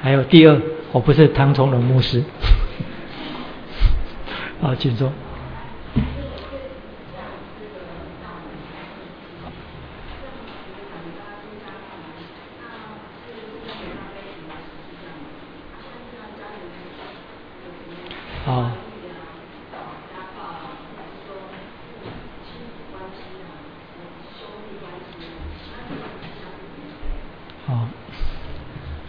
[0.00, 0.60] 还有第二，
[0.92, 2.24] 我不是唐崇荣牧师。
[4.62, 5.12] 啊，请坐。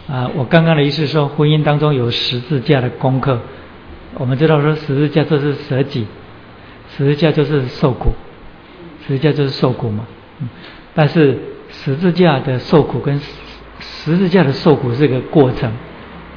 [0.09, 0.29] 啊。
[0.35, 3.39] 我刚刚的意思说，婚姻当中有十字架的功课。
[4.15, 6.07] 我们知道说，十字架就是舍己，
[6.97, 8.11] 十字架就是受苦，
[9.07, 10.07] 十字架就是受苦嘛。
[10.95, 11.37] 但是
[11.69, 13.21] 十字架的受苦跟
[13.79, 15.71] 十字架的受苦是个过程，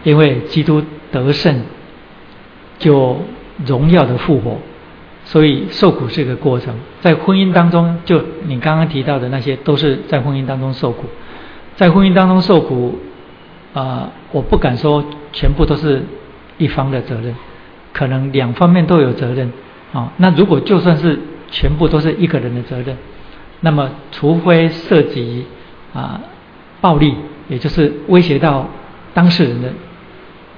[0.05, 1.63] 因为基督得胜
[2.79, 3.23] 就
[3.65, 4.59] 荣耀的复活，
[5.25, 6.75] 所以受苦是个过程。
[7.01, 11.07] 在婚姻当中，就你刚刚提到的那些，都是在婚姻当中受苦，
[11.77, 12.99] 在婚姻当中受苦。
[13.75, 16.03] 啊，我不敢说全部都是
[16.59, 17.35] 一方的责任，
[17.93, 19.53] 可能两方面都有责任
[19.93, 20.13] 啊。
[20.19, 21.19] 那如果就算是
[21.51, 22.97] 全部都是一个人的责任，
[23.61, 25.47] 那么除非涉及
[25.95, 26.21] 啊
[26.81, 27.15] 暴力，
[27.49, 28.69] 也就是威胁到
[29.15, 29.69] 当事人的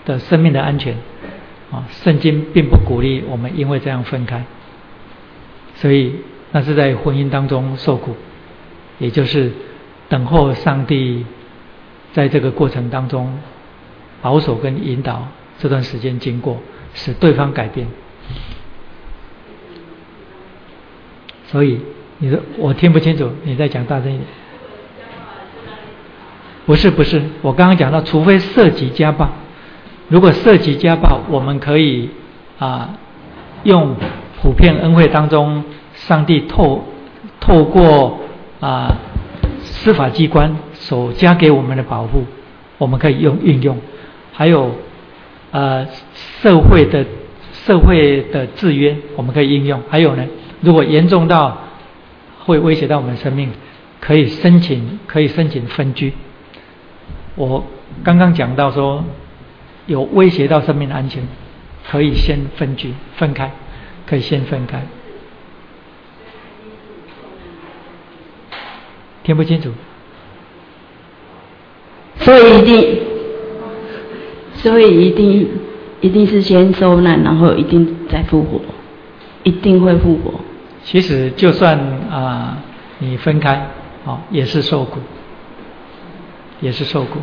[0.04, 0.94] 的生命的安全
[1.70, 4.44] 啊，圣经并不鼓励我们因为这样分开。
[5.76, 6.14] 所以
[6.52, 8.14] 那是在婚姻当中受苦，
[8.98, 9.52] 也就是
[10.08, 11.26] 等候上帝
[12.14, 13.38] 在这个过程当中
[14.22, 15.28] 保守跟引导
[15.58, 16.58] 这段时间经过，
[16.94, 17.86] 使对方改变。
[21.48, 21.80] 所以
[22.18, 24.26] 你说我听不清楚，你再讲大声一点。
[26.66, 29.28] 不是不是，我刚刚讲到，除非涉及家暴，
[30.08, 32.08] 如果涉及家暴，我们可以
[32.58, 32.96] 啊
[33.64, 33.94] 用
[34.40, 35.62] 普遍恩惠当中，
[35.92, 36.84] 上帝透
[37.38, 38.18] 透过
[38.60, 38.96] 啊
[39.60, 42.24] 司法机关所加给我们的保护，
[42.76, 43.78] 我们可以用运用，
[44.34, 44.74] 还有
[45.50, 45.86] 呃
[46.42, 47.06] 社会的
[47.64, 50.26] 社会的制约，我们可以应用，还有呢。
[50.60, 51.58] 如果严重到
[52.44, 53.50] 会威胁到我们生命，
[53.98, 56.12] 可以申请可以申请分居。
[57.34, 57.64] 我
[58.02, 59.02] 刚刚讲到说，
[59.86, 61.26] 有威胁到生命的安全，
[61.90, 63.50] 可以先分居分开，
[64.06, 64.82] 可以先分开。
[69.22, 69.72] 听不清楚。
[72.20, 72.98] 所以一定，
[74.54, 75.48] 所以一定
[76.00, 78.60] 一定是先受难，然后一定再复活，
[79.42, 80.40] 一定会复活。
[80.84, 81.78] 其实，就算
[82.10, 82.58] 啊，
[82.98, 83.68] 你分开，
[84.04, 85.00] 哦，也是受苦，
[86.60, 87.18] 也是受苦。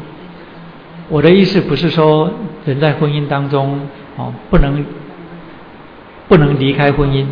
[1.10, 2.32] 我的意思不是说
[2.66, 3.80] 人在婚姻当中，
[4.18, 4.84] 哦，不能
[6.28, 7.26] 不能离开婚姻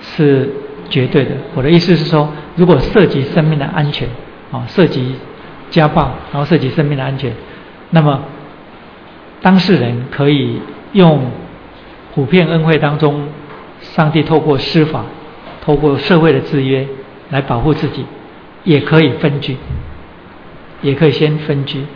[0.00, 0.50] 是
[0.88, 1.32] 绝对的。
[1.54, 4.08] 我的意思是说，如果涉及生命的安全，
[4.50, 5.14] 啊，涉及
[5.74, 7.32] 家暴，然后涉及生命的安全，
[7.90, 8.22] 那么
[9.42, 10.60] 当事人可以
[10.92, 11.30] 用
[12.14, 13.28] 普遍恩惠当中，
[13.80, 15.04] 上帝透过司法。
[15.64, 16.86] 透过社会的制约
[17.30, 18.04] 来保护自己，
[18.64, 19.56] 也可以分居，
[20.82, 21.86] 也可以先分居，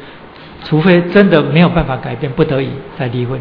[0.65, 3.39] 除非真的没有办法改变，不得已再离婚。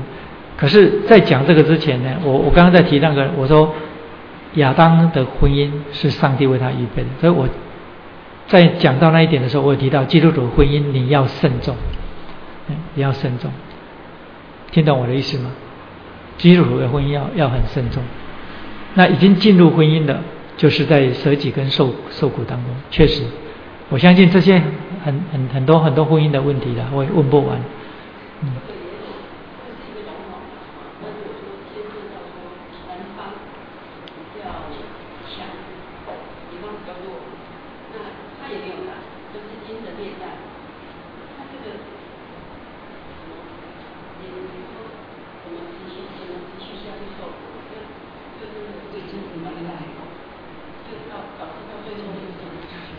[0.57, 3.73] 可是，在讲这个之前呢，我我刚刚在提那个，我说
[4.55, 7.47] 亚当的婚姻是上帝为他预备的，所以我
[8.47, 11.75] 在讲到那一点的时候，我有提到基督徒婚姻你要慎重，
[12.95, 13.51] 你要慎重，
[14.71, 15.51] 听懂我的意思吗？
[16.37, 18.01] 基督徒的婚姻要要很慎重。
[18.93, 20.21] 那已经进入婚姻的，
[20.55, 22.73] 就是在舍己跟受受苦当中。
[22.89, 23.23] 确实，
[23.89, 24.61] 我相信这些
[25.03, 27.59] 很很很多很多婚姻的问题的，我也问不完。
[28.43, 28.49] 嗯。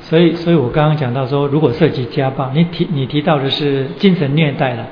[0.09, 4.87] 所以，所以我刚刚讲到说，如果涉及家暴，你提你提到的是精神虐待了。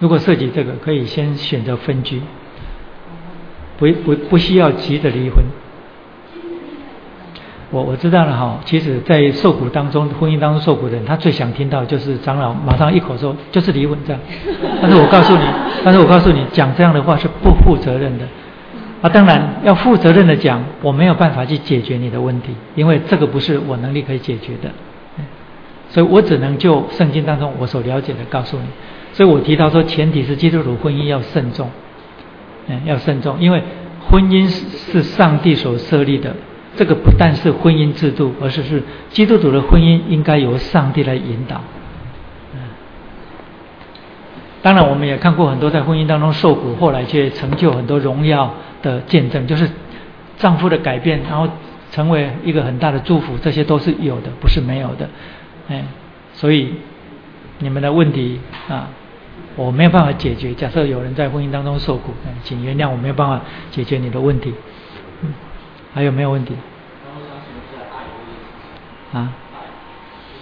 [0.00, 2.20] 如果涉及这个，可以先选择分居，
[3.78, 5.44] 不不不需要急着离婚。
[7.70, 14.20] 我我知道了哈，其实，在受苦当中，婚姻当中受苦的人，他最想听到就是长老马上一口说就是离婚这样。
[14.82, 15.44] 但是我告诉你，
[15.84, 18.26] 但是我告诉你，讲这样的话是不负责任的。
[19.06, 24.68] 啊，当然要负责任的讲，我没有办法去解决你的问题，因为这个不是我能力可以解决的，
[25.90, 28.64] 所以我只能就圣经当中我所了解的告诉你。
[29.12, 31.70] 所以我提到说，前提是基督徒婚姻要慎重，
[32.66, 33.62] 嗯，要慎重，因为
[34.10, 36.34] 婚姻是上帝所设立的，
[36.74, 41.60] 这个不但是婚姻制度，而是是基督徒的婚姻应该由上帝来引导。
[44.66, 48.52] 当然，我们也看过很多在婚姻当中受苦，后来却成就很多荣耀
[48.82, 49.70] 的见证，就是
[50.38, 51.48] 丈夫的改变，然后
[51.92, 55.08] 成为一个很大的祝福，这些都是有的，不是没有的。
[55.68, 55.84] 哎，
[56.32, 56.74] 所以
[57.60, 58.88] 你们的问题啊，
[59.54, 60.52] 我没有办法解决。
[60.52, 62.12] 假设有人在婚姻当中受苦，
[62.42, 63.40] 请原谅我没有办法
[63.70, 64.52] 解决你的问题。
[65.22, 65.32] 嗯，
[65.94, 66.56] 还有没有问题？
[69.12, 69.32] 啊？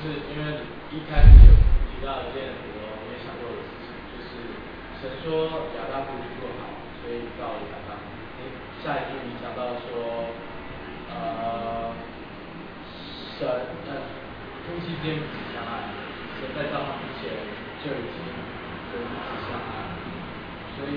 [0.02, 0.52] 就是因为
[0.92, 1.63] 一开始。
[5.24, 5.48] 说
[5.80, 6.68] 亚当不做好，
[7.00, 7.96] 所以造亚当。
[8.84, 10.28] 下一句你讲到说，
[11.08, 11.96] 呃，
[13.40, 13.48] 神
[13.88, 14.04] 呃
[14.68, 15.88] 夫妻间彼此相爱，
[16.36, 17.32] 神在造他之前
[17.80, 18.20] 就已经
[18.92, 19.00] 彼此
[19.48, 19.96] 相爱。
[20.76, 20.92] 所以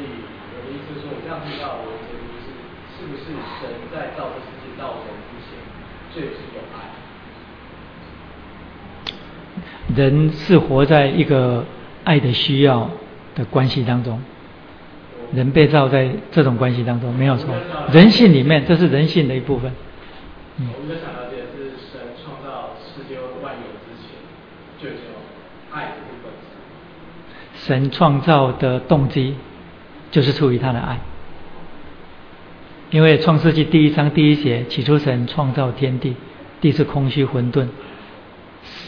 [0.51, 2.51] 我的意思是说，我这样听到我的解读是，
[2.91, 3.31] 是不是
[3.61, 5.55] 神在造这世界造人之前
[6.11, 6.75] 就已经有爱？
[9.95, 11.63] 人是活在一个
[12.03, 12.89] 爱的需要。
[13.38, 14.19] 的关系当中，
[15.31, 17.53] 人被造在这种关系当中没有错，
[17.93, 19.72] 人性里面这是人性的一部分。
[20.57, 20.68] 嗯。
[20.81, 24.18] 我们想了解是神创造世界万有之前
[24.81, 24.95] 就有
[25.72, 26.31] 爱的部分。
[27.53, 29.35] 神创造的动机
[30.09, 30.97] 就是出于他的爱。
[32.89, 36.15] 因为创世纪第一章第一节，起初神创造天地，
[36.61, 37.68] 地是空虚混沌，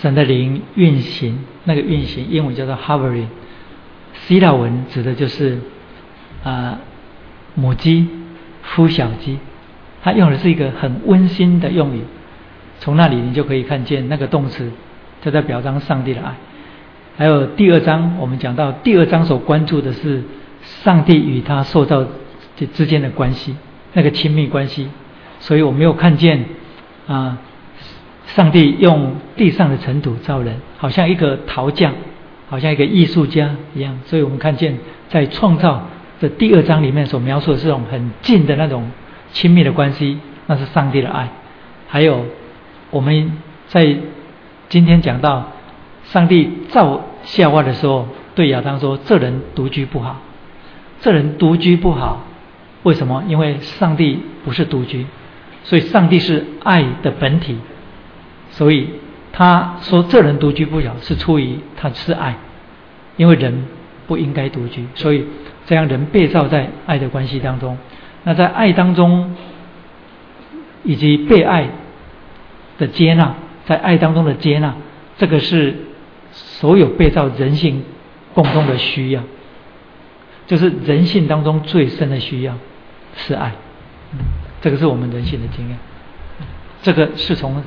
[0.02, 3.28] 神的灵运行，那个运行英文叫做 hovering，
[4.30, 5.58] 希腊文指的就是
[6.44, 6.78] 啊
[7.56, 8.08] 母鸡
[8.64, 9.40] 孵小鸡，
[10.04, 12.02] 它用的是一个很温馨的用语，
[12.80, 14.72] 从那里你就可以看见那个动词，
[15.24, 16.36] 就在表彰上帝的爱。
[17.18, 20.22] 还有第二章，我们讲到第二章所关注的是
[20.62, 22.06] 上帝与他受造
[22.56, 23.56] 这之间的关系。
[23.94, 24.90] 那个亲密关系，
[25.40, 26.46] 所以我没有看见
[27.08, 27.40] 啊，
[28.28, 31.96] 上帝用地上的尘土造人，好像一个陶匠，
[32.50, 33.98] 好像一个艺术家一样。
[34.06, 34.78] 所以我们看见
[35.10, 35.88] 在创造
[36.20, 38.92] 的第二章里面所描述的这种很近的那种
[39.32, 41.30] 亲密的关系，那是上帝的爱。
[41.88, 42.26] 还有
[42.92, 43.96] 我们在
[44.68, 45.52] 今天讲到
[46.04, 50.22] 上帝造夏娃的时候，对亚当说：“这人独居不好，
[51.02, 52.26] 这人独居不好。”
[52.84, 53.24] 为什么？
[53.28, 55.06] 因为上帝不是独居，
[55.64, 57.58] 所以上帝是爱的本体，
[58.52, 58.88] 所以
[59.32, 62.36] 他说这人独居不了，是出于他是爱，
[63.18, 63.66] 因为人
[64.08, 65.26] 不应该独居，所以
[65.66, 67.78] 这样人被造在爱的关系当中。
[68.24, 69.36] 那在爱当中，
[70.84, 71.70] 以及被爱
[72.78, 73.36] 的接纳，
[73.66, 74.76] 在爱当中的接纳，
[75.18, 75.76] 这个是
[76.32, 77.84] 所有被造人性
[78.34, 79.22] 共同的需要，
[80.48, 82.56] 就是人性当中最深的需要。
[83.16, 83.52] 是爱，
[84.62, 85.78] 这个是我们人性的经验，
[86.82, 87.62] 这个是从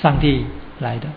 [0.00, 0.46] 上帝
[0.78, 1.08] 来的。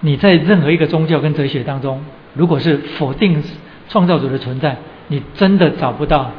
[0.00, 2.04] 你在任何一个宗教跟哲学当中，
[2.34, 3.42] 如果是否定
[3.88, 4.76] 创造主的存在，
[5.08, 6.30] 你真的找不到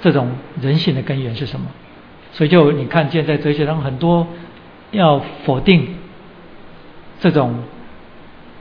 [0.00, 0.30] 这种
[0.60, 1.66] 人性的根源是什么。
[2.32, 4.26] 所以就你看见在哲学当中很多
[4.92, 5.96] 要否定
[7.18, 7.64] 这种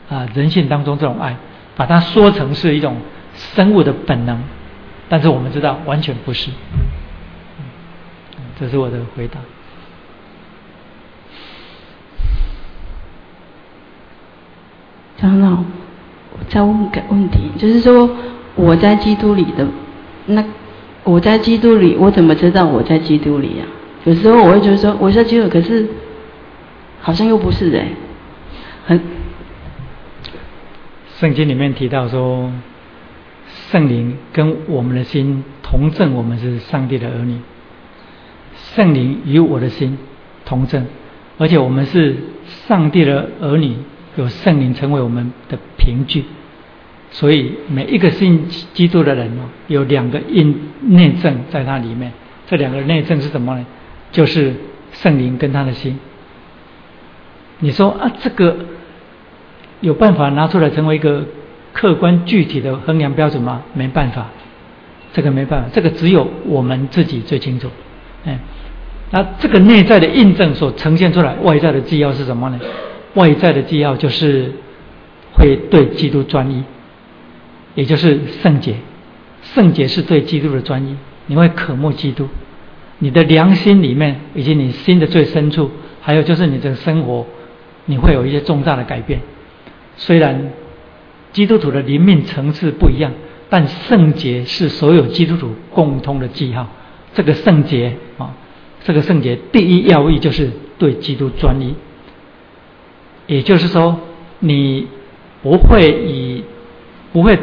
[0.09, 1.35] 啊人性当中这种爱，
[1.75, 2.97] 把它说成是一种
[3.33, 4.41] 生物的本能，
[5.07, 6.49] 但是我们知道完全不是。
[8.59, 9.39] 这是我的回答。
[15.19, 15.63] 长老，
[16.31, 18.09] 我再问个问题，就是说
[18.55, 19.67] 我在基督里的
[20.27, 20.43] 那
[21.03, 23.65] 我在基督里，我怎么知道我在基督里呀？
[24.05, 25.87] 有时候我会觉得说我在基督，可是
[27.01, 27.89] 好像又不是哎，
[28.85, 29.01] 很。
[31.17, 32.49] 圣经里面提到说，
[33.71, 37.39] 圣灵跟我们的心同证，我们是上帝的儿女。
[38.55, 39.97] 圣灵与我的心
[40.45, 40.85] 同证，
[41.37, 42.15] 而且我们是
[42.45, 43.75] 上帝的儿女，
[44.19, 46.25] 有圣灵成为我们的凭据。
[47.11, 52.11] 所以每一个信基督的人哦，有两个印内证在他里面。
[52.47, 53.65] 这两个内证是什么呢？
[54.11, 54.53] 就是
[54.91, 55.97] 圣灵跟他的心。
[57.59, 58.57] 你说啊，这个
[59.81, 61.25] 有办法拿出来成为一个
[61.73, 63.63] 客观具体的衡量标准吗？
[63.73, 64.27] 没办法，
[65.13, 67.69] 这个没办法，这个只有我们自己最清楚。
[68.25, 68.37] 哎，
[69.11, 72.59] 那这个内在的印证所呈现出来，外在的纪要是什么呢？
[73.19, 74.53] 外在的纪要就是
[75.33, 76.63] 会对基督专一，
[77.75, 78.75] 也就是圣洁。
[79.41, 80.95] 圣洁是对基督的专一，
[81.27, 82.27] 你会渴慕基督，
[82.99, 85.69] 你的良心里面以及你心的最深处，
[86.01, 87.25] 还有就是你的生活，
[87.85, 89.19] 你会有一些重大的改变。
[89.97, 90.51] 虽然
[91.33, 93.11] 基督徒的灵命层次不一样，
[93.49, 96.67] 但圣洁是所有基督徒共通的记号。
[97.13, 98.33] 这个圣洁啊，
[98.83, 101.73] 这个圣洁第一要义就是对基督专一，
[103.29, 103.95] 也就是说，
[104.39, 104.87] 你
[105.43, 106.43] 不会以
[107.13, 107.37] 不会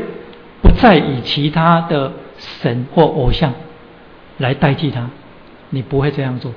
[0.61, 3.55] 不再以其他的神或偶像
[4.39, 5.09] 来代替他，
[5.71, 6.53] 你不会这样做。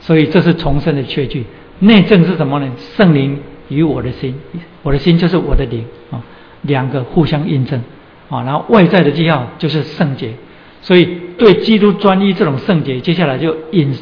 [0.00, 1.46] 所以这是重生的确据。
[1.78, 2.68] 内证是什么呢？
[2.96, 3.38] 圣灵
[3.68, 4.34] 与我的心，
[4.82, 6.20] 我的心就是我的灵啊，
[6.62, 7.80] 两个互相印证
[8.28, 8.42] 啊。
[8.42, 10.34] 然后外在的记号就是圣洁。
[10.82, 13.94] 所以，对基督专一这种圣洁，接下来就引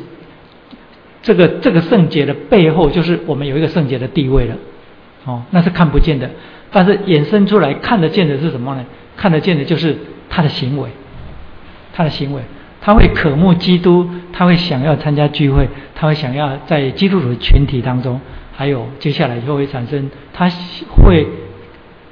[1.27, 4.55] 这个这个圣洁的背后，就是我们有一个圣洁的地位了。
[5.25, 6.31] 哦，那是看不见的，
[6.71, 8.85] 但是衍生出来看得见的是什么呢？
[9.17, 9.97] 看得见的就是
[10.31, 10.89] 他的行为，
[11.93, 12.43] 他的行为，
[12.81, 18.21] 他会渴慕基督，他会想要参加聚会，他会想要在基督徒群体当中，
[18.55, 20.49] 还有接下来就会产生，他
[21.03, 21.27] 会。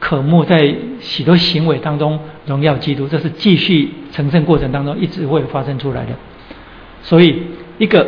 [0.01, 6.11] 渴慕在许多行为当中荣耀基督，这是继续成圣过程当中一直会发生出来的。
[7.01, 7.43] 所以，
[7.79, 8.07] 一个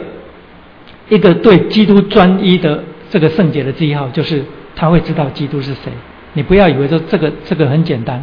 [1.09, 5.93] 一个对基督专一的这个圣洁的记号，就是他会知道基督是谁。
[6.33, 8.23] 你不要以为说这个这个很简单，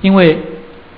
[0.00, 0.38] 因为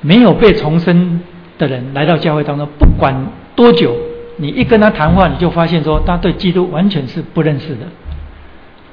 [0.00, 1.20] 没有被重生
[1.58, 3.14] 的人来到教会当中，不管
[3.56, 3.96] 多久，
[4.36, 7.86] 你一跟他谈话，你就发现说他对基督完全是不认识的，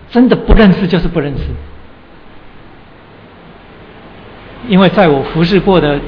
[0.10, 1.44] 真的不认识就是不认识。
[4.68, 6.00] 因为在我服侍过的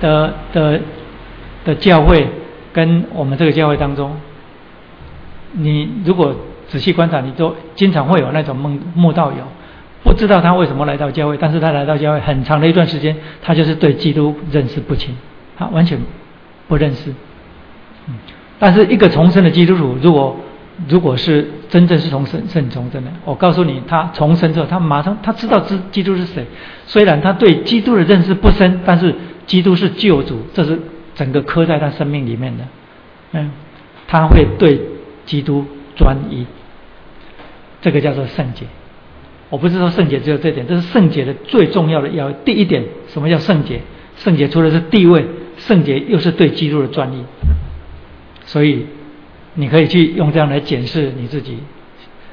[0.00, 0.80] 的的
[1.66, 2.26] 的教会
[2.72, 4.16] 跟我们这个教会当中，
[5.58, 6.34] 你如果
[6.68, 9.38] 仔细观察，你都经常会有那种梦梦道友，
[10.02, 15.16] 不知道他为什么来到教会，但是他来到教会很长的一段时间，他就是对基督认识不清，
[15.56, 15.98] 他完全
[16.68, 17.10] 不认识。
[18.08, 18.14] 嗯，
[18.58, 20.36] 但是一个重生的基督徒，如果
[20.88, 26.44] 如果是真正是从圣圣重生的，我告诉你，他重生之后，他马上他知道基基督是谁，
[26.86, 29.14] 虽然他对基督的认识不深，但是
[29.46, 30.78] 基督是救主，这是
[31.14, 32.64] 整个刻在他生命里面的。
[33.32, 33.50] 嗯，
[34.06, 34.80] 他会对
[35.26, 35.66] 基督
[35.96, 36.46] 专一。
[37.82, 38.64] 这个叫做圣洁，
[39.50, 42.82] 我不是说圣洁只有这点，这是圣洁的最重要的要第一点。
[43.06, 43.80] 什么叫圣洁？
[44.16, 45.24] 圣洁除了是地位，
[45.58, 47.22] 圣洁又是对基督的专一。
[48.46, 48.86] 所以
[49.54, 51.58] 你可以去用这样来检视你自己，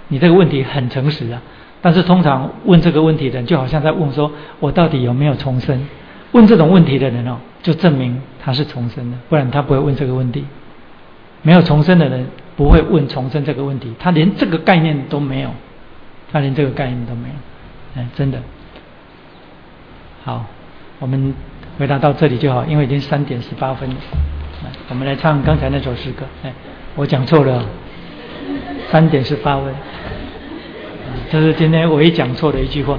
[0.08, 1.42] 你这个问题很诚实啊。
[1.82, 5.86] 但是通常问这个问题的人，就好像在问说：我到底有没有重生？
[6.32, 10.46] 问这种问题的人哦，就证明他是重生的，不然他不会问这个问题。
[11.44, 12.26] 没有重生的人。
[12.56, 15.50] 不会问重生这个问题，他连这个概念都没有，
[16.32, 18.40] 他连这个概念都没有，哎，真的。
[20.24, 20.46] 好，
[21.00, 21.34] 我们
[21.78, 23.96] 回答到这里就好，因为已经三点十八分了。
[24.90, 26.26] 我们来唱刚才那首诗歌。
[26.44, 26.54] 哎，
[26.96, 27.66] 我讲错了，
[28.90, 29.74] 三点十八分，
[31.32, 32.98] 这是今天唯一讲错的一句话。